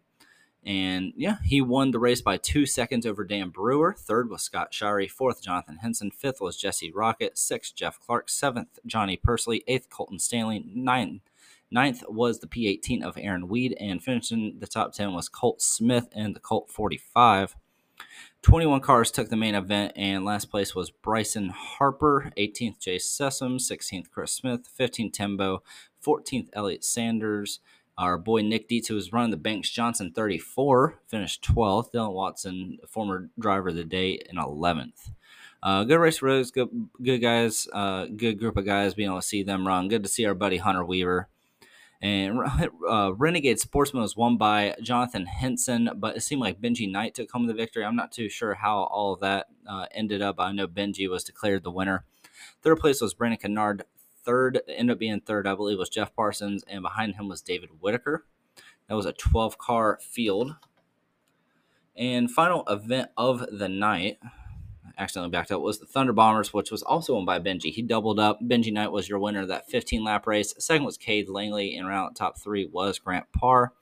And 0.68 1.14
yeah, 1.16 1.38
he 1.46 1.62
won 1.62 1.92
the 1.92 2.00
race 2.00 2.20
by 2.20 2.36
two 2.36 2.66
seconds 2.66 3.06
over 3.06 3.24
Dan 3.24 3.52
Brewer. 3.52 3.96
Third 3.98 4.30
was 4.30 4.42
Scott 4.42 4.74
Shirey. 4.74 5.10
Fourth, 5.10 5.42
Jonathan 5.42 5.78
Henson. 5.78 6.12
Fifth 6.12 6.42
was 6.42 6.58
Jesse 6.58 6.92
Rocket. 6.92 7.38
Sixth, 7.38 7.74
Jeff 7.74 7.98
Clark. 8.02 8.30
Seventh, 8.30 8.78
Johnny 8.86 9.16
Persley. 9.16 9.62
Eighth, 9.66 9.90
Colton 9.90 10.20
Stanley. 10.20 10.66
Ninth, 10.76 11.22
ninth 11.72 12.04
was 12.10 12.40
the 12.40 12.48
P18 12.48 13.02
of 13.02 13.18
Aaron 13.18 13.48
Weed. 13.48 13.78
And 13.80 14.04
finishing 14.04 14.58
the 14.60 14.68
top 14.68 14.92
10 14.92 15.14
was 15.14 15.30
Colt 15.30 15.62
Smith 15.62 16.10
and 16.12 16.36
the 16.36 16.42
Colt 16.42 16.70
45. 16.70 17.56
21 18.42 18.82
cars 18.82 19.10
took 19.10 19.30
the 19.30 19.36
main 19.36 19.56
event, 19.56 19.92
and 19.96 20.24
last 20.24 20.46
place 20.52 20.76
was 20.76 20.92
Bryson 20.92 21.50
Harper, 21.50 22.32
18th 22.38 22.80
Jay 22.80 22.98
Sessom, 22.98 23.56
16th 23.56 24.12
Chris 24.12 24.32
Smith, 24.32 24.70
15th 24.80 25.14
Tembo, 25.14 25.64
14th 26.06 26.48
Elliott 26.54 26.86
Sanders, 26.86 27.60
our 27.98 28.18
boy 28.18 28.42
Nick 28.42 28.68
Dietz, 28.68 28.88
who 28.88 28.96
was 28.96 29.12
running 29.12 29.32
the 29.32 29.38
Banks 29.38 29.70
Johnson 29.70 30.12
34, 30.12 31.00
finished 31.08 31.44
12th. 31.44 31.92
Dylan 31.92 32.14
Watson, 32.14 32.78
former 32.88 33.30
driver 33.40 33.70
of 33.70 33.76
the 33.76 33.84
day, 33.84 34.20
in 34.30 34.38
11th. 34.38 35.12
Uh, 35.64 35.84
good 35.84 35.98
race 35.98 36.20
for 36.20 36.30
those 36.30 36.52
good, 36.52 36.70
good 37.02 37.18
guys, 37.18 37.68
uh, 37.74 38.06
good 38.06 38.38
group 38.38 38.58
of 38.58 38.66
guys, 38.66 38.94
being 38.94 39.10
able 39.10 39.20
to 39.20 39.26
see 39.26 39.42
them 39.42 39.66
run. 39.66 39.88
Good 39.88 40.04
to 40.04 40.10
see 40.10 40.26
our 40.26 40.36
buddy 40.36 40.58
Hunter 40.58 40.86
Weaver. 40.86 41.28
And 42.00 42.40
uh, 42.90 43.14
Renegade 43.16 43.60
Sportsman 43.60 44.04
was 44.04 44.16
won 44.16 44.38
by 44.38 44.76
Jonathan 44.82 45.26
Henson, 45.26 45.90
but 45.96 46.16
it 46.16 46.22
seemed 46.22 46.42
like 46.42 46.62
Benji 46.62 46.90
Knight 46.90 47.16
took 47.16 47.32
home 47.32 47.48
the 47.48 47.54
victory. 47.54 47.84
I'm 47.84 47.96
not 47.96 48.12
too 48.12 48.30
sure 48.30 48.54
how 48.54 48.84
all 48.84 49.14
of 49.14 49.22
that 49.22 49.48
uh, 49.68 49.88
ended 49.92 50.22
up. 50.22 50.40
I 50.40 50.52
know 50.52 50.68
Benji 50.68 51.10
was 51.10 51.24
declared 51.24 51.64
the 51.64 51.72
winner. 51.72 52.06
Third 52.62 52.78
place 52.78 53.02
was 53.02 53.16
Brandon 53.16 53.40
Kennard 53.40 53.84
third, 54.28 54.60
ended 54.68 54.94
up 54.94 55.00
being 55.00 55.22
third, 55.22 55.48
I 55.48 55.56
believe, 55.56 55.80
was 55.80 55.90
Jeff 55.90 56.14
Parsons, 56.14 56.64
and 56.68 56.82
behind 56.82 57.16
him 57.16 57.30
was 57.30 57.42
David 57.42 57.70
Whitaker. 57.80 58.26
That 58.88 58.96
was 58.96 59.06
a 59.06 59.14
12 59.14 59.58
car 59.58 60.00
field. 60.02 60.56
And 61.96 62.30
final 62.30 62.64
event 62.68 63.10
of 63.18 63.46
the 63.58 63.70
night, 63.70 64.20
accidentally 64.98 65.32
backed 65.32 65.52
up, 65.52 65.62
was 65.62 65.80
the 65.80 65.86
Thunder 65.86 66.14
Bombers, 66.14 66.54
which 66.54 66.72
was 66.72 66.84
also 66.84 67.16
won 67.16 67.26
by 67.26 67.40
Benji. 67.40 67.72
He 67.72 67.82
doubled 67.82 68.20
up. 68.20 68.40
Benji 68.44 68.72
Knight 68.72 68.92
was 68.92 69.08
your 69.08 69.18
winner 69.18 69.42
of 69.42 69.48
that 69.48 69.70
15 69.70 70.04
lap 70.04 70.28
race. 70.28 70.54
Second 70.60 70.86
was 70.86 70.98
Cade 70.98 71.30
Langley, 71.30 71.76
and 71.76 71.88
around 71.88 72.14
top 72.14 72.38
three 72.38 72.68
was 72.72 73.00
Grant 73.00 73.26
Parr. 73.32 73.74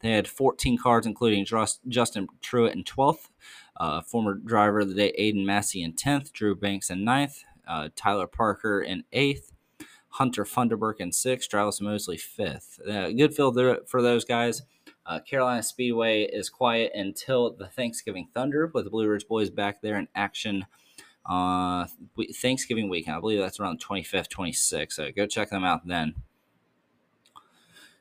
They 0.00 0.12
had 0.12 0.28
14 0.28 0.78
cars, 0.78 1.04
including 1.04 1.44
Justin 1.44 2.28
Truitt 2.40 2.72
in 2.72 2.84
12th, 2.84 3.28
uh, 3.76 4.00
former 4.02 4.34
driver 4.34 4.80
of 4.80 4.88
the 4.88 4.94
day 4.94 5.12
Aiden 5.18 5.44
Massey 5.44 5.82
in 5.82 5.92
10th, 5.92 6.32
Drew 6.32 6.54
Banks 6.54 6.90
in 6.90 7.04
9th, 7.04 7.44
uh, 7.68 7.88
Tyler 7.94 8.26
Parker 8.26 8.80
in 8.80 9.04
8th, 9.12 9.49
Hunter 10.10 10.44
Funderburk 10.44 10.96
in 10.98 11.12
sixth, 11.12 11.48
Travis 11.48 11.80
Mosley 11.80 12.16
fifth. 12.16 12.80
Uh, 12.88 13.10
good 13.10 13.34
field 13.34 13.58
for 13.86 14.02
those 14.02 14.24
guys. 14.24 14.62
Uh, 15.06 15.18
Carolina 15.20 15.62
Speedway 15.62 16.22
is 16.24 16.50
quiet 16.50 16.92
until 16.94 17.52
the 17.52 17.66
Thanksgiving 17.66 18.28
Thunder 18.34 18.70
with 18.72 18.84
the 18.84 18.90
Blue 18.90 19.08
Ridge 19.08 19.26
Boys 19.26 19.50
back 19.50 19.80
there 19.82 19.96
in 19.96 20.08
action 20.14 20.66
uh, 21.26 21.86
Thanksgiving 22.34 22.88
weekend. 22.88 23.16
I 23.16 23.20
believe 23.20 23.38
that's 23.38 23.60
around 23.60 23.82
25th, 23.82 24.28
26th. 24.28 24.92
So 24.92 25.10
go 25.14 25.26
check 25.26 25.50
them 25.50 25.64
out 25.64 25.86
then. 25.86 26.14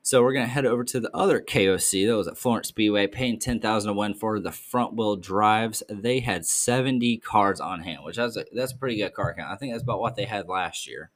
So 0.01 0.23
we're 0.23 0.33
going 0.33 0.45
to 0.45 0.51
head 0.51 0.65
over 0.65 0.83
to 0.85 0.99
the 0.99 1.15
other 1.15 1.39
KOC 1.39 2.07
that 2.07 2.17
was 2.17 2.27
at 2.27 2.37
Florence 2.37 2.69
Speedway, 2.69 3.05
paying 3.05 3.37
10000 3.37 3.89
to 3.89 3.93
win 3.93 4.13
for 4.13 4.39
the 4.39 4.51
front 4.51 4.95
wheel 4.95 5.15
drives. 5.15 5.83
They 5.89 6.21
had 6.21 6.45
70 6.45 7.17
cars 7.17 7.59
on 7.59 7.81
hand, 7.81 8.03
which 8.03 8.15
that's 8.15 8.37
a, 8.37 8.45
that's 8.53 8.71
a 8.71 8.77
pretty 8.77 8.97
good 8.97 9.13
car 9.13 9.35
count. 9.35 9.51
I 9.51 9.55
think 9.55 9.73
that's 9.73 9.83
about 9.83 9.99
what 9.99 10.15
they 10.15 10.25
had 10.25 10.47
last 10.47 10.87
year. 10.87 11.11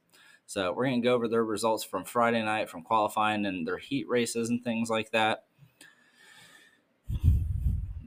So 0.46 0.72
we're 0.72 0.86
going 0.86 1.00
to 1.00 1.08
go 1.08 1.14
over 1.14 1.28
their 1.28 1.44
results 1.44 1.84
from 1.84 2.04
Friday 2.04 2.42
night, 2.42 2.68
from 2.68 2.82
qualifying 2.82 3.46
and 3.46 3.66
their 3.66 3.78
heat 3.78 4.08
races 4.08 4.50
and 4.50 4.62
things 4.62 4.90
like 4.90 5.10
that. 5.10 5.44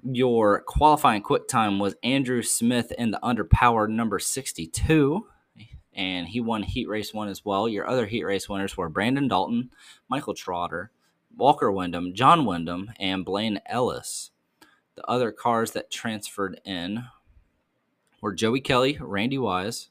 Your 0.04 0.62
qualifying 0.62 1.22
quick 1.22 1.48
time 1.48 1.80
was 1.80 1.96
Andrew 2.04 2.42
Smith 2.42 2.94
in 2.98 3.12
the 3.12 3.20
underpowered 3.22 3.90
number 3.90 4.20
62, 4.20 5.28
and 5.94 6.28
he 6.28 6.40
won 6.40 6.64
heat 6.64 6.88
race 6.88 7.14
one 7.14 7.28
as 7.28 7.44
well. 7.44 7.68
Your 7.68 7.90
other 7.90 8.06
heat 8.06 8.24
race 8.24 8.48
winners 8.48 8.78
were 8.78 8.88
Brandon 8.88 9.28
Dalton, 9.28 9.72
Michael 10.08 10.34
Trotter, 10.34 10.92
Walker 11.36 11.72
Wyndham, 11.72 12.14
John 12.14 12.46
Wyndham, 12.46 12.92
and 13.00 13.26
Blaine 13.26 13.60
Ellis. 13.66 14.32
The 14.96 15.06
other 15.06 15.32
cars 15.32 15.72
that 15.72 15.92
transferred 15.92 16.62
in 16.64 17.04
were 18.22 18.34
Joey 18.34 18.62
Kelly, 18.62 18.98
Randy 19.00 19.38
Wise, 19.38 19.90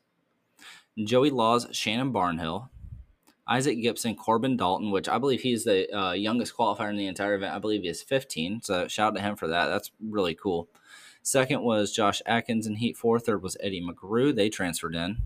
Joey 1.02 1.30
Laws, 1.30 1.66
Shannon 1.72 2.12
Barnhill, 2.12 2.68
Isaac 3.48 3.80
Gibson, 3.80 4.16
Corbin 4.16 4.56
Dalton, 4.56 4.90
which 4.90 5.08
I 5.08 5.18
believe 5.18 5.40
he's 5.40 5.64
the 5.64 5.92
uh, 5.96 6.12
youngest 6.12 6.56
qualifier 6.56 6.90
in 6.90 6.96
the 6.96 7.06
entire 7.06 7.34
event. 7.34 7.54
I 7.54 7.58
believe 7.58 7.82
he 7.82 7.88
is 7.88 8.02
15. 8.02 8.62
So 8.62 8.88
shout 8.88 9.12
out 9.12 9.16
to 9.16 9.22
him 9.22 9.36
for 9.36 9.46
that. 9.48 9.66
That's 9.66 9.92
really 10.00 10.34
cool. 10.34 10.68
Second 11.22 11.62
was 11.62 11.92
Josh 11.92 12.22
Atkins 12.26 12.66
in 12.66 12.76
Heat 12.76 12.96
4. 12.96 13.20
Third 13.20 13.42
was 13.42 13.56
Eddie 13.60 13.84
McGrew. 13.84 14.34
They 14.34 14.48
transferred 14.48 14.94
in. 14.94 15.18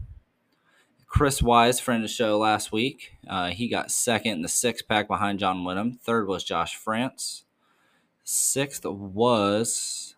Chris 1.07 1.43
Wise, 1.43 1.81
friend 1.81 2.05
of 2.05 2.09
the 2.09 2.15
show 2.15 2.39
last 2.39 2.73
week. 2.73 3.17
Uh, 3.29 3.49
he 3.49 3.69
got 3.69 3.91
second 3.91 4.33
in 4.33 4.43
the 4.43 4.49
six 4.49 4.81
pack 4.81 5.09
behind 5.09 5.39
John 5.39 5.65
Whittam. 5.65 5.99
Third 5.99 6.29
was 6.29 6.45
Josh 6.45 6.77
France. 6.77 7.45
Sixth 8.23 8.85
was 8.85 10.15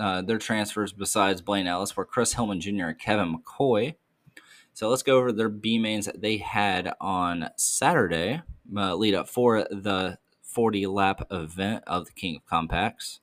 uh, 0.00 0.22
their 0.22 0.38
transfers 0.38 0.92
besides 0.92 1.42
Blaine 1.42 1.66
Ellis 1.66 1.96
were 1.96 2.04
Chris 2.04 2.32
Hillman 2.32 2.60
Jr. 2.60 2.86
and 2.86 2.98
Kevin 2.98 3.36
McCoy. 3.36 3.94
So 4.74 4.88
let's 4.88 5.02
go 5.02 5.18
over 5.18 5.32
their 5.32 5.48
B 5.48 5.78
mains 5.78 6.06
that 6.06 6.20
they 6.20 6.38
had 6.38 6.92
on 7.00 7.50
Saturday, 7.56 8.42
uh, 8.76 8.94
lead 8.96 9.14
up 9.14 9.28
for 9.28 9.64
the 9.70 10.18
40 10.42 10.86
lap 10.86 11.26
event 11.30 11.84
of 11.86 12.06
the 12.06 12.12
King 12.12 12.36
of 12.36 12.46
Compacts. 12.46 13.20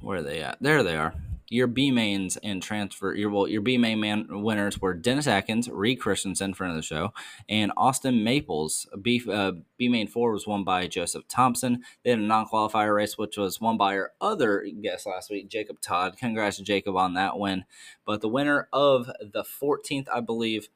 Where 0.00 0.18
are 0.18 0.22
they 0.22 0.40
at? 0.40 0.58
There 0.60 0.82
they 0.82 0.96
are 0.96 1.14
your 1.48 1.66
B 1.66 1.90
mains 1.90 2.36
and 2.38 2.62
transfer 2.62 3.14
your 3.14 3.30
well 3.30 3.48
your 3.48 3.60
B 3.60 3.78
main 3.78 4.00
man 4.00 4.26
winners 4.30 4.80
were 4.80 4.94
Dennis 4.94 5.26
Atkins, 5.26 5.68
Reed 5.68 6.00
Christensen, 6.00 6.54
friend 6.54 6.72
of 6.72 6.76
the 6.76 6.82
show, 6.82 7.12
and 7.48 7.72
Austin 7.76 8.24
Maples. 8.24 8.88
B 9.00 9.22
uh, 9.30 9.52
B 9.76 9.88
main 9.88 10.06
four 10.06 10.32
was 10.32 10.46
won 10.46 10.64
by 10.64 10.86
Joseph 10.86 11.28
Thompson. 11.28 11.82
They 12.02 12.10
had 12.10 12.18
a 12.18 12.22
non 12.22 12.46
qualifier 12.46 12.94
race 12.94 13.16
which 13.16 13.36
was 13.36 13.60
won 13.60 13.76
by 13.76 13.96
our 13.96 14.12
other 14.20 14.66
guest 14.82 15.06
last 15.06 15.30
week, 15.30 15.48
Jacob 15.48 15.80
Todd. 15.80 16.16
Congrats 16.16 16.56
to 16.56 16.62
Jacob 16.62 16.96
on 16.96 17.14
that 17.14 17.38
win. 17.38 17.64
But 18.04 18.20
the 18.20 18.28
winner 18.28 18.68
of 18.72 19.06
the 19.20 19.44
14th, 19.44 20.06
I 20.12 20.20
believe. 20.20 20.68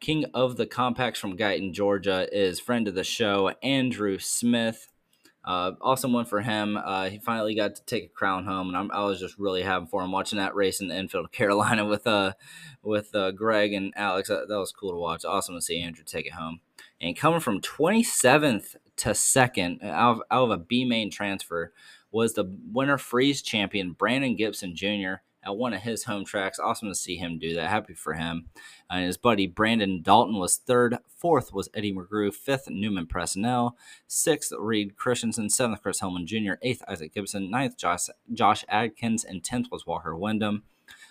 King 0.00 0.26
of 0.34 0.56
the 0.56 0.66
Compacts 0.66 1.18
from 1.18 1.36
Guyton, 1.36 1.72
Georgia, 1.72 2.28
is 2.30 2.60
friend 2.60 2.86
of 2.86 2.94
the 2.94 3.04
show, 3.04 3.54
Andrew 3.62 4.18
Smith. 4.18 4.92
Uh, 5.44 5.72
awesome 5.82 6.12
one 6.12 6.24
for 6.24 6.40
him. 6.40 6.76
Uh, 6.76 7.10
he 7.10 7.18
finally 7.18 7.54
got 7.54 7.74
to 7.74 7.84
take 7.84 8.04
a 8.04 8.08
crown 8.08 8.46
home, 8.46 8.68
and 8.68 8.76
I'm, 8.76 8.90
i 8.92 9.04
was 9.04 9.20
just 9.20 9.38
really 9.38 9.62
happy 9.62 9.86
for 9.90 10.02
him 10.02 10.10
watching 10.10 10.38
that 10.38 10.54
race 10.54 10.80
in 10.80 10.88
the 10.88 10.96
infield 10.96 11.26
of 11.26 11.32
Carolina 11.32 11.84
with 11.84 12.06
uh 12.06 12.32
with 12.82 13.14
uh, 13.14 13.30
Greg 13.32 13.72
and 13.72 13.92
Alex. 13.96 14.28
That, 14.28 14.48
that 14.48 14.58
was 14.58 14.72
cool 14.72 14.92
to 14.92 14.96
watch. 14.96 15.24
Awesome 15.24 15.54
to 15.54 15.62
see 15.62 15.80
Andrew 15.80 16.04
take 16.04 16.26
it 16.26 16.32
home. 16.32 16.60
And 17.00 17.16
coming 17.16 17.40
from 17.40 17.60
27th 17.60 18.76
to 18.96 19.14
second 19.14 19.80
out 19.82 20.12
of, 20.12 20.22
out 20.30 20.44
of 20.44 20.50
a 20.50 20.58
B 20.58 20.84
main 20.84 21.10
transfer 21.10 21.72
was 22.10 22.34
the 22.34 22.44
winter 22.72 22.96
freeze 22.96 23.42
champion 23.42 23.92
Brandon 23.92 24.36
Gibson 24.36 24.74
Jr 24.74 25.16
at 25.44 25.56
one 25.56 25.72
of 25.72 25.82
his 25.82 26.04
home 26.04 26.24
tracks. 26.24 26.58
Awesome 26.58 26.88
to 26.88 26.94
see 26.94 27.16
him 27.16 27.38
do 27.38 27.54
that. 27.54 27.70
Happy 27.70 27.94
for 27.94 28.14
him. 28.14 28.46
Uh, 28.88 28.98
his 28.98 29.16
buddy 29.16 29.46
Brandon 29.46 30.02
Dalton 30.02 30.38
was 30.38 30.56
third. 30.56 30.98
Fourth 31.06 31.52
was 31.52 31.68
Eddie 31.74 31.94
McGrew. 31.94 32.32
Fifth, 32.34 32.68
Newman 32.68 33.06
Presnell. 33.06 33.72
Sixth, 34.06 34.52
Reed 34.58 34.96
Christensen. 34.96 35.50
Seventh, 35.50 35.82
Chris 35.82 36.00
Hellman 36.00 36.26
Jr. 36.26 36.54
Eighth, 36.62 36.82
Isaac 36.88 37.14
Gibson. 37.14 37.50
Ninth, 37.50 37.76
Josh, 37.76 38.06
Josh 38.32 38.64
Adkins. 38.68 39.24
And 39.24 39.42
tenth 39.42 39.68
was 39.70 39.86
Walker 39.86 40.16
Wyndham. 40.16 40.64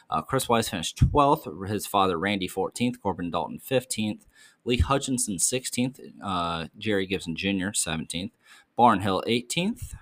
Uh, 0.09 0.21
Chris 0.21 0.47
Wise 0.47 0.69
finished 0.69 0.97
12th. 0.97 1.67
His 1.67 1.87
father, 1.87 2.17
Randy, 2.17 2.47
14th. 2.47 3.01
Corbin 3.01 3.31
Dalton, 3.31 3.59
15th. 3.59 4.21
Lee 4.65 4.77
Hutchinson, 4.77 5.37
16th. 5.37 5.99
Uh, 6.23 6.67
Jerry 6.77 7.05
Gibson 7.05 7.35
Jr., 7.35 7.69
17th. 7.69 8.31
Barnhill, 8.77 9.23
18th. 9.27 9.95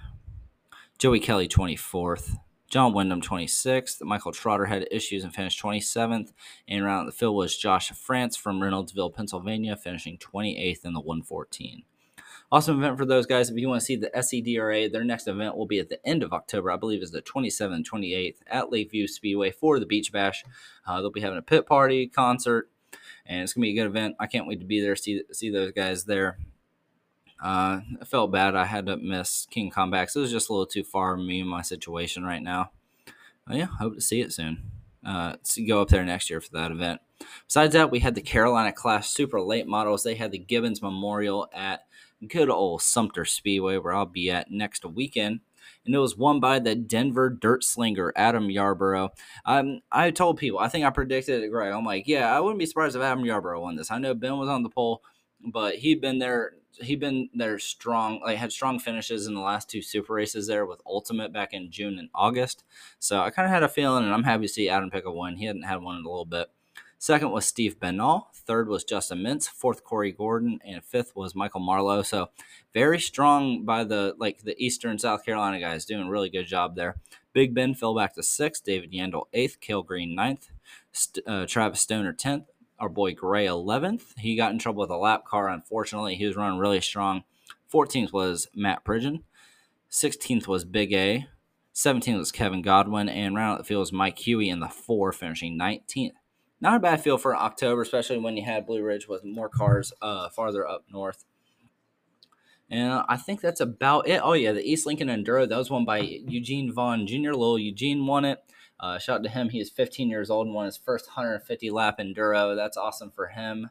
Joey 0.97 1.19
Kelly, 1.19 1.47
24th. 1.47 2.36
John 2.72 2.93
Wyndham, 2.93 3.22
26th. 3.22 4.01
Michael 4.01 4.32
Trotter 4.32 4.65
had 4.65 4.88
issues 4.89 5.26
and 5.26 5.36
finished 5.36 5.61
27th. 5.61 6.32
And 6.69 6.82
around 6.82 7.05
the 7.05 7.11
field 7.11 7.36
was 7.36 7.57
Josh 7.57 7.91
France 7.91 8.38
from 8.38 8.61
Reynoldsville, 8.61 9.13
Pennsylvania, 9.13 9.76
finishing 9.76 10.17
28th 10.17 10.86
in 10.86 10.93
the 10.93 11.01
114. 11.01 11.84
Awesome 12.49 12.78
event 12.78 12.97
for 12.97 13.05
those 13.05 13.26
guys. 13.26 13.49
If 13.49 13.57
you 13.57 13.67
want 13.67 13.82
to 13.82 13.86
see 13.86 13.97
the 13.97 14.09
SEDRA, 14.15 14.89
their 14.89 15.03
next 15.03 15.28
event 15.28 15.57
will 15.57 15.65
be 15.65 15.80
at 15.80 15.89
the 15.89 16.05
end 16.07 16.24
of 16.24 16.32
October. 16.32 16.72
I 16.72 16.78
believe 16.78 17.03
is 17.03 17.11
the 17.11 17.22
27th, 17.22 17.84
28th 17.86 18.38
at 18.47 18.72
Lakeview 18.72 19.07
Speedway 19.07 19.51
for 19.51 19.78
the 19.78 19.86
Beach 19.86 20.13
Bash. 20.13 20.45
Uh, 20.88 21.01
they'll 21.01 21.11
be 21.11 21.19
having 21.19 21.38
a 21.38 21.41
pit 21.41 21.65
party, 21.65 22.07
concert, 22.07 22.69
and 23.26 23.41
it's 23.41 23.51
gonna 23.51 23.63
be 23.63 23.72
a 23.72 23.84
good 23.84 23.89
event. 23.89 24.15
I 24.17 24.28
can't 24.28 24.47
wait 24.47 24.61
to 24.61 24.65
be 24.65 24.82
there, 24.82 24.95
see 24.95 25.24
see 25.34 25.49
those 25.49 25.74
guys 25.74 26.05
there. 26.05 26.38
Uh, 27.41 27.81
I 27.99 28.05
felt 28.05 28.31
bad. 28.31 28.55
I 28.55 28.65
had 28.65 28.85
to 28.85 28.97
miss 28.97 29.47
King 29.49 29.71
Comebacks. 29.71 30.15
It 30.15 30.19
was 30.19 30.31
just 30.31 30.49
a 30.49 30.53
little 30.53 30.67
too 30.67 30.83
far 30.83 31.17
me 31.17 31.41
and 31.41 31.49
my 31.49 31.61
situation 31.61 32.23
right 32.23 32.41
now. 32.41 32.71
But 33.47 33.57
yeah, 33.57 33.65
hope 33.65 33.95
to 33.95 34.01
see 34.01 34.21
it 34.21 34.31
soon. 34.31 34.71
Uh, 35.03 35.35
go 35.67 35.81
up 35.81 35.89
there 35.89 36.05
next 36.05 36.29
year 36.29 36.39
for 36.39 36.51
that 36.51 36.71
event. 36.71 37.01
Besides 37.47 37.73
that, 37.73 37.91
we 37.91 37.99
had 37.99 38.15
the 38.15 38.21
Carolina 38.21 38.71
class 38.71 39.09
Super 39.09 39.41
Late 39.41 39.67
Models. 39.67 40.03
They 40.03 40.15
had 40.15 40.31
the 40.31 40.37
Gibbons 40.37 40.81
Memorial 40.81 41.49
at 41.53 41.85
good 42.27 42.49
old 42.49 42.81
Sumter 42.81 43.25
Speedway, 43.25 43.77
where 43.77 43.93
I'll 43.93 44.05
be 44.05 44.29
at 44.29 44.51
next 44.51 44.85
weekend. 44.85 45.39
And 45.85 45.95
it 45.95 45.99
was 45.99 46.15
won 46.15 46.39
by 46.39 46.59
the 46.59 46.75
Denver 46.75 47.29
Dirt 47.29 47.63
Slinger, 47.63 48.13
Adam 48.15 48.51
Yarborough. 48.51 49.09
Um, 49.45 49.81
I 49.91 50.11
told 50.11 50.37
people, 50.37 50.59
I 50.59 50.67
think 50.67 50.85
I 50.85 50.91
predicted 50.91 51.43
it 51.43 51.51
right. 51.51 51.71
I'm 51.71 51.85
like, 51.85 52.07
yeah, 52.07 52.35
I 52.35 52.39
wouldn't 52.39 52.59
be 52.59 52.67
surprised 52.67 52.95
if 52.95 53.01
Adam 53.01 53.25
Yarborough 53.25 53.61
won 53.61 53.75
this. 53.75 53.89
I 53.89 53.97
know 53.97 54.13
Ben 54.13 54.37
was 54.37 54.49
on 54.49 54.61
the 54.61 54.69
pole, 54.69 55.01
but 55.43 55.75
he'd 55.75 56.01
been 56.01 56.19
there. 56.19 56.53
He'd 56.82 56.99
been 56.99 57.29
there 57.34 57.59
strong, 57.59 58.19
like 58.21 58.38
had 58.38 58.51
strong 58.51 58.79
finishes 58.79 59.27
in 59.27 59.34
the 59.34 59.41
last 59.41 59.69
two 59.69 59.82
super 59.82 60.13
races 60.13 60.47
there 60.47 60.65
with 60.65 60.82
Ultimate 60.86 61.32
back 61.32 61.53
in 61.53 61.71
June 61.71 61.97
and 61.99 62.09
August. 62.13 62.63
So 62.99 63.21
I 63.21 63.29
kind 63.29 63.45
of 63.45 63.51
had 63.51 63.63
a 63.63 63.69
feeling, 63.69 64.03
and 64.03 64.13
I'm 64.13 64.23
happy 64.23 64.43
to 64.43 64.49
see 64.49 64.69
Adam 64.69 64.89
pick 64.89 65.05
a 65.05 65.11
win. 65.11 65.38
He 65.38 65.45
hadn't 65.45 65.63
had 65.63 65.82
one 65.82 65.97
in 65.97 66.05
a 66.05 66.09
little 66.09 66.25
bit. 66.25 66.49
Second 66.97 67.32
was 67.32 67.45
Steve 67.45 67.79
Benall. 67.79 68.25
Third 68.36 68.67
was 68.67 68.84
Justin 68.84 69.19
Mintz. 69.19 69.49
Fourth, 69.49 69.84
Corey 69.84 70.11
Gordon, 70.11 70.59
and 70.63 70.84
fifth 70.84 71.15
was 71.15 71.34
Michael 71.34 71.59
Marlowe. 71.59 72.03
So 72.03 72.29
very 72.75 72.99
strong 72.99 73.65
by 73.65 73.84
the 73.84 74.13
like 74.19 74.43
the 74.43 74.55
Eastern 74.63 74.99
South 74.99 75.25
Carolina 75.25 75.59
guys, 75.59 75.86
doing 75.86 76.07
a 76.07 76.09
really 76.11 76.29
good 76.29 76.45
job 76.45 76.75
there. 76.75 76.97
Big 77.34 77.55
Ben 77.55 77.73
fell 77.73 77.95
back 77.95 78.13
to 78.13 78.21
sixth. 78.21 78.63
David 78.63 78.91
Yandel 78.91 79.25
eighth. 79.34 79.59
Kale 79.59 79.82
Green 79.82 80.13
ninth. 80.13 80.49
Uh, 81.25 81.47
Travis 81.47 81.82
Stoner 81.82 82.13
tenth. 82.13 82.45
Our 82.82 82.89
boy 82.89 83.13
Gray 83.13 83.45
eleventh. 83.45 84.13
He 84.17 84.36
got 84.36 84.51
in 84.51 84.59
trouble 84.59 84.82
with 84.82 84.89
a 84.89 84.97
lap 84.97 85.25
car. 85.25 85.47
Unfortunately, 85.47 86.15
he 86.15 86.25
was 86.25 86.36
running 86.36 86.59
really 86.59 86.82
strong. 86.82 87.23
Fourteenth 87.69 88.11
was 88.11 88.49
Matt 88.53 88.84
Pridgeon. 88.84 89.23
Sixteenth 89.88 90.47
was 90.49 90.65
Big 90.65 90.91
A. 90.91 91.27
17th 91.73 92.17
was 92.17 92.32
Kevin 92.34 92.61
Godwin, 92.61 93.07
and 93.07 93.34
round 93.34 93.53
out 93.53 93.57
the 93.59 93.63
field 93.63 93.79
was 93.79 93.93
Mike 93.93 94.19
Huey 94.19 94.49
in 94.49 94.59
the 94.59 94.67
four, 94.67 95.13
finishing 95.13 95.57
19th 95.57 96.11
not 96.61 96.75
a 96.75 96.79
bad 96.79 97.01
feel 97.01 97.17
for 97.17 97.36
October, 97.36 97.82
especially 97.82 98.19
when 98.19 98.38
you 98.38 98.45
had 98.45 98.67
Blue 98.67 98.84
Ridge 98.84 99.07
with 99.07 99.25
more 99.25 99.49
cars 99.49 99.91
uh, 100.01 100.29
farther 100.29 100.65
up 100.65 100.86
north. 100.93 101.25
And 102.69 103.03
I 103.09 103.17
think 103.17 103.41
that's 103.41 103.59
about 103.59 104.07
it. 104.07 104.21
Oh, 104.23 104.34
yeah, 104.34 104.53
the 104.53 104.63
East 104.63 104.86
Lincoln 104.86 105.09
Enduro. 105.09 105.49
That 105.49 105.57
was 105.57 105.69
won 105.69 105.84
by 105.84 105.99
Eugene 105.99 106.71
Vaughn 106.71 107.05
Jr. 107.05 107.32
Little 107.32 107.59
Eugene 107.59 108.05
won 108.05 108.23
it. 108.23 108.39
Uh, 108.82 108.97
shout 108.97 109.17
out 109.17 109.23
to 109.23 109.29
him. 109.29 109.49
He 109.49 109.59
is 109.59 109.69
15 109.69 110.09
years 110.09 110.32
old 110.32 110.47
and 110.47 110.55
won 110.55 110.65
his 110.65 110.77
first 110.77 111.07
150 111.07 111.69
lap 111.69 111.99
Enduro. 111.99 112.55
That's 112.55 112.77
awesome 112.77 113.11
for 113.11 113.27
him. 113.27 113.69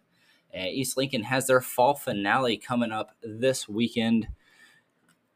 And 0.52 0.68
East 0.68 0.96
Lincoln 0.96 1.24
has 1.24 1.48
their 1.48 1.60
fall 1.60 1.94
finale 1.94 2.56
coming 2.56 2.92
up 2.92 3.16
this 3.22 3.68
weekend. 3.68 4.28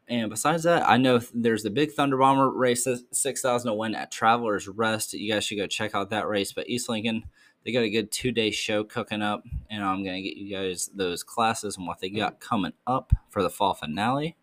And 0.07 0.31
besides 0.31 0.65
that, 0.65 0.89
I 0.89 0.97
know 0.97 1.21
there's 1.33 1.63
the 1.63 1.71
big 1.71 1.93
Thunder 1.93 2.19
Bomber 2.19 2.51
race, 2.51 2.87
6,000 3.11 3.71
to 3.71 3.75
win 3.75 3.95
at 3.95 4.13
Travelers 4.13 4.69
Rest. 4.69 5.15
You 5.15 5.33
guys 5.33 5.45
should 5.45 5.59
go 5.59 5.67
check 5.67 5.95
out 5.95 6.11
that 6.11 6.29
race. 6.29 6.53
But 6.53 6.69
East 6.69 6.89
Lincoln, 6.89 7.25
they 7.65 7.73
got 7.73 7.83
a 7.83 7.91
good 7.91 8.13
two 8.13 8.31
day 8.31 8.51
show 8.51 8.85
cooking 8.85 9.23
up, 9.23 9.45
and 9.71 9.83
I'm 9.83 10.05
going 10.05 10.23
to 10.23 10.29
get 10.29 10.37
you 10.37 10.55
guys 10.55 10.91
those 10.95 11.23
classes 11.23 11.77
and 11.77 11.87
what 11.87 12.01
they 12.01 12.11
got 12.11 12.39
coming 12.39 12.75
up 12.87 13.13
for 13.31 13.43
the 13.43 13.51
fall 13.51 13.75
finale. 13.75 14.37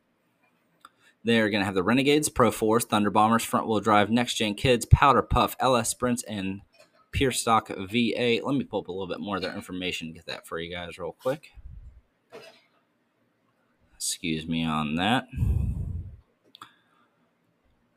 They're 1.24 1.50
going 1.50 1.62
to 1.62 1.66
have 1.66 1.76
the 1.76 1.84
Renegades, 1.84 2.30
Pro 2.30 2.52
Force, 2.52 2.86
Thunder 2.86 3.12
Bombers, 3.12 3.44
Front 3.44 3.68
Wheel 3.68 3.80
Drive, 3.80 4.10
Next 4.10 4.36
Gen 4.36 4.56
Kids, 4.56 4.86
Powder 4.86 5.22
Puff, 5.22 5.56
LS 5.60 5.90
Sprints, 5.90 6.24
and 6.24 6.62
Pure 7.12 7.32
Stock 7.32 7.68
V8. 7.68 8.44
Let 8.44 8.56
me 8.56 8.64
pull 8.64 8.82
up 8.82 8.88
a 8.88 8.92
little 8.92 9.08
bit 9.08 9.20
more 9.20 9.36
of 9.36 9.42
their 9.42 9.54
information, 9.54 10.14
get 10.14 10.26
that 10.26 10.48
for 10.48 10.60
you 10.60 10.72
guys 10.72 10.98
real 10.98 11.16
quick. 11.20 11.52
Excuse 13.96 14.48
me 14.48 14.66
on 14.66 14.96
that. 14.96 15.28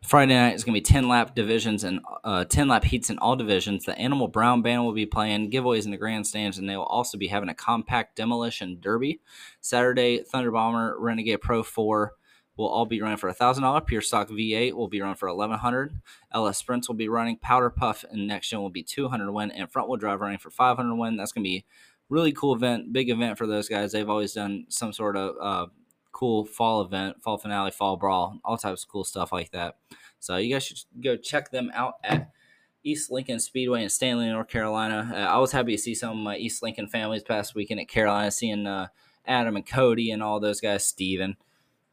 Friday 0.03 0.35
night 0.35 0.55
is 0.55 0.65
going 0.65 0.75
to 0.75 0.81
be 0.81 0.85
10 0.85 1.09
lap 1.09 1.35
divisions 1.35 1.83
and 1.83 2.01
uh, 2.25 2.45
10 2.45 2.69
lap 2.69 2.85
heats 2.85 3.09
in 3.09 3.19
all 3.19 3.37
divisions. 3.37 3.87
The 3.87 3.99
Animal 3.99 4.29
Brown 4.29 4.61
Band 4.61 4.85
will 4.85 4.93
be 4.93 5.07
playing 5.07 5.51
giveaways 5.51 5.87
in 5.87 5.91
the 5.91 5.97
grandstands, 5.97 6.59
and 6.59 6.69
they 6.69 6.77
will 6.77 6.85
also 6.85 7.17
be 7.17 7.29
having 7.29 7.49
a 7.49 7.55
compact 7.55 8.17
demolition 8.17 8.79
derby. 8.81 9.23
Saturday, 9.63 10.23
Thunder 10.23 10.51
Bomber 10.51 10.95
Renegade 10.99 11.41
Pro 11.41 11.63
4 11.63 12.13
will 12.57 12.69
all 12.69 12.87
be 12.87 13.01
running 13.01 13.17
for 13.17 13.33
$1,000. 13.33 13.87
Pure 13.87 14.01
Stock 14.01 14.29
V8 14.29 14.75
will 14.75 14.89
be 14.89 15.01
running 15.01 15.17
for 15.17 15.29
1100 15.29 16.01
LS 16.33 16.59
Sprints 16.59 16.89
will 16.89 16.95
be 16.95 17.09
running. 17.09 17.37
Powder 17.37 17.71
Puff 17.71 18.05
and 18.11 18.27
Next 18.27 18.49
Gen 18.49 18.61
will 18.61 18.71
be 18.71 18.83
200 18.83 19.31
win, 19.33 19.51
and 19.51 19.71
Front 19.71 19.89
Wheel 19.89 19.99
Drive 19.99 20.21
running 20.21 20.39
for 20.39 20.51
500 20.51 20.95
win. 20.95 21.17
That's 21.17 21.33
going 21.33 21.45
to 21.45 21.49
be 21.49 21.65
really 22.09 22.33
cool 22.33 22.55
event, 22.55 22.93
big 22.93 23.11
event 23.11 23.39
for 23.39 23.47
those 23.47 23.69
guys. 23.69 23.93
They've 23.93 24.09
always 24.09 24.33
done 24.33 24.67
some 24.69 24.93
sort 24.93 25.17
of 25.17 25.35
uh, 25.41 25.67
cool 26.13 26.45
fall 26.45 26.83
event, 26.83 27.23
fall 27.23 27.39
finale, 27.39 27.71
fall 27.71 27.97
brawl, 27.97 28.39
all 28.45 28.57
types 28.57 28.85
of 28.85 28.89
cool 28.89 29.05
stuff 29.05 29.33
like 29.33 29.51
that. 29.51 29.77
So 30.21 30.37
you 30.37 30.55
guys 30.55 30.65
should 30.65 30.79
go 31.03 31.17
check 31.17 31.51
them 31.51 31.71
out 31.75 31.95
at 32.05 32.31
East 32.83 33.11
Lincoln 33.11 33.41
Speedway 33.41 33.83
in 33.83 33.89
Stanley, 33.89 34.29
North 34.29 34.49
Carolina. 34.49 35.11
Uh, 35.13 35.17
I 35.17 35.39
was 35.39 35.53
happy 35.53 35.73
to 35.73 35.83
see 35.83 35.95
some 35.95 36.11
of 36.11 36.25
my 36.25 36.37
East 36.37 36.63
Lincoln 36.63 36.87
families 36.87 37.23
past 37.23 37.55
weekend 37.55 37.81
at 37.81 37.89
Carolina, 37.89 38.31
seeing 38.31 38.67
uh, 38.67 38.89
Adam 39.27 39.57
and 39.57 39.67
Cody 39.67 40.11
and 40.11 40.23
all 40.23 40.39
those 40.39 40.61
guys, 40.61 40.87
Steven. 40.87 41.37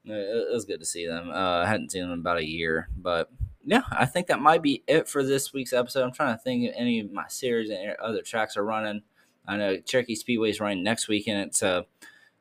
It 0.06 0.52
was 0.52 0.66
good 0.66 0.80
to 0.80 0.86
see 0.86 1.06
them. 1.06 1.30
Uh, 1.30 1.60
I 1.60 1.68
hadn't 1.68 1.92
seen 1.92 2.02
them 2.02 2.12
in 2.12 2.20
about 2.20 2.40
a 2.40 2.48
year, 2.48 2.90
but 2.98 3.30
yeah, 3.64 3.84
I 3.92 4.06
think 4.06 4.28
that 4.28 4.40
might 4.42 4.64
be 4.64 4.84
it 4.88 5.08
for 5.08 5.24
this 5.24 5.54
week's 5.54 5.74
episode. 5.74 6.04
I'm 6.04 6.14
trying 6.14 6.36
to 6.36 6.42
think 6.42 6.64
if 6.64 6.74
any 6.76 7.00
of 7.00 7.12
my 7.12 7.28
series 7.28 7.70
and 7.70 7.96
other 7.98 8.22
tracks 8.22 8.58
are 8.58 8.64
running. 8.64 9.02
I 9.48 9.58
know 9.58 9.78
Cherokee 9.78 10.16
Speedway 10.16 10.50
is 10.50 10.60
running 10.60 10.84
next 10.84 11.08
weekend. 11.08 11.48
It's 11.48 11.62
a 11.62 11.86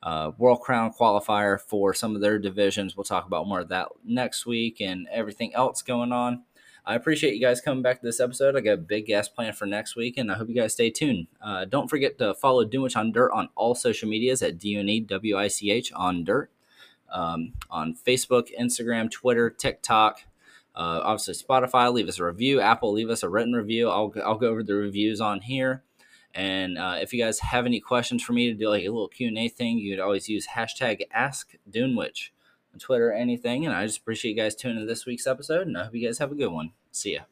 uh, 0.02 0.32
World 0.38 0.60
Crown 0.60 0.92
qualifier 0.98 1.60
for 1.60 1.92
some 1.92 2.14
of 2.14 2.22
their 2.22 2.38
divisions. 2.38 2.96
We'll 2.96 3.04
talk 3.04 3.26
about 3.26 3.46
more 3.46 3.60
of 3.60 3.68
that 3.68 3.88
next 4.04 4.46
week 4.46 4.80
and 4.80 5.06
everything 5.12 5.54
else 5.54 5.82
going 5.82 6.12
on. 6.12 6.44
I 6.86 6.94
appreciate 6.94 7.34
you 7.34 7.40
guys 7.40 7.60
coming 7.60 7.82
back 7.82 8.00
to 8.00 8.06
this 8.06 8.20
episode. 8.20 8.56
I 8.56 8.60
got 8.60 8.72
a 8.72 8.78
big 8.78 9.06
guest 9.06 9.34
plan 9.34 9.52
for 9.52 9.66
next 9.66 9.96
week, 9.96 10.16
and 10.16 10.32
I 10.32 10.34
hope 10.36 10.48
you 10.48 10.54
guys 10.54 10.72
stay 10.72 10.90
tuned. 10.90 11.26
Uh, 11.40 11.66
don't 11.66 11.88
forget 11.88 12.16
to 12.18 12.34
follow 12.34 12.64
Dunewich 12.64 12.96
on 12.96 13.12
Dirt 13.12 13.32
on 13.32 13.50
all 13.54 13.74
social 13.74 14.08
medias 14.08 14.42
at 14.42 14.56
D-U-N-E-W-I-C-H 14.56 15.92
on 15.92 16.24
Dirt. 16.24 16.50
Um, 17.12 17.54
on 17.70 17.94
Facebook, 17.94 18.48
Instagram, 18.58 19.10
Twitter, 19.10 19.50
TikTok, 19.50 20.20
uh, 20.74 21.00
obviously 21.02 21.34
Spotify. 21.34 21.92
Leave 21.92 22.08
us 22.08 22.18
a 22.18 22.24
review. 22.24 22.60
Apple, 22.60 22.92
leave 22.92 23.10
us 23.10 23.22
a 23.22 23.28
written 23.28 23.52
review. 23.52 23.88
I'll, 23.88 24.12
I'll 24.24 24.38
go 24.38 24.48
over 24.48 24.62
the 24.62 24.74
reviews 24.74 25.20
on 25.20 25.40
here. 25.40 25.82
And 26.34 26.78
uh, 26.78 26.98
if 27.00 27.12
you 27.12 27.22
guys 27.22 27.40
have 27.40 27.66
any 27.66 27.80
questions 27.80 28.22
for 28.22 28.32
me 28.32 28.52
to 28.52 28.54
do 28.54 28.68
like 28.68 28.84
a 28.84 28.88
little 28.88 29.08
Q 29.08 29.28
and 29.28 29.38
A 29.38 29.48
thing, 29.48 29.78
you 29.78 29.90
would 29.90 30.00
always 30.00 30.28
use 30.28 30.46
hashtag 30.46 31.02
Ask 31.12 31.54
Dunewich 31.68 32.30
on 32.72 32.78
Twitter 32.78 33.08
or 33.08 33.12
anything. 33.12 33.66
And 33.66 33.74
I 33.74 33.84
just 33.86 33.98
appreciate 33.98 34.36
you 34.36 34.36
guys 34.36 34.54
tuning 34.54 34.82
in 34.82 34.86
this 34.86 35.06
week's 35.06 35.26
episode, 35.26 35.66
and 35.66 35.76
I 35.76 35.84
hope 35.84 35.94
you 35.94 36.06
guys 36.06 36.18
have 36.18 36.30
a 36.30 36.36
good 36.36 36.52
one. 36.52 36.70
See 36.92 37.14
ya. 37.14 37.22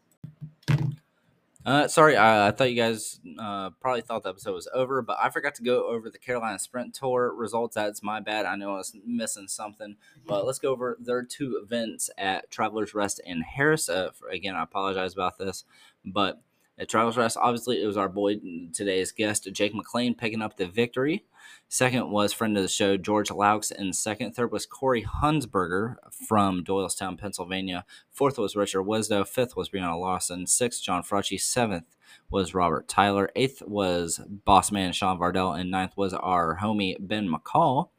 Uh, 1.68 1.86
sorry, 1.86 2.16
I, 2.16 2.48
I, 2.48 2.50
thought 2.50 2.70
you 2.70 2.76
guys 2.76 3.20
uh, 3.38 3.68
probably 3.78 4.00
thought 4.00 4.22
the 4.22 4.30
episode 4.30 4.54
was 4.54 4.70
over, 4.72 5.02
but 5.02 5.18
I 5.20 5.28
forgot 5.28 5.54
to 5.56 5.62
go 5.62 5.86
over 5.86 6.08
the 6.08 6.18
Carolina 6.18 6.58
Sprint 6.58 6.94
Tour 6.94 7.30
results. 7.36 7.74
That's 7.74 8.02
my 8.02 8.20
bad. 8.20 8.46
I 8.46 8.56
know 8.56 8.72
I 8.72 8.78
was 8.78 8.96
missing 9.04 9.48
something, 9.48 9.96
but 10.26 10.46
let's 10.46 10.58
go 10.58 10.72
over 10.72 10.96
their 10.98 11.22
two 11.22 11.60
events 11.62 12.08
at 12.16 12.50
Travelers 12.50 12.94
Rest 12.94 13.20
in 13.22 13.42
Harris. 13.42 13.90
Uh, 13.90 14.12
for, 14.14 14.30
again, 14.30 14.54
I 14.54 14.62
apologize 14.62 15.12
about 15.12 15.36
this, 15.36 15.64
but 16.06 16.40
at 16.78 16.88
Travelers 16.88 17.16
Rest, 17.16 17.36
obviously, 17.40 17.82
it 17.82 17.86
was 17.86 17.96
our 17.96 18.08
boy 18.08 18.36
today's 18.72 19.10
guest, 19.12 19.48
Jake 19.52 19.74
McLain, 19.74 20.16
picking 20.16 20.42
up 20.42 20.56
the 20.56 20.66
victory. 20.66 21.24
Second 21.68 22.10
was 22.10 22.32
friend 22.32 22.56
of 22.56 22.62
the 22.62 22.68
show, 22.68 22.96
George 22.96 23.30
Laux. 23.30 23.70
And 23.70 23.94
second, 23.94 24.32
third 24.32 24.52
was 24.52 24.64
Corey 24.64 25.04
Hunsberger 25.04 25.96
from 26.12 26.64
Doylestown, 26.64 27.18
Pennsylvania. 27.18 27.84
Fourth 28.10 28.38
was 28.38 28.56
Richard 28.56 28.84
Wisdo. 28.84 29.26
Fifth 29.26 29.56
was 29.56 29.68
Brianna 29.68 29.98
Lawson. 29.98 30.46
Sixth, 30.46 30.82
John 30.82 31.02
Fracci. 31.02 31.38
Seventh 31.38 31.96
was 32.30 32.54
Robert 32.54 32.88
Tyler. 32.88 33.30
Eighth 33.36 33.62
was 33.66 34.20
boss 34.26 34.72
man 34.72 34.92
Sean 34.92 35.18
Vardell. 35.18 35.58
And 35.58 35.70
ninth 35.70 35.96
was 35.96 36.14
our 36.14 36.58
homie 36.62 36.96
Ben 37.00 37.28
McCall. 37.28 37.90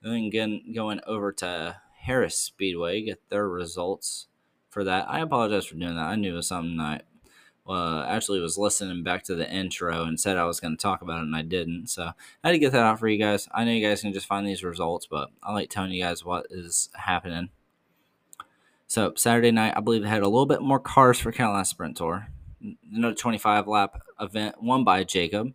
Then 0.00 0.14
again, 0.14 0.72
going 0.74 1.00
over 1.06 1.32
to 1.32 1.76
Harris 2.02 2.36
Speedway, 2.36 3.02
get 3.02 3.28
their 3.28 3.48
results 3.48 4.28
for 4.70 4.84
that. 4.84 5.08
I 5.08 5.20
apologize 5.20 5.66
for 5.66 5.74
doing 5.74 5.96
that. 5.96 6.06
I 6.06 6.16
knew 6.16 6.32
it 6.32 6.36
was 6.36 6.48
something 6.48 6.80
I 6.80 7.02
uh, 7.66 8.04
actually 8.08 8.40
was 8.40 8.58
listening 8.58 9.02
back 9.02 9.22
to 9.24 9.34
the 9.34 9.50
intro 9.50 10.04
and 10.04 10.18
said 10.18 10.36
I 10.36 10.44
was 10.44 10.60
going 10.60 10.76
to 10.76 10.82
talk 10.82 11.02
about 11.02 11.18
it, 11.18 11.24
and 11.24 11.36
I 11.36 11.42
didn't. 11.42 11.88
So 11.88 12.02
I 12.04 12.48
had 12.48 12.52
to 12.52 12.58
get 12.58 12.72
that 12.72 12.82
out 12.82 12.98
for 12.98 13.08
you 13.08 13.18
guys. 13.18 13.48
I 13.54 13.64
know 13.64 13.72
you 13.72 13.86
guys 13.86 14.00
can 14.00 14.12
just 14.12 14.26
find 14.26 14.46
these 14.46 14.64
results, 14.64 15.06
but 15.06 15.30
I 15.42 15.52
like 15.52 15.70
telling 15.70 15.92
you 15.92 16.02
guys 16.02 16.24
what 16.24 16.46
is 16.50 16.88
happening. 16.94 17.50
So 18.86 19.14
Saturday 19.16 19.52
night, 19.52 19.74
I 19.76 19.80
believe 19.80 20.02
they 20.02 20.08
had 20.08 20.22
a 20.22 20.28
little 20.28 20.46
bit 20.46 20.60
more 20.60 20.80
cars 20.80 21.18
for 21.18 21.32
Carolina 21.32 21.64
Sprint 21.64 21.96
Tour. 21.96 22.28
Another 22.92 23.14
25 23.14 23.66
lap 23.66 24.02
event 24.20 24.62
won 24.62 24.84
by 24.84 25.04
Jacob. 25.04 25.54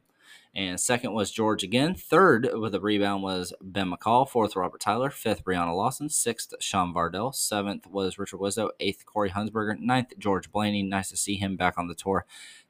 And 0.58 0.80
second 0.80 1.14
was 1.14 1.30
George 1.30 1.62
again. 1.62 1.94
Third 1.94 2.50
with 2.56 2.74
a 2.74 2.80
rebound 2.80 3.22
was 3.22 3.54
Ben 3.62 3.92
McCall. 3.92 4.28
Fourth, 4.28 4.56
Robert 4.56 4.82
Tyler. 4.82 5.12
Fifth, 5.12 5.46
Brianna 5.46 5.76
Lawson. 5.76 6.10
Sixth, 6.10 6.52
Sean 6.60 6.96
Vardell. 6.96 7.32
Seventh 7.36 7.86
was 7.86 8.18
Richard 8.18 8.40
Wizzo. 8.40 8.72
Eighth, 8.80 9.06
Corey 9.06 9.30
Hunsberger. 9.30 9.80
Ninth, 9.80 10.14
George 10.18 10.52
Blaney. 10.52 10.82
Nice 10.82 11.10
to 11.10 11.18
see 11.18 11.36
him 11.36 11.58
back 11.58 11.78
on 11.78 11.88
the 11.88 11.94
tour. 11.94 12.26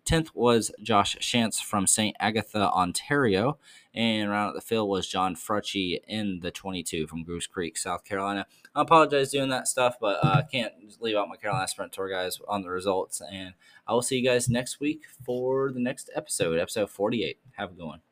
Tenth 0.07 0.33
was 0.33 0.71
Josh 0.81 1.17
Shantz 1.17 1.61
from 1.61 1.85
St. 1.85 2.15
Agatha, 2.17 2.71
Ontario. 2.71 3.57
And 3.93 4.29
around 4.29 4.49
at 4.49 4.55
the 4.55 4.61
field 4.61 4.87
was 4.87 5.05
John 5.05 5.35
Frutchy 5.35 5.99
in 6.07 6.39
the 6.41 6.49
22 6.49 7.07
from 7.07 7.25
Goose 7.25 7.45
Creek, 7.45 7.77
South 7.77 8.05
Carolina. 8.05 8.45
I 8.73 8.83
apologize 8.83 9.31
doing 9.31 9.49
that 9.49 9.67
stuff, 9.67 9.97
but 9.99 10.23
I 10.23 10.29
uh, 10.29 10.43
can't 10.45 10.73
leave 11.01 11.17
out 11.17 11.27
my 11.27 11.35
Carolina 11.35 11.67
Sprint 11.67 11.91
Tour 11.91 12.09
guys 12.09 12.39
on 12.47 12.61
the 12.61 12.69
results. 12.69 13.21
And 13.21 13.53
I 13.85 13.93
will 13.93 14.01
see 14.01 14.17
you 14.17 14.25
guys 14.25 14.47
next 14.47 14.79
week 14.79 15.03
for 15.25 15.73
the 15.73 15.81
next 15.81 16.09
episode, 16.15 16.57
episode 16.57 16.89
48. 16.89 17.39
Have 17.57 17.71
a 17.71 17.73
good 17.73 17.85
one. 17.85 18.06